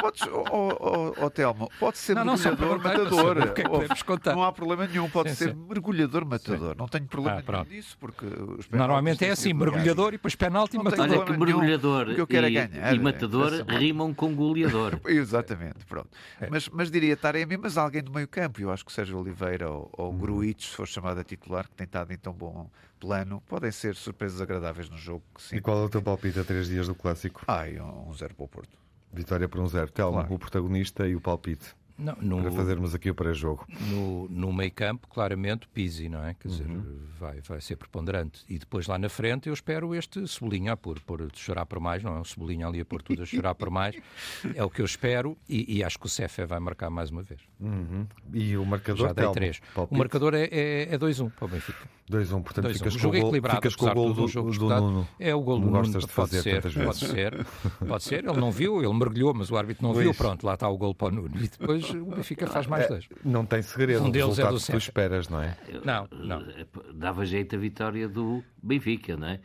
Podes, 0.00 0.22
oh, 0.32 0.44
oh, 0.80 1.14
oh, 1.24 1.30
Telmo, 1.30 1.70
pode 1.78 1.98
ser 1.98 2.14
não, 2.16 2.24
mergulhador, 2.24 2.78
matador. 2.82 3.36
É 3.38 4.32
não 4.32 4.42
há 4.42 4.52
problema 4.52 4.86
nenhum, 4.86 5.08
pode 5.08 5.30
sim, 5.30 5.36
ser 5.36 5.50
sim. 5.52 5.66
mergulhador, 5.68 6.24
matador. 6.24 6.72
Sim. 6.72 6.78
Não 6.78 6.88
tenho 6.88 7.06
problema 7.06 7.42
ah, 7.46 7.52
nenhum 7.52 7.64
disso, 7.64 7.96
porque 7.98 8.26
Normalmente 8.70 9.24
é 9.24 9.30
assim, 9.30 9.52
mergulhador 9.52 10.08
e 10.08 10.12
depois 10.12 10.34
penalti 10.34 10.76
e 10.76 10.82
matador 10.82 11.27
que 11.32 11.38
mergulhador 11.38 12.14
que 12.14 12.20
eu 12.20 12.26
quero 12.26 12.48
e, 12.48 12.56
é 12.56 12.66
ganhar, 12.66 12.94
e 12.94 12.98
matador 12.98 13.64
é 13.66 13.76
rimam 13.76 14.12
com 14.14 14.34
goleador. 14.34 15.00
Exatamente, 15.06 15.84
pronto. 15.86 16.08
É. 16.40 16.48
Mas, 16.50 16.68
mas 16.68 16.90
diria 16.90 17.16
Taremi, 17.16 17.56
mas 17.56 17.76
alguém 17.76 18.02
do 18.02 18.12
meio 18.12 18.28
campo. 18.28 18.60
Eu 18.60 18.70
acho 18.70 18.84
que 18.84 18.92
Sérgio 18.92 19.18
Oliveira 19.18 19.70
ou, 19.70 19.90
ou 19.92 20.10
uhum. 20.10 20.18
Gruites, 20.18 20.70
se 20.70 20.76
for 20.76 20.86
chamado 20.86 21.20
a 21.20 21.24
titular, 21.24 21.68
que 21.68 21.74
tem 21.74 21.84
estado 21.84 22.12
em 22.12 22.16
tão 22.16 22.32
bom 22.32 22.70
plano, 22.98 23.42
podem 23.46 23.70
ser 23.70 23.94
surpresas 23.94 24.40
agradáveis 24.40 24.88
no 24.88 24.96
jogo. 24.96 25.24
Sim. 25.38 25.56
E 25.56 25.60
qual 25.60 25.78
é 25.82 25.84
o 25.84 25.88
teu 25.88 26.02
palpite 26.02 26.38
a 26.40 26.44
três 26.44 26.66
dias 26.66 26.86
do 26.86 26.94
Clássico? 26.94 27.42
Ai, 27.46 27.78
um, 27.80 28.08
um 28.08 28.12
zero 28.14 28.34
para 28.34 28.44
o 28.44 28.48
Porto. 28.48 28.76
Vitória 29.12 29.48
por 29.48 29.60
um 29.60 29.66
zero. 29.66 29.90
Telmo, 29.90 30.18
claro. 30.18 30.34
o 30.34 30.38
protagonista 30.38 31.06
e 31.08 31.14
o 31.14 31.20
palpite. 31.20 31.74
Não, 31.98 32.16
no, 32.20 32.40
para 32.42 32.52
fazermos 32.52 32.94
aqui 32.94 33.10
o 33.10 33.14
pré-jogo. 33.14 33.66
No, 33.90 34.28
no 34.28 34.52
meio 34.52 34.70
campo, 34.70 35.08
claramente, 35.08 35.66
Pizzi, 35.68 36.08
não 36.08 36.24
é? 36.24 36.34
Quer 36.34 36.48
dizer, 36.48 36.66
uhum. 36.66 37.00
vai, 37.18 37.40
vai 37.40 37.60
ser 37.60 37.74
preponderante. 37.74 38.44
E 38.48 38.56
depois 38.56 38.86
lá 38.86 38.96
na 38.96 39.08
frente 39.08 39.48
eu 39.48 39.52
espero 39.54 39.92
este 39.94 40.26
Cebolinha 40.28 40.72
a 40.72 40.76
pôr, 40.76 41.00
pôr 41.00 41.28
chorar 41.34 41.66
por 41.66 41.80
mais, 41.80 42.02
não 42.02 42.16
é? 42.16 42.20
O 42.20 42.24
Cebolinha 42.24 42.68
ali 42.68 42.80
a 42.80 42.84
pôr 42.84 43.02
tudo 43.02 43.22
a 43.22 43.26
chorar 43.26 43.54
por 43.56 43.68
mais. 43.68 43.96
É 44.54 44.62
o 44.62 44.70
que 44.70 44.80
eu 44.80 44.86
espero 44.86 45.36
e, 45.48 45.78
e 45.78 45.82
acho 45.82 45.98
que 45.98 46.06
o 46.06 46.08
Cefé 46.08 46.46
vai 46.46 46.60
marcar 46.60 46.88
mais 46.88 47.10
uma 47.10 47.22
vez. 47.22 47.40
Uhum. 47.58 48.06
E 48.32 48.56
o 48.56 48.64
marcador? 48.64 49.08
Já 49.08 49.12
dei 49.12 49.30
três. 49.32 49.60
O 49.90 49.96
marcador 49.96 50.34
é, 50.34 50.44
é, 50.44 50.94
é 50.94 50.98
2-1 50.98 51.32
para 51.32 51.44
o 51.46 51.48
Benfica. 51.48 51.97
2-1, 52.08 52.42
portanto 52.42 52.64
2 52.64 52.78
ficas, 52.78 52.94
o 52.94 52.98
jogo 52.98 53.20
com, 53.20 53.28
o 53.28 53.40
gol, 53.40 53.50
ficas 53.50 53.76
com 53.76 53.86
o 53.86 53.94
gol 53.94 54.14
do, 54.14 54.26
do, 54.26 54.52
do 54.52 54.68
Nuno. 54.68 55.08
É 55.18 55.34
o 55.34 55.40
gol 55.40 55.58
do 55.58 55.66
Nuno. 55.66 55.78
Gostas 55.78 56.04
de 56.04 56.10
fazer 56.10 56.42
pode 56.60 56.72
ser, 56.72 56.84
pode 56.84 56.98
ser, 57.06 57.46
pode 57.86 58.04
ser. 58.04 58.24
Ele 58.24 58.40
não 58.40 58.50
viu, 58.50 58.82
ele 58.82 58.92
mergulhou, 58.92 59.34
mas 59.34 59.50
o 59.50 59.56
árbitro 59.56 59.84
não 59.84 59.92
Luís. 59.92 60.04
viu. 60.04 60.14
Pronto, 60.14 60.44
lá 60.46 60.54
está 60.54 60.68
o 60.68 60.76
gol 60.76 60.94
para 60.94 61.08
o 61.08 61.10
Nuno. 61.10 61.30
E 61.36 61.48
depois 61.48 61.88
o 61.90 62.06
Benfica 62.06 62.46
faz 62.46 62.66
mais 62.66 62.84
é, 62.84 62.88
dois. 62.88 63.08
Não 63.24 63.44
tem 63.44 63.62
segredo, 63.62 64.04
um 64.04 64.10
deles 64.10 64.38
é 64.38 64.46
do 64.46 64.58
que 64.58 64.72
tu 64.72 64.76
esperas, 64.76 65.28
não 65.28 65.42
é? 65.42 65.56
Não, 65.84 66.08
não. 66.12 66.44
Dava 66.94 67.24
jeito 67.24 67.56
a 67.56 67.58
vitória 67.58 68.08
do 68.08 68.42
Benfica, 68.62 69.16
não 69.16 69.28
é? 69.28 69.40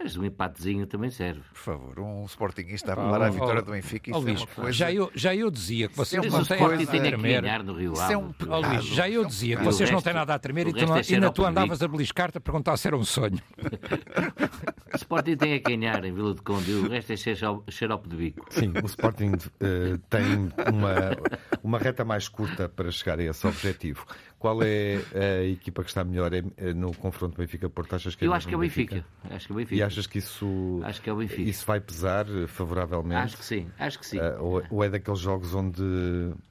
Mas 0.00 0.16
um 0.16 0.24
empatezinho 0.24 0.86
também 0.86 1.10
serve. 1.10 1.40
Por 1.52 1.58
favor, 1.58 2.00
um 2.00 2.24
Sportingista 2.26 2.92
a 2.92 2.96
falar 2.96 3.22
a 3.26 3.30
vitória 3.30 3.62
do 3.62 3.72
Benfica. 3.72 4.10
Isso 4.10 4.18
oh, 4.18 4.22
Luís, 4.22 4.42
é 4.42 4.46
coisa... 4.46 4.72
já, 4.72 4.92
eu, 4.92 5.10
já 5.14 5.34
eu 5.34 5.50
dizia 5.50 5.88
que 5.88 5.96
vocês 5.96 6.24
é 6.24 6.28
não 6.28 6.44
têm 6.44 6.60
nada 6.60 6.84
a 6.84 7.00
tremer. 7.02 7.42
No 7.64 7.72
Rio 7.74 7.92
isso 7.92 8.02
é 8.02 8.16
um 8.16 8.32
pecado, 8.32 8.52
oh, 8.52 8.68
Luís, 8.68 8.84
já 8.84 9.08
eu 9.08 9.24
dizia 9.24 9.56
que 9.56 9.64
vocês 9.64 9.90
não 9.90 10.00
têm 10.00 10.14
nada 10.14 10.34
a 10.34 10.38
tremer 10.38 10.68
e 10.68 10.72
tu, 10.72 10.84
é 10.84 11.14
ainda 11.14 11.30
tu 11.30 11.44
andavas 11.44 11.82
a 11.82 11.88
beliscar-te 11.88 12.38
a 12.38 12.40
perguntar 12.40 12.76
se 12.76 12.86
era 12.86 12.96
um 12.96 13.04
sonho. 13.04 13.38
o 14.92 14.96
Sporting 14.96 15.36
tem 15.36 15.54
a 15.54 15.58
ganhar 15.58 16.04
em 16.04 16.12
Vila 16.12 16.34
de 16.34 16.42
Conde 16.42 16.72
o 16.72 16.88
resto 16.88 17.12
é 17.12 17.70
xarope 17.70 18.08
de 18.08 18.16
bico. 18.16 18.46
Sim, 18.50 18.72
o 18.82 18.86
Sporting 18.86 19.32
uh, 19.32 19.98
tem 20.08 20.50
uma, 20.72 21.16
uma 21.62 21.78
reta 21.78 22.04
mais 22.04 22.28
curta 22.28 22.68
para 22.68 22.90
chegar 22.90 23.18
a 23.18 23.22
esse 23.22 23.46
objetivo. 23.46 24.06
Qual 24.38 24.62
é 24.62 25.00
a 25.14 25.44
equipa 25.44 25.82
que 25.82 25.90
está 25.90 26.04
melhor 26.04 26.30
no 26.76 26.94
confronto 26.94 27.36
Benfica-Porto? 27.36 27.96
Achas 27.96 28.14
que 28.14 28.24
é 28.24 28.28
Eu 28.28 28.32
acho 28.32 28.46
que 28.46 28.54
é 28.54 28.56
o 28.56 28.60
Benfica. 28.60 28.94
Benfica. 28.94 29.34
Acho 29.34 29.46
que 29.46 29.52
é 29.52 29.54
o 29.54 29.56
Benfica. 29.56 29.74
E 29.74 29.82
achas 29.82 30.06
que 30.06 30.18
isso, 30.18 30.80
acho 30.84 31.02
que 31.02 31.10
é 31.10 31.12
o 31.12 31.16
Benfica. 31.16 31.42
isso 31.42 31.66
vai 31.66 31.80
pesar 31.80 32.26
favoravelmente? 32.46 33.20
Acho 33.20 33.36
que 33.36 33.44
sim, 33.44 33.70
acho 33.78 33.98
que 33.98 34.06
sim. 34.06 34.18
Uh, 34.18 34.64
ou 34.70 34.84
é 34.84 34.88
daqueles 34.88 35.18
jogos 35.18 35.54
onde 35.54 35.82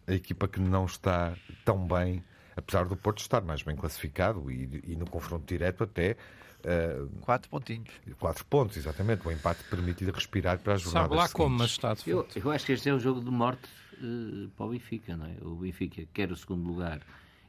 a 0.05 0.13
equipa 0.13 0.47
que 0.47 0.59
não 0.59 0.85
está 0.85 1.33
tão 1.63 1.87
bem, 1.87 2.23
apesar 2.55 2.85
do 2.85 2.95
Porto 2.95 3.19
estar 3.19 3.41
mais 3.41 3.61
bem 3.61 3.75
classificado 3.75 4.51
e, 4.51 4.81
e 4.85 4.95
no 4.95 5.09
confronto 5.09 5.45
direto 5.45 5.83
até, 5.83 6.17
Uh, 6.59 7.07
quatro 7.21 7.49
pontinhos. 7.49 7.89
Quatro 8.19 8.45
pontos, 8.45 8.77
exatamente. 8.77 9.25
O 9.27 9.31
empate 9.31 9.63
permite-lhe 9.65 10.11
respirar 10.11 10.59
para 10.59 10.73
a 10.73 10.77
jornada 10.77 11.05
Sabe 11.05 11.15
lá 11.15 11.27
seguintes. 11.27 11.33
como, 11.33 11.57
mas 11.57 11.71
está 11.71 11.93
de 11.93 12.09
eu, 12.09 12.27
eu 12.35 12.51
acho 12.51 12.65
que 12.65 12.71
este 12.73 12.89
é 12.89 12.93
um 12.93 12.99
jogo 12.99 13.21
de 13.21 13.29
morte 13.29 13.69
uh, 14.01 14.49
para 14.49 14.65
o 14.65 14.69
Benfica, 14.69 15.15
não 15.15 15.25
é? 15.25 15.35
O 15.41 15.55
Benfica 15.55 16.03
quer 16.13 16.31
o 16.31 16.35
segundo 16.35 16.67
lugar 16.67 17.01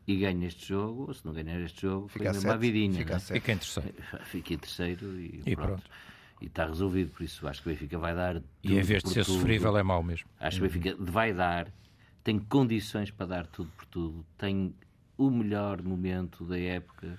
e 0.06 0.16
ganha 0.16 0.46
este 0.46 0.68
jogo, 0.68 1.06
ou 1.08 1.14
se 1.14 1.24
não 1.24 1.32
ganhar 1.32 1.60
este 1.60 1.82
jogo, 1.82 2.08
fica 2.08 2.32
uma 2.32 2.56
vidinha. 2.56 2.98
Fica, 2.98 3.16
é? 3.16 3.18
fica 3.18 3.52
em 3.52 3.58
terceiro. 3.58 3.94
Fica 4.24 4.54
em 4.54 4.58
terceiro 4.58 5.20
e, 5.20 5.42
e 5.44 5.56
pronto. 5.56 5.68
pronto. 5.68 5.90
E 6.40 6.46
está 6.46 6.66
resolvido, 6.66 7.10
por 7.10 7.24
isso 7.24 7.46
acho 7.48 7.62
que 7.62 7.68
o 7.68 7.72
Benfica 7.72 7.98
vai 7.98 8.14
dar. 8.14 8.42
E 8.62 8.78
em 8.78 8.82
vez 8.82 9.02
de 9.02 9.10
ser 9.10 9.24
tudo. 9.24 9.38
sofrível, 9.38 9.76
é 9.76 9.82
mau 9.82 10.02
mesmo. 10.02 10.28
Acho 10.38 10.60
que 10.60 10.64
o 10.64 10.68
Benfica 10.68 10.96
vai 10.98 11.34
dar, 11.34 11.68
tem 12.22 12.38
condições 12.38 13.10
para 13.10 13.26
dar 13.26 13.46
tudo 13.46 13.70
por 13.76 13.84
tudo, 13.86 14.24
tem 14.36 14.74
o 15.16 15.30
melhor 15.30 15.82
momento 15.82 16.44
da 16.44 16.58
época 16.58 17.18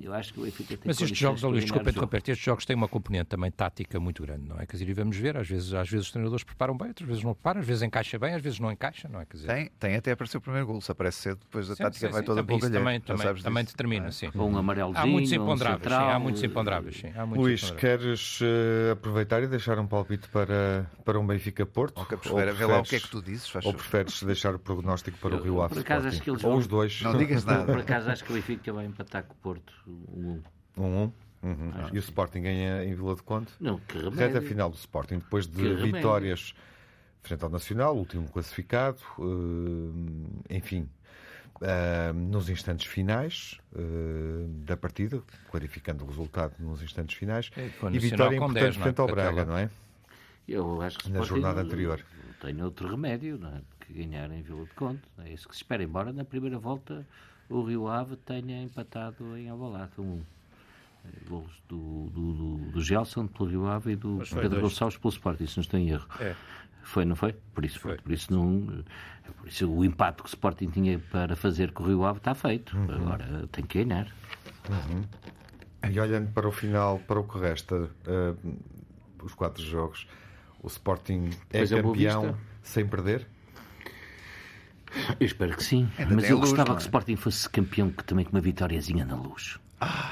eu 0.00 0.14
acho 0.14 0.32
que 0.32 0.40
o 0.40 0.42
Benfica 0.44 0.76
tem 0.76 0.86
Mas 0.86 1.00
estes 1.00 1.18
jogos, 1.18 1.42
Luís, 1.42 1.64
desculpa 1.64 1.90
interromper, 1.90 2.18
estes 2.18 2.38
jogos 2.38 2.64
têm 2.64 2.76
uma 2.76 2.88
componente 2.88 3.26
também 3.26 3.50
tática 3.50 3.98
muito 3.98 4.22
grande, 4.22 4.48
não 4.48 4.56
é? 4.56 4.66
Quer 4.66 4.76
dizer, 4.76 4.88
e 4.88 4.92
vamos 4.92 5.16
ver, 5.16 5.36
às 5.36 5.48
vezes, 5.48 5.72
às 5.74 5.88
vezes 5.88 6.06
os 6.06 6.12
treinadores 6.12 6.44
preparam 6.44 6.76
bem, 6.76 6.88
outras 6.88 7.08
vezes 7.08 7.24
não 7.24 7.34
preparam, 7.34 7.60
às 7.60 7.66
vezes 7.66 7.82
encaixa 7.82 8.18
bem, 8.18 8.34
às 8.34 8.42
vezes 8.42 8.60
não 8.60 8.70
encaixa, 8.70 9.08
não 9.08 9.20
é? 9.20 9.26
Quer 9.26 9.36
dizer... 9.36 9.48
Tem, 9.48 9.70
tem 9.78 9.96
até 9.96 10.12
aparecer 10.12 10.36
o 10.38 10.40
primeiro 10.40 10.66
gol, 10.66 10.80
se 10.80 10.90
aparece 10.90 11.18
cedo, 11.18 11.38
depois 11.40 11.70
a 11.70 11.76
sim, 11.76 11.82
tática 11.82 12.06
sim, 12.06 12.12
vai 12.12 12.20
sim, 12.20 12.26
toda 12.26 12.44
para 12.44 12.54
o 12.54 12.58
Também, 12.58 13.00
também, 13.00 13.34
também 13.34 13.64
determina, 13.64 14.12
sim. 14.12 14.30
Ou 14.34 14.48
um 14.48 14.56
amarelozinho, 14.56 15.02
há 15.02 15.06
muitos 15.06 15.32
imponderáveis, 15.32 15.80
um 15.80 15.84
central, 15.84 16.06
sim, 16.06 16.12
há 16.14 16.18
muitos 16.18 16.42
imponderáveis, 16.42 16.96
sim. 16.96 17.12
Há 17.16 17.26
muitos 17.26 17.46
Luís, 17.46 17.70
queres 17.72 18.40
uh, 18.40 18.92
aproveitar 18.92 19.42
e 19.42 19.46
deixar 19.46 19.78
um 19.78 19.86
palpite 19.86 20.28
para, 20.28 20.86
para 21.04 21.18
um 21.18 21.26
Benfica-Porto? 21.26 21.98
Ou 21.98 22.54
vê 22.54 22.66
lá 22.66 22.80
o 22.80 22.82
que 22.82 22.96
é 22.96 23.00
que 23.00 23.08
tu 23.08 23.22
dizes, 23.22 23.52
Ou 23.64 23.72
preferes 23.72 24.22
deixar 24.22 24.54
o 24.54 24.58
prognóstico 24.58 25.18
para 25.18 25.36
o 25.36 25.42
Rio 25.42 25.62
Ave? 25.62 25.74
Por 25.74 25.80
acaso 25.80 26.08
acho 26.08 26.22
que 26.22 26.30
eles 26.30 26.44
Ou 26.44 26.56
os 26.56 26.66
dois. 26.66 27.02
Não 27.02 27.16
digas 27.16 27.44
nada. 27.46 27.64
Por 27.64 27.80
acaso 27.80 28.10
acho 28.10 28.24
que 28.24 28.32
o 28.32 28.34
Benfica 28.34 28.57
vai 28.72 28.86
empatar 28.86 29.24
com 29.24 29.34
o 29.34 29.36
Porto 29.36 29.72
1-1. 29.86 30.42
1-1. 30.76 31.12
Uhum. 31.40 31.72
E 31.92 31.98
o 31.98 32.00
Sporting 32.00 32.42
ganha 32.42 32.84
em 32.84 32.94
Vila 32.94 33.14
de 33.14 33.22
Conde? 33.22 33.48
Não, 33.60 33.78
que 33.78 33.96
remédio. 33.96 34.18
Reta 34.18 34.42
final 34.42 34.70
do 34.70 34.76
Sporting, 34.76 35.18
depois 35.18 35.46
de 35.46 35.74
vitórias 35.76 36.54
frente 37.22 37.44
ao 37.44 37.50
Nacional, 37.50 37.96
último 37.96 38.28
classificado, 38.28 38.98
uh, 39.18 39.92
enfim, 40.50 40.88
uh, 41.56 42.12
nos 42.14 42.48
instantes 42.48 42.86
finais 42.86 43.58
uh, 43.74 44.48
da 44.64 44.76
partida, 44.76 45.22
clarificando 45.50 46.04
o 46.04 46.08
resultado 46.08 46.54
nos 46.58 46.82
instantes 46.82 47.16
finais, 47.16 47.50
é, 47.56 47.70
e 47.92 47.98
vitória 47.98 48.36
importante 48.36 48.60
10, 48.60 48.76
frente 48.76 49.00
ao 49.00 49.06
Braga, 49.06 49.44
não 49.44 49.58
é? 49.58 49.70
Eu 50.46 50.80
acho 50.80 50.98
que 50.98 51.10
Na 51.10 51.22
jornada 51.22 51.60
anterior. 51.60 52.02
Tem 52.40 52.62
outro 52.62 52.88
remédio, 52.88 53.36
não 53.36 53.50
é? 53.50 53.60
Que 53.80 53.92
ganhar 53.92 54.30
em 54.30 54.40
Vila 54.42 54.64
de 54.64 54.70
Conde. 54.70 55.02
É 55.18 55.30
isso 55.30 55.46
que 55.46 55.54
se 55.54 55.62
espera, 55.62 55.82
embora 55.82 56.12
na 56.12 56.24
primeira 56.24 56.58
volta 56.58 57.06
o 57.48 57.62
Rio 57.62 57.88
Ave 57.88 58.16
tenha 58.16 58.62
empatado 58.62 59.36
em 59.36 59.48
Alvalade, 59.48 59.92
um 59.98 60.20
golos 61.28 61.62
do, 61.68 62.10
do, 62.10 62.32
do, 62.32 62.56
do 62.72 62.80
Gelson 62.82 63.26
pelo 63.26 63.48
Rio 63.48 63.66
Ave 63.66 63.92
e 63.92 63.96
do 63.96 64.18
Pedro 64.18 64.50
dois. 64.50 64.62
Gonçalves 64.62 64.98
pelo 64.98 65.12
Sporting, 65.12 65.46
se 65.46 65.56
não 65.56 65.62
estou 65.62 65.80
em 65.80 65.90
erro. 65.90 66.06
É. 66.20 66.34
Foi, 66.82 67.04
não 67.04 67.16
foi? 67.16 67.34
Por 67.54 67.64
isso, 67.64 67.80
foi. 67.80 67.96
Por, 67.96 68.12
isso 68.12 68.32
não, 68.32 68.82
por 69.38 69.48
isso 69.48 69.70
o 69.70 69.84
impacto 69.84 70.22
que 70.22 70.28
o 70.28 70.32
Sporting 70.32 70.68
tinha 70.68 70.98
para 70.98 71.36
fazer 71.36 71.72
com 71.72 71.82
o 71.82 71.86
Rio 71.86 72.04
Ave 72.04 72.18
está 72.18 72.34
feito. 72.34 72.76
Uhum. 72.76 72.94
Agora 72.94 73.48
tem 73.52 73.64
que 73.64 73.84
ganhar. 73.84 74.06
Uhum. 74.68 75.02
E 75.90 76.00
olhando 76.00 76.32
para 76.32 76.48
o 76.48 76.52
final, 76.52 76.98
para 77.00 77.20
o 77.20 77.24
que 77.24 77.38
resta, 77.38 77.76
uh, 77.76 78.56
os 79.22 79.34
quatro 79.34 79.62
jogos, 79.62 80.06
o 80.62 80.66
Sporting 80.66 81.30
é 81.50 81.58
pois 81.58 81.70
campeão 81.70 82.36
sem 82.62 82.86
perder? 82.86 83.26
Eu 85.18 85.26
espero 85.26 85.56
que 85.56 85.64
sim. 85.64 85.88
Ainda 85.98 86.14
mas 86.14 86.28
eu 86.28 86.36
luz, 86.36 86.50
gostava 86.50 86.74
que 86.74 86.80
o 86.80 86.82
é? 86.82 86.84
Sporting 86.84 87.16
fosse 87.16 87.48
campeão 87.48 87.90
que 87.90 88.04
também 88.04 88.24
com 88.24 88.32
uma 88.32 88.40
vitóriazinha 88.40 89.04
na 89.04 89.16
luz. 89.16 89.58
Ah, 89.80 90.10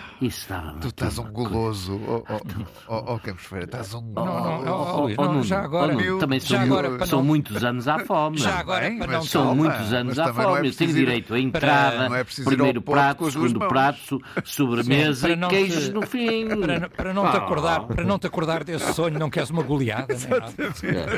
dá 0.49 0.75
tu 0.81 0.89
estás 0.89 1.19
um 1.19 1.31
goloso, 1.33 2.01
oh, 2.07 2.23
oh, 2.29 2.41
oh, 2.89 3.15
oh 3.15 3.19
Campos 3.19 3.47
Feira, 3.47 3.65
estás 3.65 3.93
um 3.95 4.01
não, 4.01 4.25
não, 4.25 4.65
oh, 4.65 5.09
oh, 5.19 5.25
não, 5.25 5.43
já 5.43 5.61
agora, 5.61 5.97
oh, 5.97 6.19
também 6.19 6.39
são, 6.39 6.61
agora, 6.61 7.05
são 7.05 7.19
não... 7.19 7.27
muitos 7.27 7.65
anos 7.65 7.89
à 7.89 7.99
fome. 7.99 8.39
Já 8.39 8.61
agora, 8.61 8.89
Bem, 8.89 8.99
não 8.99 9.23
são 9.23 9.57
muitos 9.57 9.93
anos 9.93 10.19
à 10.21 10.33
fome. 10.33 10.69
É 10.69 10.71
eu 10.71 10.75
tenho 10.75 10.93
direito 10.95 11.35
à 11.35 11.41
entrada, 11.41 12.17
é 12.17 12.25
primeiro 12.45 12.81
prato, 12.81 13.29
segundo 13.29 13.59
prato, 13.59 14.23
sobremesa 14.45 15.31
e 15.31 15.37
queijos 15.49 15.89
no 15.89 16.03
fim. 16.07 16.47
Para, 16.47 16.89
para 16.89 17.13
não 17.13 17.29
te 17.29 17.37
acordar, 17.37 17.81
para 17.87 18.05
não 18.05 18.19
te 18.21 18.27
acordar 18.29 18.63
desse 18.63 18.95
sonho, 18.95 19.19
não 19.19 19.29
queres 19.29 19.51
uma 19.51 19.65
goleada, 19.65 20.15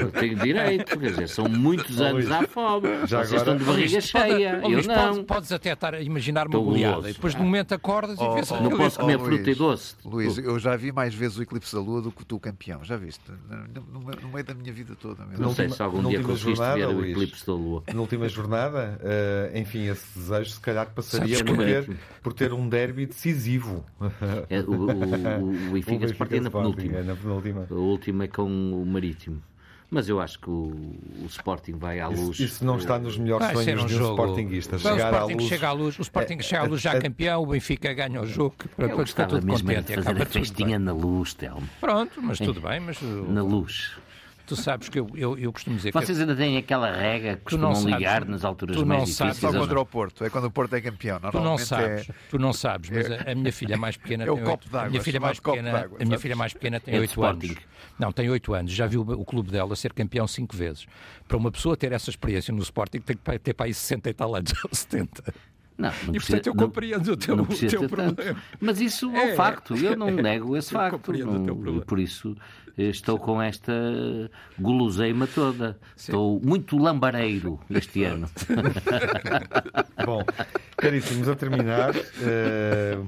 Eu 0.00 0.10
tenho 0.10 0.36
direito, 0.36 0.98
quer 0.98 1.10
dizer, 1.10 1.28
são 1.28 1.46
muitos 1.46 2.00
anos 2.00 2.30
à 2.30 2.46
fome. 2.46 3.06
Já 3.06 3.24
Vocês 3.24 3.42
estão 3.42 3.58
de 3.58 3.64
barriga 3.64 4.00
cheia, 4.00 4.62
eu 4.64 4.82
não. 4.84 5.22
Podes 5.22 5.52
até 5.52 5.72
estar 5.72 5.94
a 5.94 6.00
imaginar 6.00 6.48
uma 6.48 6.58
goleada 6.58 7.10
e 7.10 7.12
depois 7.12 7.34
de 7.34 7.42
momento 7.42 7.74
acordas 7.74 8.18
e 8.18 8.37
Oh, 8.50 8.60
não 8.62 8.76
posso 8.76 8.98
comer 8.98 9.16
oh, 9.16 9.24
fruta 9.24 9.50
e 9.50 9.54
doce. 9.54 9.94
Luís, 10.04 10.38
eu 10.38 10.58
já 10.58 10.76
vi 10.76 10.92
mais 10.92 11.14
vezes 11.14 11.38
o 11.38 11.42
eclipse 11.42 11.74
da 11.74 11.80
Lua 11.80 12.02
do 12.02 12.12
que 12.12 12.24
tu 12.24 12.38
campeão. 12.38 12.84
Já 12.84 12.96
viste? 12.96 13.30
No, 13.74 14.00
no, 14.00 14.10
no 14.22 14.28
meio 14.28 14.44
da 14.44 14.54
minha 14.54 14.72
vida 14.72 14.94
toda. 14.94 15.24
Mesmo. 15.26 15.44
Não 15.44 15.54
sei 15.54 15.68
se 15.68 15.82
algum 15.82 16.08
dia 16.08 16.22
conseguiste 16.22 16.56
jornada, 16.56 16.76
ver 16.76 16.94
o 16.94 17.04
eclipse 17.04 17.46
da 17.46 17.52
Lua. 17.52 17.82
Na 17.92 18.00
última 18.00 18.28
jornada, 18.28 19.00
uh, 19.02 19.56
enfim, 19.56 19.88
esse 19.88 20.18
desejo 20.18 20.50
se 20.50 20.60
calhar 20.60 20.88
passaria 20.94 21.44
por 21.44 21.56
ter, 21.56 21.96
por 22.22 22.32
ter 22.32 22.52
um 22.52 22.68
derby 22.68 23.06
decisivo. 23.06 23.84
É, 24.48 24.60
o, 24.60 24.72
o, 24.72 24.86
o, 24.86 25.68
o 25.68 25.72
Benfica 25.72 26.08
se 26.08 26.14
partiu 26.14 26.42
na 26.42 26.50
penúltima. 26.50 26.98
É 26.98 27.02
na 27.02 27.16
penúltima. 27.16 27.66
A 27.70 27.74
última 27.74 28.24
é 28.24 28.28
com 28.28 28.44
o 28.44 28.86
Marítimo. 28.86 29.42
Mas 29.90 30.06
eu 30.06 30.20
acho 30.20 30.38
que 30.38 30.50
o, 30.50 30.74
o 31.22 31.26
Sporting 31.26 31.72
vai 31.72 31.98
à 31.98 32.08
luz. 32.08 32.30
Isso, 32.30 32.42
isso 32.44 32.64
não 32.64 32.76
está 32.76 32.98
nos 32.98 33.16
melhores 33.16 33.46
vai 33.46 33.64
sonhos 33.64 33.84
um 33.84 33.86
de 33.86 33.94
um 33.94 33.98
jogo. 33.98 34.22
Sportingista. 34.22 34.78
Chegar 34.78 34.92
o 34.92 34.98
Sporting 34.98 35.32
à 35.32 35.36
luz... 35.36 35.48
chega 35.48 35.68
à 35.68 35.72
luz, 35.72 35.98
o 35.98 36.02
Sporting 36.02 36.34
é, 36.34 36.42
chega 36.42 36.62
à 36.62 36.64
luz 36.66 36.80
já 36.82 36.92
é, 36.92 37.00
campeão, 37.00 37.42
o 37.42 37.46
Benfica 37.46 37.94
ganha 37.94 38.20
o 38.20 38.26
jogo. 38.26 38.54
Para, 38.76 38.86
eu 38.86 39.06
ficar 39.06 39.26
tudo 39.26 39.46
mesmo 39.46 39.66
contente. 39.66 39.86
De 39.86 40.02
fazer 40.02 40.22
a 40.22 40.26
festinha 40.26 40.78
na 40.78 40.92
luz, 40.92 41.32
Telmo. 41.32 41.66
Pronto, 41.80 42.20
mas 42.20 42.38
tudo 42.38 42.60
bem. 42.60 42.80
Mas, 42.80 43.00
na 43.00 43.42
luz. 43.42 43.92
Tu 44.48 44.56
sabes 44.56 44.88
que 44.88 44.98
eu, 44.98 45.06
eu, 45.14 45.38
eu 45.38 45.52
costumo 45.52 45.76
dizer 45.76 45.92
Vocês 45.92 46.16
que... 46.16 46.22
ainda 46.22 46.34
têm 46.34 46.56
aquela 46.56 46.90
rega 46.90 47.36
que 47.36 47.42
costumam 47.42 47.74
sabes, 47.74 47.94
ligar 47.94 48.24
nas 48.24 48.44
alturas 48.46 48.74
tu 48.74 48.86
mais 48.86 49.02
difíceis. 49.04 49.36
Só 49.36 49.52
contra 49.52 49.78
o 49.78 49.84
Porto, 49.84 50.24
é 50.24 50.30
quando 50.30 50.46
o 50.46 50.50
Porto 50.50 50.72
é 50.74 50.80
campeão. 50.80 51.20
Tu 51.20 51.38
não 51.38 51.58
sabes, 51.58 52.08
é... 52.08 52.14
tu 52.30 52.38
não 52.38 52.52
sabes, 52.54 52.88
mas 52.88 53.10
a, 53.10 53.30
a 53.32 53.34
minha 53.34 53.52
filha 53.52 53.76
mais 53.76 53.98
pequena 53.98 54.24
é 54.26 54.30
o 54.30 54.36
tem 54.36 54.44
copo 54.44 54.64
8... 54.72 54.78
a 54.78 54.88
minha 54.88 55.02
filha 55.02 55.20
mais 55.20 55.38
pequena, 55.38 55.90
a 56.00 56.04
minha 56.04 56.18
filha 56.18 56.34
mais 56.34 56.52
pequena 56.54 56.80
tem 56.80 56.94
é 56.96 57.00
8 57.00 57.22
anos. 57.22 57.54
Não, 57.98 58.10
tem 58.10 58.30
8 58.30 58.54
anos. 58.54 58.72
Já 58.72 58.86
viu 58.86 59.02
o 59.02 59.24
clube 59.24 59.50
dela 59.50 59.76
ser 59.76 59.92
campeão 59.92 60.26
5 60.26 60.56
vezes. 60.56 60.86
Para 61.26 61.36
uma 61.36 61.50
pessoa 61.52 61.76
ter 61.76 61.92
essa 61.92 62.08
experiência 62.08 62.52
no 62.54 62.62
Sporting 62.62 63.00
tem 63.00 63.16
que 63.16 63.38
ter 63.38 63.52
para 63.52 63.66
aí 63.66 63.74
60 63.74 64.08
e 64.08 64.14
tal 64.14 64.34
anos, 64.34 64.52
ou 64.64 64.70
70. 64.74 65.22
Não, 65.76 65.90
não 65.90 65.92
e 65.92 66.12
precisa- 66.12 66.18
portanto 66.38 66.46
eu 66.46 66.54
não- 66.54 66.64
compreendo 66.64 67.12
o 67.12 67.16
teu, 67.16 67.36
não 67.36 67.44
o 67.44 67.46
teu 67.46 67.56
ter 67.58 67.78
tanto. 67.78 67.88
problema. 68.14 68.42
Mas 68.58 68.80
isso 68.80 69.10
é 69.14 69.30
É, 69.30 69.32
um 69.32 69.36
facto, 69.36 69.76
eu 69.76 69.94
não 69.96 70.10
nego 70.10 70.56
esse 70.56 70.74
Eu 70.74 70.80
facto. 70.80 70.92
compreendo 70.96 71.30
o 71.40 71.44
teu 71.44 71.54
não- 71.54 71.80
por 71.82 71.98
isso 72.00 72.34
estou 72.78 73.18
com 73.18 73.42
esta 73.42 73.72
guloseima 74.58 75.26
toda. 75.26 75.78
Estou 75.96 76.40
muito 76.40 76.78
lambareiro 76.78 77.58
este 77.68 78.04
ano. 78.04 78.30
Bom, 80.06 80.22
caríssimos, 80.76 81.28
a 81.28 81.34
terminar, 81.34 81.94
eh, 81.96 82.98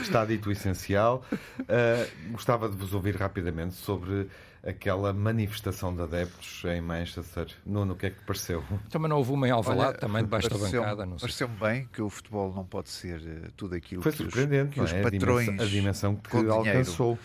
está 0.00 0.24
dito 0.24 0.48
o 0.48 0.52
essencial. 0.52 1.22
Eh, 1.68 2.08
gostava 2.30 2.68
de 2.68 2.76
vos 2.76 2.94
ouvir 2.94 3.16
rapidamente 3.16 3.74
sobre 3.74 4.28
aquela 4.66 5.12
manifestação 5.12 5.94
de 5.94 6.02
adeptos 6.02 6.62
em 6.64 6.80
Manchester. 6.80 7.46
Nuno, 7.64 7.92
o 7.94 7.96
que 7.96 8.06
é 8.06 8.10
que 8.10 8.20
pareceu? 8.26 8.62
Também 8.90 9.08
não 9.08 9.18
houve 9.18 9.32
uma 9.32 9.46
em 9.48 9.50
Alvalade, 9.50 9.90
Olha, 9.90 9.98
também 9.98 10.22
debaixo 10.22 10.48
da 10.48 10.58
bancada. 10.58 11.06
Pareceu-me 11.20 11.56
bem 11.56 11.88
que 11.92 12.02
o 12.02 12.10
futebol 12.10 12.52
não 12.52 12.64
pode 12.64 12.88
ser 12.88 13.20
eh, 13.26 13.48
tudo 13.56 13.74
aquilo 13.74 14.02
Foi 14.02 14.12
que 14.12 14.22
os, 14.22 14.32
surpreendente, 14.32 14.74
que 14.74 14.80
os 14.80 14.92
é? 14.92 15.00
A 15.00 15.02
patrões 15.02 15.46
dimensão, 15.46 15.66
a 15.66 15.68
dimensão 15.68 16.16
que 16.16 16.30
com 16.30 16.62
dinheiro. 16.62 17.18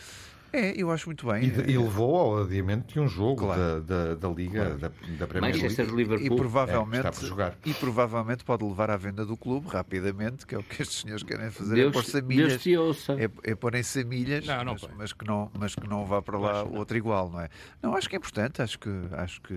É, 0.54 0.80
eu 0.80 0.92
acho 0.92 1.08
muito 1.08 1.26
bem. 1.26 1.46
E, 1.46 1.72
e 1.72 1.78
levou 1.78 2.16
ao 2.16 2.44
adiamento 2.44 2.94
de 2.94 3.00
um 3.00 3.08
jogo 3.08 3.38
Claro. 3.42 3.82
da, 3.82 4.06
da, 4.10 4.16
da 4.16 4.30
Liga, 4.30 4.76
da, 4.78 4.88
da 5.18 5.28
Premier 5.28 5.52
League. 5.52 5.64
Manchester 5.64 5.88
E 5.90 5.92
Liverpool. 5.96 6.34
É, 6.34 6.36
provavelmente, 6.38 6.98
está 7.08 7.12
por 7.12 7.26
jogar. 7.26 7.58
e 7.66 7.74
provavelmente 7.74 8.44
pode 8.44 8.64
levar 8.64 8.92
à 8.92 8.96
venda 8.98 9.26
do 9.26 9.36
clube 9.36 9.68
rapidamente, 9.68 10.46
que 10.46 10.54
é 10.54 10.60
o 10.60 10.64
que 10.64 10.82
estes 10.84 11.02
senhores 11.02 11.24
querem 11.24 11.50
fazer, 11.50 11.74
é 11.74 11.76
Deus, 11.78 11.94
pôr-se 11.94 12.18
a 12.18 12.20
Deus 12.20 12.28
milhas. 12.28 12.62
te 12.62 12.78
ouça. 12.78 13.14
É, 13.14 13.30
é 13.52 13.56
porem-se 13.56 14.02
a 14.02 14.06
milhas, 14.06 14.46
Não, 14.46 14.64
não 14.64 14.74
mas, 14.74 14.88
mas 14.96 15.14
que 15.14 15.26
não, 15.26 15.52
mas 15.58 15.74
que 15.76 15.88
não 15.90 16.06
vá 16.06 16.22
para 16.22 16.38
lá 16.38 16.62
outro 16.64 16.96
igual, 16.96 17.32
não 17.32 17.42
é? 17.42 17.50
Não, 17.82 17.96
acho 17.96 18.08
que 18.08 18.16
é 18.16 18.20
importante, 18.20 18.62
acho 18.62 18.78
que, 18.78 18.90
acho 19.14 19.42
que 19.42 19.56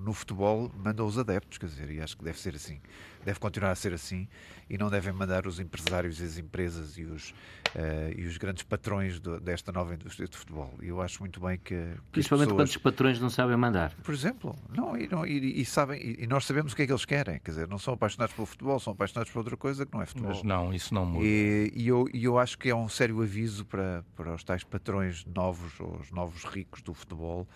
no 0.00 0.14
futebol 0.14 0.72
mandam 0.82 1.06
os 1.06 1.18
adeptos, 1.18 1.58
quer 1.58 1.66
dizer, 1.66 1.90
e 1.90 2.00
acho 2.00 2.16
que 2.16 2.24
deve 2.24 2.40
ser 2.40 2.54
assim, 2.54 2.80
deve 3.26 3.40
continuar 3.40 3.72
a 3.72 3.74
ser 3.74 3.92
assim, 3.92 4.28
e 4.70 4.78
não 4.78 4.88
devem 4.88 5.12
mandar 5.12 5.46
os 5.48 5.58
empresários 5.58 6.20
e 6.20 6.24
as 6.24 6.38
empresas 6.38 6.96
e 6.96 7.02
os, 7.02 7.34
eh, 7.74 8.14
e 8.16 8.24
os 8.24 8.36
grandes 8.38 8.62
patrões 8.62 9.18
do- 9.18 9.40
desta 9.40 9.72
nova 9.72 9.94
indústria 9.94 10.28
de 10.28 10.36
futebol. 10.36 10.72
E 10.80 10.86
eu 10.86 11.02
acho 11.02 11.18
muito 11.20 11.40
bem 11.40 11.58
que, 11.58 11.64
que 11.74 11.74
as 11.74 12.00
Principalmente 12.12 12.46
pessoas- 12.48 12.56
quando 12.56 12.68
os 12.68 12.76
patrões 12.76 13.20
não 13.20 13.28
sabem 13.28 13.56
mandar. 13.56 13.92
por 14.02 14.14
exemplo, 14.14 14.56
não, 14.74 14.96
e, 14.96 15.08
não- 15.08 15.26
e- 15.26 15.60
e 15.60 15.64
sabem, 15.64 16.00
e, 16.00 16.22
e 16.22 16.26
nós 16.28 16.44
sabemos 16.46 16.72
o 16.72 16.76
que 16.76 16.82
é 16.82 16.86
que 16.86 16.92
eles 16.92 17.04
querem, 17.04 17.40
quer 17.40 17.50
dizer, 17.50 17.66
não 17.68 17.78
são 17.78 17.94
apaixonados 17.94 18.34
pelo 18.34 18.46
futebol, 18.46 18.78
são 18.78 18.92
apaixonados 18.92 19.32
por 19.32 19.40
outra 19.40 19.56
coisa 19.56 19.84
que 19.84 19.92
não 19.92 20.00
é 20.02 20.06
futebol. 20.06 20.30
Mas 20.32 20.42
não, 20.44 20.72
isso 20.72 20.94
não 20.94 21.04
muda. 21.04 21.24
E, 21.26 21.72
e 21.74 21.88
eu, 21.88 22.08
e 22.14 22.24
eu 22.24 22.38
acho 22.38 22.56
que 22.56 22.68
é 22.70 22.74
um 22.74 22.88
sério 22.88 23.20
aviso 23.20 23.64
para, 23.64 24.04
para 24.14 24.32
os 24.34 24.44
tais 24.44 24.62
patrões 24.62 25.24
novos, 25.26 25.80
ou 25.80 25.96
os 25.96 26.12
novos 26.12 26.44
ricos 26.44 26.80
do 26.80 26.94
futebol, 26.94 27.46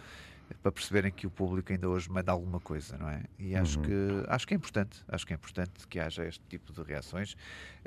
para 0.63 0.73
perceberem 0.73 1.11
que 1.13 1.27
o 1.27 1.31
público 1.31 1.73
ainda 1.73 1.89
hoje 1.89 2.11
manda 2.11 2.31
alguma 2.33 2.61
coisa, 2.61 2.97
não 2.99 3.09
é? 3.09 3.23
E 3.39 3.55
acho, 3.57 3.79
Uhum. 3.79 3.85
que, 3.85 4.25
acho 4.29 4.47
que 4.47 4.55
é 4.55 4.57
importante, 4.57 5.01
acho 5.09 5.27
que 5.27 5.33
é 5.33 5.37
importante 5.37 5.71
que 5.89 5.99
haja 5.99 6.25
este 6.27 6.43
tipo 6.49 6.73
de 6.73 6.83
reações, 6.83 7.37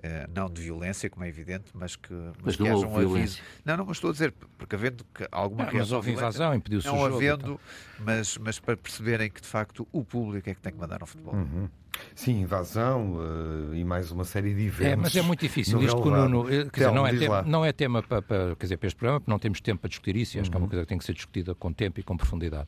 eh, 0.02 0.28
não 0.34 0.50
de 0.50 0.62
violência, 0.62 1.10
como 1.10 1.26
é 1.26 1.28
evidente, 1.30 1.72
mas 1.74 1.96
que, 1.96 2.14
mas 2.14 2.34
Mas 2.44 2.56
que 2.56 2.64
não 2.64 2.70
haja 2.70 2.76
houve 2.78 2.88
um 2.88 2.96
aviso. 2.96 3.10
violência. 3.10 3.44
Não, 3.66 3.78
não, 3.78 3.86
mas 3.86 3.98
estou 3.98 4.10
a 4.10 4.14
dizer, 4.14 4.34
porque 4.58 4.76
havendo 4.76 5.04
que 5.14 5.28
alguma 5.32 5.66
mas 5.66 5.74
reação 5.74 5.98
houve 5.98 6.12
violenta, 6.12 6.30
invasão, 6.38 6.56
impediu-se 6.56 6.88
o 6.88 6.92
não 6.92 7.00
jogo. 7.00 7.16
havendo, 7.16 7.44
então. 7.54 7.60
mas, 8.00 8.38
mas 8.38 8.60
para 8.60 8.78
perceberem 8.78 9.30
que 9.30 9.42
de 9.42 9.48
facto 9.48 9.88
o 9.92 10.04
público 10.04 10.50
é 10.50 10.54
que 10.56 10.62
tem 10.62 10.72
que 10.74 10.80
mandar 10.80 11.00
no 11.00 11.06
futebol. 11.06 11.36
Uhum. 11.36 11.70
Sim, 12.16 12.42
invasão 12.42 13.18
eh, 13.74 13.78
e 13.78 13.84
mais 13.84 14.12
uma 14.12 14.24
série 14.24 14.54
de 14.54 14.66
eventos. 14.68 14.86
É, 14.94 14.96
mas 14.96 15.16
é 15.16 15.22
muito 15.22 15.40
difícil. 15.42 15.82
Isto 15.82 16.02
que 16.02 16.08
o. 16.08 16.12
Nuno. 16.12 16.48
eh, 16.48 16.50
Quer 16.50 16.56
dizer, 16.58 16.72
Telmo, 16.72 16.96
não, 16.96 17.08
é 17.08 17.14
tema, 17.18 17.42
não 17.44 17.66
é 17.66 17.72
tema 17.72 18.04
para, 18.04 18.22
para- 18.22 18.56
quer 18.56 18.66
dizer, 18.66 18.78
para 18.78 18.88
este 18.88 18.96
programa, 18.98 19.20
porque 19.20 19.32
não 19.32 19.40
temos 19.40 19.62
tempo 19.62 19.82
para 19.82 19.90
discutir 19.90 20.16
isso, 20.16 20.38
e 20.38 20.40
acho 20.40 20.50
que 20.50 20.56
é 20.56 20.60
Uhum. 20.60 20.64
uma 20.66 20.70
coisa 20.70 20.84
que 20.84 20.90
tem 20.90 20.98
que 20.98 21.06
ser 21.06 21.14
discutida 21.14 21.54
com 21.56 21.72
tempo 21.74 22.00
e 22.00 22.04
com 22.04 22.16
profundidade. 22.18 22.68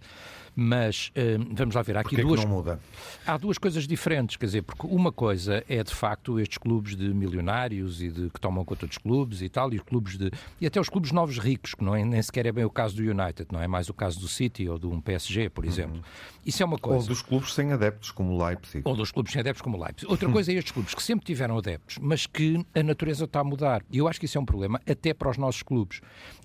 Mas 0.56 1.12
eh, 1.16 1.38
vamos 1.52 1.76
lá 1.76 1.82
ver, 1.82 1.98
há 1.98 2.00
aqui 2.02 2.10
Porquê 2.12 2.22
que 2.22 2.28
duas, 2.28 2.44
não 2.46 2.50
muda? 2.52 2.80
há 3.26 3.38
duas 3.38 3.58
coisas 3.58 3.86
diferentes, 3.88 4.38
quer 4.38 4.46
dizer, 4.46 4.62
porque 4.62 4.88
uma 4.88 5.12
coisa 5.12 5.64
é 5.68 5.84
de 5.84 5.94
facto 5.94 6.40
estes 6.40 6.58
clubes 6.58 6.96
de 6.96 7.14
milionários 7.14 8.02
e 8.02 8.10
de 8.10 8.30
que 8.30 8.40
tomam 8.40 8.64
conta 8.64 8.88
dos 8.88 8.98
clubes 8.98 9.42
e 9.42 9.50
tal, 9.50 9.74
e 9.74 9.78
os 9.78 9.84
clubes 9.84 10.18
de 10.18 10.32
e 10.62 10.66
até 10.66 10.80
os 10.80 10.88
clubes 10.88 11.12
novos 11.12 11.38
ricos, 11.40 11.74
que 11.76 11.84
não 11.84 11.94
é, 11.96 12.06
nem 12.06 12.22
sequer 12.22 12.46
é 12.46 12.52
bem 12.54 12.64
o 12.64 12.70
caso 12.70 12.96
do 12.96 13.02
United, 13.02 13.48
não 13.52 13.62
é 13.62 13.68
mais 13.68 13.90
o 13.90 13.94
caso 13.94 14.20
do 14.20 14.28
City 14.30 14.70
ou 14.70 14.80
de 14.80 14.88
um 14.88 15.02
PSG, 15.02 15.50
por 15.50 15.66
exemplo. 15.66 16.02
Isso 16.46 16.64
é 16.64 16.66
uma 16.66 16.78
coisa. 16.78 16.98
Uhum. 17.00 17.02
Ou 17.04 17.08
dos 17.10 17.22
clubes 17.22 17.54
sem 17.54 17.72
adeptos, 17.74 18.12
como 18.12 18.32
o 18.38 18.46
Leipzig. 18.46 18.82
Ou 18.86 18.96
dos 18.96 19.12
clubes 19.16 19.32
sem 19.32 19.40
adeptos 19.40 19.62
como 19.62 19.78
o 19.78 19.84
Leipzig. 19.84 20.12
Outra 20.12 20.30
coisa 20.30 20.52
é 20.52 20.56
estes 20.56 20.72
clubes 20.72 20.94
que 20.94 21.02
sempre 21.02 21.26
tiveram 21.26 21.58
adeptos, 21.58 21.98
mas 22.00 22.28
que 22.28 22.64
a 22.76 22.84
natureza 22.84 23.24
está 23.24 23.40
a 23.40 23.44
mudar. 23.44 23.82
E 23.90 23.98
eu 23.98 24.08
acho 24.08 24.20
que 24.20 24.26
isso 24.26 24.38
é 24.38 24.42
um 24.42 24.46
problema 24.46 24.80
até 24.88 25.14
para 25.14 25.30
os 25.30 25.38
nossos 25.38 25.64
clubes. 25.64 26.02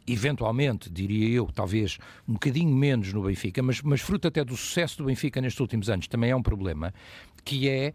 Eventualmente, 0.07 0.89
diria 0.89 1.29
eu, 1.29 1.49
talvez 1.53 1.99
um 2.27 2.35
bocadinho 2.35 2.75
menos 2.75 3.13
no 3.13 3.23
Benfica, 3.23 3.63
mas, 3.63 3.83
mas 3.83 4.01
fruto 4.01 4.29
até 4.29 4.45
do 4.45 4.57
sucesso 4.57 4.99
do 4.99 5.05
Benfica 5.05 5.41
nestes 5.41 5.61
últimos 5.61 5.91
anos, 5.91 6.09
também 6.09 6.31
é 6.31 6.37
um 6.37 6.43
problema, 6.43 6.95
que 7.45 7.69
é 7.69 7.93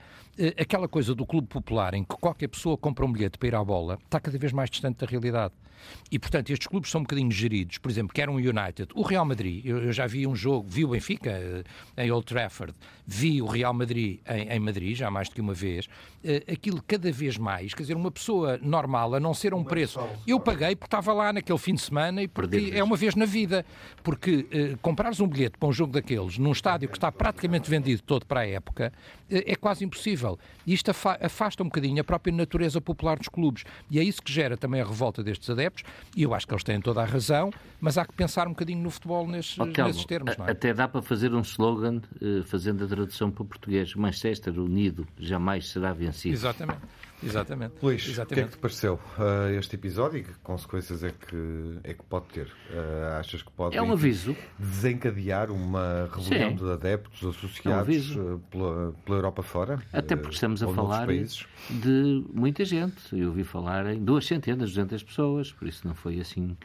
aquela 0.57 0.88
coisa 0.88 1.15
do 1.15 1.25
clube 1.25 1.47
popular 1.47 1.93
em 1.93 2.03
que 2.03 2.15
qualquer 2.15 2.47
pessoa 2.47 2.77
compra 2.77 3.05
um 3.05 3.11
bilhete 3.11 3.38
para 3.38 3.47
ir 3.47 3.55
à 3.55 3.63
bola, 3.63 3.97
está 4.03 4.19
cada 4.19 4.38
vez 4.38 4.51
mais 4.51 4.69
distante 4.69 4.97
da 4.97 5.05
realidade. 5.05 5.53
E, 6.11 6.19
portanto, 6.19 6.49
estes 6.49 6.67
clubes 6.67 6.89
são 6.89 7.01
um 7.01 7.03
bocadinho 7.03 7.31
geridos. 7.31 7.77
Por 7.77 7.89
exemplo, 7.89 8.13
quer 8.13 8.29
um 8.29 8.36
United, 8.36 8.88
o 8.93 9.01
Real 9.01 9.25
Madrid, 9.25 9.65
eu, 9.65 9.77
eu 9.77 9.93
já 9.93 10.07
vi 10.07 10.25
um 10.25 10.36
jogo, 10.36 10.67
vi 10.69 10.83
o 10.83 10.89
Benfica 10.89 11.29
eh, 11.29 11.63
em 11.97 12.11
Old 12.11 12.25
Trafford, 12.25 12.73
vi 13.05 13.41
o 13.41 13.45
Real 13.45 13.73
Madrid 13.73 14.19
em, 14.27 14.49
em 14.49 14.59
Madrid, 14.59 14.95
já 14.95 15.09
mais 15.11 15.29
do 15.29 15.36
que 15.36 15.41
uma 15.41 15.53
vez, 15.53 15.88
eh, 16.23 16.43
aquilo 16.51 16.81
cada 16.88 17.11
vez 17.11 17.38
mais, 17.38 17.73
quer 17.73 17.83
dizer, 17.83 17.95
uma 17.95 18.09
pessoa 18.09 18.57
normal, 18.61 19.13
a 19.13 19.19
não 19.19 19.33
ser 19.33 19.53
um 19.53 19.63
preço. 19.63 19.99
Eu 20.25 20.39
paguei 20.39 20.75
porque 20.75 20.88
estava 20.88 21.13
lá 21.13 21.31
naquele 21.31 21.59
fim 21.59 21.75
de 21.75 21.81
semana 21.81 22.23
e 22.23 22.27
porque 22.27 22.71
é 22.73 22.83
uma 22.83 22.97
vez 22.97 23.13
na 23.13 23.25
vida. 23.25 23.63
Porque 24.03 24.47
eh, 24.51 24.75
comprares 24.81 25.19
um 25.19 25.27
bilhete 25.27 25.57
para 25.57 25.69
um 25.69 25.73
jogo 25.73 25.93
daqueles 25.93 26.39
num 26.39 26.51
estádio 26.51 26.89
que 26.89 26.97
está 26.97 27.11
praticamente 27.11 27.69
vendido 27.69 28.01
todo 28.01 28.25
para 28.25 28.39
a 28.39 28.47
época 28.47 28.91
eh, 29.29 29.51
é 29.51 29.55
quase 29.55 29.86
impossível. 29.86 30.24
E 30.65 30.73
isto 30.73 30.89
afa- 30.91 31.17
afasta 31.21 31.61
um 31.63 31.67
bocadinho 31.67 32.01
a 32.01 32.03
própria 32.03 32.34
natureza 32.34 32.82
popular 32.82 33.17
dos 33.17 33.28
clubes. 33.28 33.63
E 33.89 33.99
é 33.99 34.03
isso 34.03 34.21
que 34.21 34.32
gera 34.32 34.57
também 34.57 34.82
a 34.82 34.86
revolta 34.86 35.23
destes 35.23 35.49
adeptos. 35.49 35.84
E 36.15 36.23
eu 36.23 36.34
acho 36.34 36.47
que 36.47 36.53
eles 36.53 36.63
têm 36.63 36.82
toda 36.82 37.01
a 37.01 37.05
razão, 37.05 37.51
mas 37.80 37.97
há 37.97 38.05
que 38.05 38.13
pensar 38.13 38.47
um 38.47 38.51
bocadinho 38.51 38.82
no 38.82 38.89
futebol 38.89 39.28
nesses, 39.28 39.59
Ó, 39.59 39.65
Telmo, 39.67 39.89
nesses 39.89 40.05
termos, 40.05 40.36
é? 40.39 40.51
Até 40.51 40.73
dá 40.73 40.88
para 40.88 41.01
fazer 41.01 41.34
um 41.34 41.41
slogan, 41.41 42.01
eh, 42.21 42.41
fazendo 42.45 42.84
a 42.84 42.88
tradução 42.88 43.30
para 43.32 43.45
português. 43.45 43.93
Manchester 43.95 44.59
unido 44.59 45.07
jamais 45.19 45.67
será 45.69 45.93
vencido. 45.93 46.34
Exatamente. 46.34 46.80
Exatamente. 47.24 47.74
Luís, 47.82 48.01
o 48.01 48.05
que 48.05 48.09
é 48.09 48.13
Exatamente. 48.13 48.47
que 48.49 48.57
te 48.57 48.59
pareceu 48.59 48.99
ah, 49.18 49.51
este 49.51 49.76
episódio 49.76 50.20
e 50.20 50.24
que 50.24 50.34
consequências 50.43 51.03
é 51.03 51.11
que, 51.11 51.80
é 51.84 51.93
que 51.93 52.03
pode 52.03 52.26
ter? 52.28 52.51
Ah, 52.72 53.20
achas 53.20 53.41
que 53.41 53.51
pode 53.51 53.76
É 53.78 53.82
um 53.82 53.91
aviso. 53.91 54.36
desencadear 54.59 55.51
uma 55.51 56.09
Sim. 56.22 56.55
de 56.55 56.72
adeptos 56.72 57.22
É 57.24 57.26
um 57.26 57.30
associados 57.30 58.18
ah, 58.18 58.39
pela, 58.51 58.93
pela 59.05 59.18
Europa 59.18 59.41
fora? 59.43 59.82
Até 59.93 60.16
porque 60.16 60.36
estamos 60.36 60.61
a 60.61 60.68
falar 60.68 61.07
de 61.07 62.24
muita 62.34 62.66
gente. 62.66 62.95
Eu 63.11 63.30
ouvi 63.30 63.43
falar 63.43 63.86
em 63.88 64.03
duas 64.03 64.26
centenas, 64.26 64.70
duzentas 64.70 65.03
pessoas, 65.03 65.51
por 65.51 65.68
isso 65.68 65.88
não 65.88 65.95
foi 65.95 66.20
assim 66.20 66.55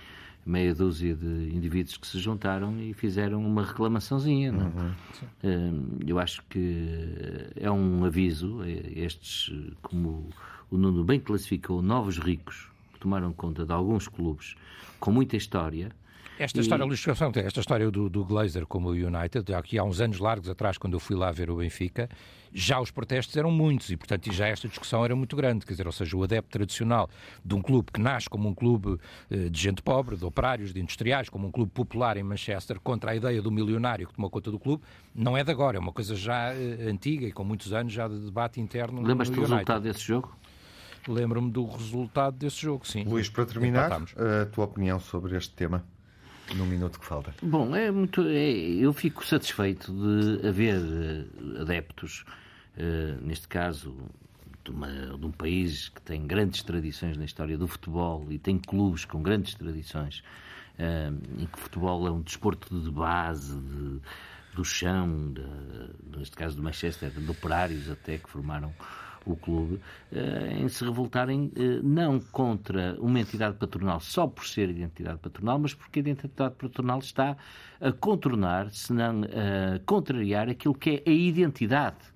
meia 0.44 0.74
dúzia 0.74 1.14
de 1.14 1.50
indivíduos 1.54 1.96
que 1.96 2.06
se 2.06 2.18
juntaram 2.18 2.78
e 2.80 2.92
fizeram 2.94 3.44
uma 3.46 3.64
reclamaçãozinha. 3.64 4.52
É? 5.42 5.46
Hum, 5.46 5.98
Eu 6.06 6.18
acho 6.18 6.42
que 6.48 7.46
é 7.56 7.70
um 7.70 8.04
aviso, 8.04 8.62
eh, 8.62 8.92
estes, 9.04 9.50
eh, 9.54 9.72
como 9.82 10.28
o 10.70 10.76
Nuno 10.76 11.04
bem 11.04 11.20
classificou, 11.20 11.82
novos 11.82 12.18
ricos, 12.18 12.68
que 12.94 13.00
tomaram 13.00 13.32
conta 13.32 13.64
de 13.64 13.72
alguns 13.72 14.08
clubes 14.08 14.54
com 14.98 15.10
muita 15.10 15.36
história. 15.36 15.90
Esta 16.38 16.58
E- 16.58 16.62
história, 16.62 16.84
Luís, 16.84 17.00
só- 17.00 17.12
esta 17.34 17.60
história 17.60 17.90
do, 17.90 18.08
do 18.08 18.24
Glazer 18.24 18.66
como 18.66 18.88
o 18.88 18.92
United, 18.92 19.52
aqui 19.54 19.78
há 19.78 19.84
uns 19.84 20.00
anos 20.00 20.18
largos 20.18 20.48
atrás, 20.48 20.78
quando 20.78 20.94
eu 20.94 21.00
fui 21.00 21.14
lá 21.16 21.30
ver 21.30 21.50
o 21.50 21.56
Benfica, 21.56 22.08
já 22.52 22.80
os 22.80 22.90
protestos 22.90 23.36
eram 23.36 23.50
muitos 23.50 23.90
e, 23.90 23.96
portanto, 23.96 24.32
já 24.32 24.46
esta 24.48 24.68
discussão 24.68 25.04
era 25.04 25.14
muito 25.14 25.36
grande. 25.36 25.64
Quer 25.64 25.72
dizer, 25.72 25.86
ou 25.86 25.92
seja, 25.92 26.16
o 26.16 26.22
adepto 26.22 26.50
tradicional 26.50 27.08
de 27.44 27.54
um 27.54 27.62
clube 27.62 27.90
que 27.92 28.00
nasce 28.00 28.28
como 28.28 28.48
um 28.48 28.54
clube 28.54 28.98
eh, 29.30 29.48
de 29.48 29.60
gente 29.60 29.82
pobre, 29.82 30.16
de 30.16 30.24
operários, 30.24 30.72
de 30.72 30.80
industriais, 30.80 31.28
como 31.28 31.46
um 31.46 31.50
clube 31.50 31.70
popular 31.72 32.16
em 32.16 32.22
Manchester, 32.22 32.80
contra 32.80 33.12
a 33.12 33.16
ideia 33.16 33.40
do 33.40 33.50
milionário 33.50 34.06
que 34.06 34.14
tomou 34.14 34.30
conta 34.30 34.50
do 34.50 34.58
clube, 34.58 34.82
não 35.14 35.36
é 35.36 35.44
de 35.44 35.50
agora, 35.50 35.76
é 35.76 35.80
uma 35.80 35.92
coisa 35.92 36.14
já 36.14 36.52
eh, 36.54 36.88
antiga 36.88 37.26
e 37.26 37.32
com 37.32 37.44
muitos 37.44 37.72
anos 37.72 37.92
já 37.92 38.08
de 38.08 38.18
debate 38.18 38.60
interno. 38.60 39.02
Lembras-te 39.02 39.34
do 39.34 39.40
resultado 39.42 39.82
desse 39.82 40.00
jogo? 40.00 40.36
Lembro-me 41.08 41.50
do 41.50 41.64
resultado 41.66 42.36
desse 42.36 42.60
jogo, 42.60 42.86
sim. 42.86 43.04
Luís, 43.04 43.28
para 43.28 43.46
terminar, 43.46 43.90
a 43.92 44.46
tua 44.46 44.64
opinião 44.64 45.00
sobre 45.00 45.36
este 45.36 45.54
tema, 45.54 45.84
no 46.56 46.66
minuto 46.66 46.98
que 46.98 47.06
falta. 47.06 47.34
Bom, 47.42 47.74
é 47.74 47.90
muito, 47.90 48.22
é- 48.22 48.50
eu 48.50 48.92
fico 48.92 49.24
satisfeito 49.24 49.92
de 49.92 50.46
haver 50.46 50.76
eh, 50.76 51.60
adeptos, 51.60 52.24
eh, 52.76 53.16
neste 53.22 53.46
caso, 53.48 53.96
de, 54.64 54.70
uma- 54.70 54.88
de 55.18 55.24
um 55.26 55.30
país 55.30 55.88
que 55.88 56.00
tem 56.02 56.26
grandes 56.26 56.62
tradições 56.62 57.16
na 57.16 57.24
história 57.24 57.56
do 57.56 57.66
futebol 57.66 58.26
e 58.30 58.38
tem 58.38 58.58
clubes 58.58 59.04
com 59.04 59.22
grandes 59.22 59.54
tradições, 59.54 60.22
eh, 60.78 61.10
em 61.38 61.46
que 61.46 61.58
o 61.58 61.60
futebol 61.60 62.06
é 62.06 62.10
um 62.10 62.20
desporto 62.20 62.78
de 62.80 62.90
base, 62.90 63.54
de- 63.56 64.00
do 64.54 64.64
chão, 64.64 65.32
de- 65.32 66.18
neste 66.18 66.36
caso 66.36 66.56
do 66.56 66.62
Manchester, 66.62 67.10
de 67.10 67.30
operários 67.30 67.88
até 67.88 68.18
que 68.18 68.28
formaram 68.28 68.74
o 69.26 69.36
clube, 69.36 69.80
eh, 70.12 70.58
em 70.60 70.68
se 70.68 70.84
revoltarem 70.84 71.52
eh, 71.56 71.80
não 71.82 72.20
contra 72.20 72.96
uma 72.98 73.20
entidade 73.20 73.56
patronal 73.56 74.00
só 74.00 74.26
por 74.26 74.46
ser 74.46 74.70
identidade 74.70 75.18
patronal, 75.18 75.58
mas 75.58 75.74
porque 75.74 75.98
a 75.98 76.02
identidade 76.02 76.54
patronal 76.54 76.98
está 76.98 77.36
a 77.80 77.92
contornar, 77.92 78.70
se 78.70 78.92
não 78.92 79.22
a 79.24 79.78
contrariar 79.86 80.48
aquilo 80.48 80.74
que 80.74 81.02
é 81.04 81.10
a 81.10 81.12
identidade 81.12 82.10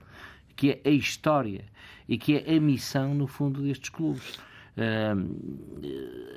que 0.56 0.80
é 0.84 0.88
a 0.88 0.92
história 0.92 1.64
e 2.08 2.16
que 2.18 2.36
é 2.36 2.56
a 2.56 2.60
missão, 2.60 3.14
no 3.14 3.26
fundo, 3.26 3.62
destes 3.62 3.88
clubes. 3.90 4.38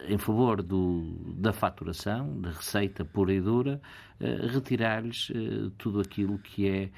Em 0.08 0.18
favor 0.18 0.62
do, 0.62 1.16
da 1.36 1.52
faturação, 1.52 2.40
da 2.40 2.52
receita 2.52 3.04
pura 3.04 3.34
e 3.34 3.42
dura, 3.42 3.82
uh, 4.22 4.48
retirar-lhes 4.48 5.30
uh, 5.30 5.72
tudo 5.78 6.00
aquilo 6.00 6.38
que 6.38 6.68
é 6.68 6.90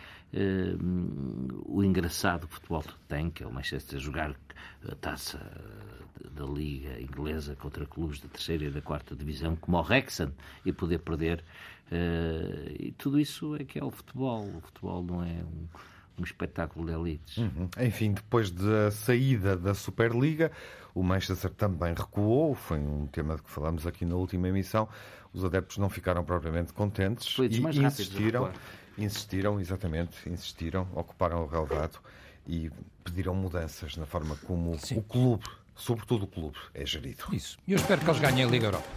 o 1.66 1.84
engraçado 1.84 2.48
que 2.48 2.54
o 2.54 2.56
futebol 2.58 2.84
tem, 3.08 3.32
que 3.32 3.44
é 3.44 3.48
o 3.48 3.52
Manchester 3.52 4.00
jogar 4.00 4.36
a 4.88 4.94
taça 4.94 5.40
da 6.36 6.46
Liga 6.46 7.02
Inglesa 7.02 7.56
contra 7.56 7.84
clubes 7.88 8.20
da 8.20 8.28
terceira 8.28 8.66
e 8.66 8.70
da 8.70 8.80
quarta 8.80 9.16
divisão, 9.16 9.56
como 9.56 9.78
o 9.78 9.82
Wrexham, 9.82 10.32
e 10.64 10.72
poder 10.72 11.00
perder. 11.00 11.44
E 12.80 12.92
tudo 12.92 13.20
isso 13.20 13.56
é 13.56 13.64
que 13.64 13.80
é 13.80 13.84
o 13.84 13.90
futebol. 13.90 14.48
O 14.56 14.62
futebol 14.62 15.04
não 15.04 15.24
é 15.24 15.44
um, 15.44 15.68
um 16.20 16.24
espetáculo 16.24 16.86
de 16.86 16.91
elites. 16.91 17.38
Uhum. 17.38 17.70
Enfim, 17.80 18.13
depois 18.13 18.51
da 18.51 18.91
saída 18.91 19.55
da 19.55 19.74
Superliga, 19.74 20.51
o 20.93 21.03
Manchester 21.03 21.51
também 21.51 21.93
recuou. 21.93 22.55
Foi 22.55 22.78
um 22.80 23.07
tema 23.07 23.36
de 23.36 23.43
que 23.43 23.49
falámos 23.49 23.86
aqui 23.88 24.05
na 24.05 24.15
última 24.15 24.47
emissão. 24.47 24.88
Os 25.34 25.43
adeptos 25.43 25.78
não 25.78 25.89
ficaram 25.89 26.24
propriamente 26.24 26.74
contentes 26.74 27.38
e 27.38 27.61
insistiram, 27.86 28.51
insistiram, 28.97 29.59
exatamente, 29.59 30.28
insistiram, 30.28 30.88
ocuparam 30.93 31.43
o 31.43 31.47
relevado 31.47 31.99
e 32.47 32.72
pediram 33.03 33.36
mudanças 33.36 33.95
na 33.95 34.05
forma 34.05 34.36
como 34.38 34.78
Sim. 34.80 34.97
o 34.97 35.03
clube 35.03 35.45
sobretudo 35.80 36.26
o 36.26 36.28
clube, 36.28 36.57
é 36.74 36.86
gerido. 36.86 37.24
Isso. 37.32 37.57
E 37.65 37.72
eu 37.72 37.78
espero 37.78 38.01
que 38.01 38.09
eles 38.09 38.20
ganhem 38.20 38.43
a 38.43 38.47
Liga 38.47 38.67
Europa. 38.67 38.88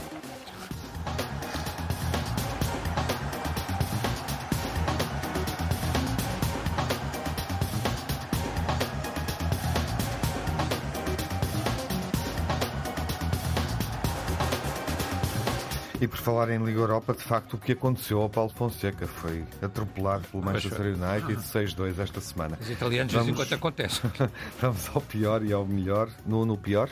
Falar 16.22 16.50
em 16.50 16.64
Liga 16.64 16.78
Europa, 16.78 17.12
de 17.12 17.22
facto, 17.22 17.54
o 17.54 17.58
que 17.58 17.72
aconteceu 17.72 18.20
ao 18.20 18.30
Paulo 18.30 18.50
Fonseca 18.50 19.06
foi 19.06 19.44
atropelado 19.60 20.26
pelo 20.28 20.42
Manchester 20.42 20.94
United 20.94 21.42
6-2 21.42 21.98
esta 21.98 22.20
semana. 22.20 22.56
Os 22.60 22.70
italianos 22.70 23.12
Vamos... 23.12 23.26
dizem 23.26 23.34
quanto 23.34 23.54
acontece. 23.54 24.00
Vamos 24.60 24.88
ao 24.94 25.00
pior 25.02 25.44
e 25.44 25.52
ao 25.52 25.66
melhor. 25.66 26.08
No, 26.24 26.46
no 26.46 26.56
pior? 26.56 26.88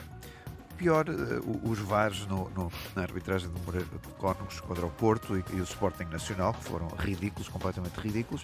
pior, 0.77 1.05
uh, 1.07 1.69
os 1.69 1.77
VARs 1.77 2.25
no, 2.25 2.49
no, 2.55 2.71
na 2.95 3.03
arbitragem 3.03 3.47
do 3.49 3.59
Moreira 3.59 3.85
de 3.85 4.07
Cónegos 4.17 4.59
contra 4.61 4.83
o 4.83 4.89
Porto 4.89 5.37
e, 5.37 5.43
e, 5.55 5.61
o 5.61 5.63
Sporting 5.63 6.05
Nacional, 6.05 6.55
que 6.55 6.63
foram 6.63 6.87
ridículos, 6.97 7.47
completamente 7.47 7.99
ridículos, 7.99 8.41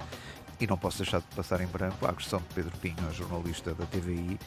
e 0.60 0.68
não 0.68 0.78
posso 0.78 0.98
deixar 0.98 1.20
de 1.20 1.28
passar 1.36 1.62
em 1.62 1.68
branco 1.68 2.06
a 2.06 2.10
agressão 2.10 2.40
de 2.40 2.54
Pedro 2.56 2.76
Pinho, 2.78 3.08
a 3.08 3.12
jornalista 3.12 3.74
da 3.74 3.86
TVI, 3.86 4.40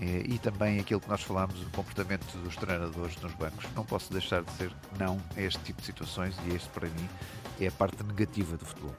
e, 0.00 0.34
e 0.34 0.38
também 0.38 0.80
aquilo 0.80 1.00
que 1.00 1.08
nós 1.08 1.22
falámos 1.22 1.58
do 1.60 1.70
comportamento 1.70 2.26
dos 2.38 2.56
treinadores 2.56 3.16
nos 3.20 3.32
bancos. 3.34 3.66
Não 3.74 3.84
posso 3.84 4.12
deixar 4.12 4.42
de 4.42 4.50
dizer 4.52 4.72
não 4.98 5.20
a 5.36 5.40
este 5.40 5.60
tipo 5.60 5.80
de 5.80 5.86
situações 5.86 6.34
e 6.46 6.54
este, 6.54 6.68
para 6.70 6.88
mim, 6.88 7.08
é 7.60 7.66
a 7.66 7.72
parte 7.72 8.02
negativa 8.02 8.56
do 8.56 8.64
futebol. 8.64 8.94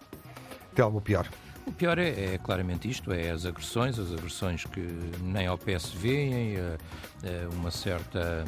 Telmo, 0.75 1.01
pior. 1.01 1.27
O 1.65 1.71
pior 1.71 1.97
é, 1.97 2.33
é, 2.33 2.37
claramente 2.37 2.89
isto, 2.89 3.11
é 3.11 3.29
as 3.29 3.45
agressões, 3.45 3.97
as 3.97 4.11
agressões 4.11 4.65
que 4.65 4.81
nem 5.21 5.47
ao 5.47 5.57
pé 5.57 5.79
se 5.79 5.95
veem, 5.95 6.57
é, 6.57 6.77
é 7.23 7.47
uma 7.53 7.71
certa, 7.71 8.19
eh, 8.19 8.45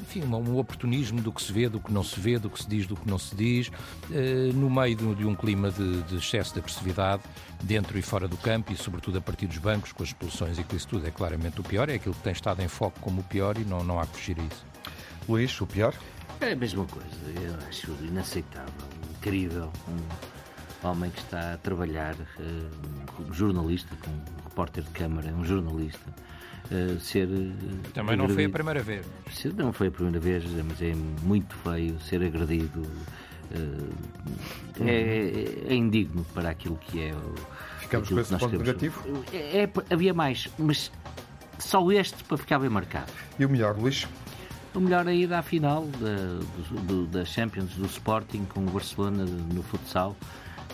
enfim, 0.00 0.22
um 0.24 0.56
oportunismo 0.58 1.20
do 1.20 1.32
que 1.32 1.42
se 1.42 1.52
vê, 1.52 1.68
do 1.68 1.80
que 1.80 1.92
não 1.92 2.02
se 2.02 2.18
vê, 2.18 2.38
do 2.38 2.48
que 2.48 2.62
se 2.62 2.68
diz, 2.68 2.86
do 2.86 2.96
que 2.96 3.08
não 3.08 3.18
se 3.18 3.34
diz, 3.34 3.70
eh, 4.10 4.50
no 4.54 4.70
meio 4.70 4.96
de 4.96 5.26
um 5.26 5.34
clima 5.34 5.70
de, 5.70 6.02
de 6.02 6.16
excesso 6.16 6.52
de 6.54 6.60
agressividade, 6.60 7.22
dentro 7.62 7.98
e 7.98 8.02
fora 8.02 8.28
do 8.28 8.36
campo 8.36 8.72
e 8.72 8.76
sobretudo 8.76 9.18
a 9.18 9.20
partir 9.20 9.46
dos 9.46 9.58
bancos, 9.58 9.92
com 9.92 10.02
as 10.02 10.10
expulsões 10.10 10.58
e 10.58 10.64
com 10.64 10.76
isso 10.76 10.88
tudo, 10.88 11.06
é 11.06 11.10
claramente 11.10 11.60
o 11.60 11.64
pior, 11.64 11.88
é 11.88 11.94
aquilo 11.94 12.14
que 12.14 12.22
tem 12.22 12.32
estado 12.32 12.62
em 12.62 12.68
foco 12.68 13.00
como 13.00 13.20
o 13.20 13.24
pior 13.24 13.58
e 13.58 13.64
não, 13.64 13.82
não 13.82 13.98
há 13.98 14.06
que 14.06 14.16
fugir 14.16 14.38
a 14.38 14.42
isso. 14.42 14.64
Luís, 15.28 15.60
o 15.60 15.66
pior? 15.66 15.94
É 16.40 16.52
a 16.52 16.56
mesma 16.56 16.84
coisa, 16.84 17.08
eu 17.40 17.54
acho 17.68 17.90
inaceitável, 18.02 18.70
incrível. 19.16 19.72
Um 19.88 20.35
homem 20.86 21.10
que 21.10 21.20
está 21.20 21.54
a 21.54 21.56
trabalhar 21.58 22.14
uh, 22.14 23.12
como 23.14 23.32
jornalista, 23.32 23.94
como 24.00 24.16
repórter 24.44 24.84
de 24.84 24.90
câmara, 24.90 25.32
um 25.32 25.44
jornalista, 25.44 26.14
uh, 26.70 27.00
ser. 27.00 27.28
Uh, 27.28 27.52
Também 27.92 28.16
não 28.16 28.28
foi 28.28 28.44
a 28.44 28.48
primeira 28.48 28.82
vez. 28.82 29.06
Não 29.56 29.72
foi 29.72 29.88
a 29.88 29.90
primeira 29.90 30.20
vez, 30.20 30.44
mas 30.64 30.80
é 30.82 30.94
muito 31.22 31.54
feio 31.56 31.98
ser 32.00 32.22
agredido. 32.22 32.82
É, 34.80 35.68
é, 35.68 35.74
indigno 35.74 36.26
para 36.34 36.50
aquilo 36.50 36.76
que 36.76 37.00
é. 37.00 37.14
Ficamos 37.78 38.08
com 38.08 38.18
esse 38.18 38.30
ponto 38.32 38.46
queremos. 38.46 38.66
negativo? 38.66 39.24
É, 39.32 39.62
é, 39.62 39.70
havia 39.88 40.12
mais, 40.12 40.48
mas 40.58 40.90
só 41.58 41.90
este 41.92 42.24
para 42.24 42.36
ficar 42.36 42.58
bem 42.58 42.68
marcado. 42.68 43.12
E 43.38 43.44
o 43.44 43.48
melhor, 43.48 43.78
Luís? 43.78 44.06
O 44.74 44.80
melhor 44.80 45.08
aí 45.08 45.26
da 45.26 45.42
final 45.42 45.86
da, 45.86 46.80
do, 46.82 47.06
da 47.06 47.24
Champions 47.24 47.74
do 47.76 47.86
Sporting 47.86 48.44
com 48.44 48.60
o 48.60 48.70
Barcelona 48.70 49.24
no 49.24 49.62
futsal 49.62 50.14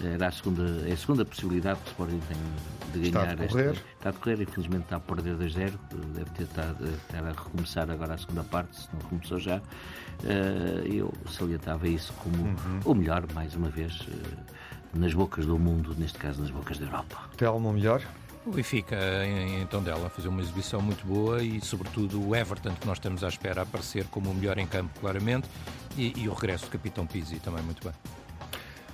era 0.00 0.28
a 0.28 0.32
segunda, 0.32 0.88
é 0.88 0.92
a 0.92 0.96
segunda 0.96 1.24
possibilidade 1.24 1.80
que 1.80 1.88
o 1.88 1.90
Sporting 1.90 2.20
tem 2.20 3.02
de 3.02 3.10
ganhar. 3.10 3.32
Está 3.32 3.44
a 3.44 3.48
correr. 3.48 3.70
Esta, 3.70 3.84
está 3.98 4.10
a 4.10 4.12
correr, 4.12 4.42
infelizmente 4.42 4.82
está 4.84 4.96
a 4.96 5.00
perder 5.00 5.36
2-0. 5.36 5.72
Deve 6.14 6.30
ter 6.30 6.42
estado 6.44 6.84
a 7.12 7.42
recomeçar 7.42 7.90
agora 7.90 8.14
a 8.14 8.18
segunda 8.18 8.44
parte, 8.44 8.80
se 8.80 8.88
não 8.92 9.00
começou 9.00 9.38
já. 9.38 9.58
Uh, 9.58 10.86
eu 10.86 11.12
salientava 11.30 11.88
isso 11.88 12.12
como 12.14 12.36
uhum. 12.36 12.80
o 12.84 12.94
melhor, 12.94 13.24
mais 13.34 13.54
uma 13.54 13.68
vez, 13.68 14.00
uh, 14.00 14.98
nas 14.98 15.14
bocas 15.14 15.46
do 15.46 15.58
mundo, 15.58 15.94
neste 15.98 16.18
caso 16.18 16.40
nas 16.40 16.50
bocas 16.50 16.78
da 16.78 16.86
Europa. 16.86 17.30
Telmo 17.36 17.72
melhor? 17.72 18.02
O 18.44 18.50
Benfica, 18.50 18.96
em, 19.24 19.62
então 19.62 19.80
dela, 19.80 20.10
fazer 20.10 20.26
uma 20.26 20.40
exibição 20.40 20.82
muito 20.82 21.06
boa 21.06 21.42
e, 21.42 21.60
sobretudo, 21.60 22.20
o 22.26 22.34
Everton, 22.34 22.74
que 22.74 22.86
nós 22.86 22.98
estamos 22.98 23.22
à 23.22 23.28
espera 23.28 23.60
a 23.60 23.62
aparecer 23.62 24.04
como 24.06 24.30
o 24.30 24.34
melhor 24.34 24.58
em 24.58 24.66
campo, 24.66 24.98
claramente, 24.98 25.48
e, 25.96 26.12
e 26.16 26.28
o 26.28 26.34
regresso 26.34 26.64
do 26.64 26.70
Capitão 26.72 27.06
Pizzi 27.06 27.38
também 27.38 27.62
muito 27.62 27.84
bem. 27.84 27.94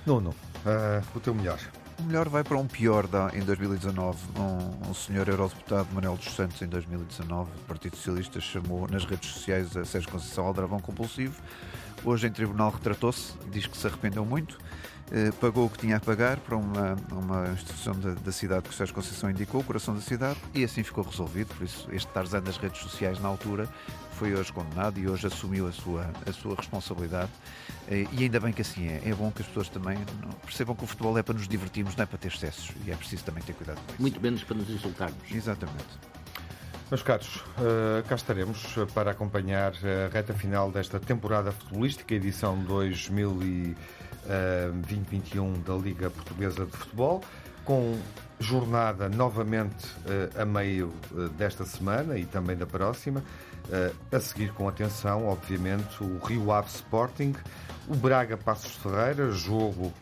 Nuno, 0.05 0.35
uh, 0.65 1.03
o 1.15 1.19
teu 1.19 1.33
melhor. 1.33 1.59
O 1.99 2.03
melhor 2.03 2.29
vai 2.29 2.43
para 2.43 2.57
um 2.57 2.65
pior 2.65 3.07
da, 3.07 3.29
em 3.33 3.41
2019. 3.41 4.17
Um, 4.37 4.89
um 4.89 4.93
senhor 4.93 5.27
eurodeputado, 5.27 5.89
Manuel 5.93 6.15
dos 6.15 6.33
Santos, 6.33 6.61
em 6.61 6.67
2019, 6.67 7.49
o 7.49 7.65
Partido 7.65 7.97
Socialista 7.97 8.39
chamou 8.39 8.87
nas 8.87 9.03
redes 9.03 9.29
sociais 9.29 9.75
a 9.75 9.83
Sérgio 9.83 10.09
Conceição 10.09 10.45
Aldrabão 10.45 10.79
compulsivo. 10.79 11.35
Hoje, 12.05 12.27
em 12.27 12.31
tribunal, 12.31 12.71
retratou-se, 12.71 13.33
diz 13.51 13.67
que 13.67 13.77
se 13.77 13.85
arrependeu 13.85 14.23
muito 14.23 14.57
eh, 15.11 15.31
pagou 15.41 15.65
o 15.65 15.69
que 15.69 15.79
tinha 15.79 15.97
a 15.97 15.99
pagar 15.99 16.37
para 16.37 16.55
uma, 16.55 16.95
uma 17.11 17.49
instituição 17.49 17.93
da, 17.99 18.11
da 18.11 18.31
cidade 18.31 18.63
que 18.63 18.69
o 18.69 18.73
Sérgio 18.73 18.93
Conceição 18.93 19.29
indicou, 19.29 19.61
o 19.61 19.63
coração 19.63 19.95
da 19.95 20.01
cidade, 20.01 20.37
e 20.53 20.63
assim 20.63 20.83
ficou 20.83 21.03
resolvido. 21.03 21.55
Por 21.55 21.65
isso, 21.65 21.87
este 21.91 22.07
Tarzan 22.11 22.41
das 22.41 22.57
redes 22.57 22.79
sociais, 22.81 23.19
na 23.19 23.27
altura, 23.27 23.67
foi 24.19 24.35
hoje 24.35 24.51
condenado 24.51 24.99
e 24.99 25.07
hoje 25.07 25.27
assumiu 25.27 25.65
a 25.65 25.71
sua, 25.71 26.11
a 26.27 26.33
sua 26.33 26.53
responsabilidade. 26.53 27.31
Eh, 27.87 28.05
e 28.11 28.23
ainda 28.23 28.37
bem 28.37 28.51
que 28.51 28.61
assim 28.61 28.89
é. 28.89 29.01
É 29.05 29.13
bom 29.13 29.31
que 29.31 29.41
as 29.41 29.47
pessoas 29.47 29.69
também 29.69 29.97
percebam 30.43 30.75
que 30.75 30.83
o 30.83 30.87
futebol 30.87 31.17
é 31.17 31.23
para 31.23 31.35
nos 31.35 31.47
divertirmos, 31.47 31.95
não 31.95 32.03
é 32.03 32.05
para 32.05 32.17
ter 32.17 32.27
excessos. 32.27 32.73
E 32.85 32.91
é 32.91 32.95
preciso 32.97 33.23
também 33.23 33.41
ter 33.41 33.53
cuidado 33.53 33.77
com 33.77 33.93
isso. 33.93 34.01
Muito 34.01 34.19
menos 34.19 34.43
para 34.43 34.57
nos 34.57 34.69
insultarmos. 34.69 35.31
Exatamente. 35.31 35.87
Meus 36.91 37.01
caros, 37.01 37.37
uh, 37.37 38.03
cá 38.09 38.15
estaremos 38.15 38.75
para 38.93 39.11
acompanhar 39.11 39.71
a 39.73 40.11
reta 40.11 40.33
final 40.33 40.69
desta 40.69 40.99
temporada 40.99 41.53
futebolística, 41.53 42.13
edição 42.13 42.57
2000 42.59 43.41
e 43.43 43.75
2021 44.85 45.61
da 45.61 45.75
Liga 45.75 46.09
Portuguesa 46.09 46.65
de 46.65 46.71
Futebol, 46.75 47.23
com 47.63 47.97
jornada 48.39 49.09
novamente 49.09 49.87
a 50.37 50.45
meio 50.45 50.93
desta 51.35 51.65
semana 51.65 52.17
e 52.17 52.25
também 52.25 52.55
da 52.55 52.65
próxima. 52.65 53.23
Uh, 53.69 54.15
a 54.15 54.19
seguir 54.19 54.51
com 54.53 54.67
atenção, 54.67 55.27
obviamente, 55.27 56.03
o 56.03 56.17
Rio 56.17 56.51
Ave 56.51 56.69
Sporting, 56.69 57.35
o 57.87 57.95
Braga 57.95 58.35
Passos 58.35 58.75
Ferreira, 58.75 59.31
jogo 59.31 59.93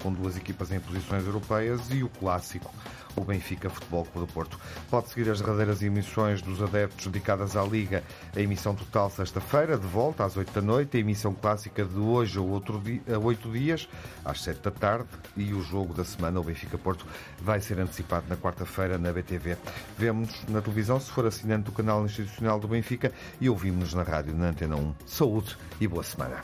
com 0.00 0.12
duas 0.12 0.36
equipas 0.36 0.70
em 0.70 0.78
posições 0.78 1.24
europeias 1.26 1.80
e 1.90 2.02
o 2.04 2.08
clássico 2.08 2.72
o 3.16 3.22
Benfica 3.22 3.70
Futebol 3.70 4.04
Clube 4.04 4.26
do 4.26 4.32
Porto. 4.32 4.58
Pode 4.90 5.08
seguir 5.08 5.30
as 5.30 5.40
derradeiras 5.40 5.82
emissões 5.82 6.42
dos 6.42 6.62
adeptos 6.62 7.06
dedicadas 7.06 7.56
à 7.56 7.62
Liga, 7.62 8.02
a 8.34 8.40
emissão 8.40 8.74
total 8.74 9.10
sexta-feira, 9.10 9.78
de 9.78 9.86
volta 9.86 10.24
às 10.24 10.36
8 10.36 10.52
da 10.52 10.60
noite, 10.60 10.96
a 10.96 11.00
emissão 11.00 11.34
clássica 11.34 11.84
de 11.84 11.98
hoje 11.98 12.38
ou 12.38 12.48
outro 12.48 12.80
dia, 12.80 13.00
a 13.14 13.18
8 13.18 13.50
dias, 13.50 13.88
às 14.24 14.42
7 14.42 14.60
da 14.60 14.70
tarde, 14.70 15.08
e 15.36 15.52
o 15.52 15.62
jogo 15.62 15.94
da 15.94 16.04
semana, 16.04 16.40
o 16.40 16.44
Benfica 16.44 16.78
Porto, 16.78 17.06
vai 17.40 17.60
ser 17.60 17.78
antecipado 17.78 18.26
na 18.28 18.36
quarta-feira 18.36 18.98
na 18.98 19.12
BTV. 19.12 19.56
Vemos 19.96 20.30
na 20.48 20.60
televisão 20.60 20.98
se 21.00 21.10
for 21.10 21.26
assinante 21.26 21.64
do 21.64 21.72
canal 21.72 22.04
institucional 22.04 22.58
do 22.58 22.68
Benfica 22.68 23.12
e 23.40 23.48
ouvimos-nos 23.48 23.94
na 23.94 24.02
rádio 24.02 24.34
na 24.34 24.48
Antena 24.48 24.76
1. 24.76 24.94
Saúde 25.06 25.56
e 25.80 25.86
boa 25.86 26.02
semana. 26.02 26.42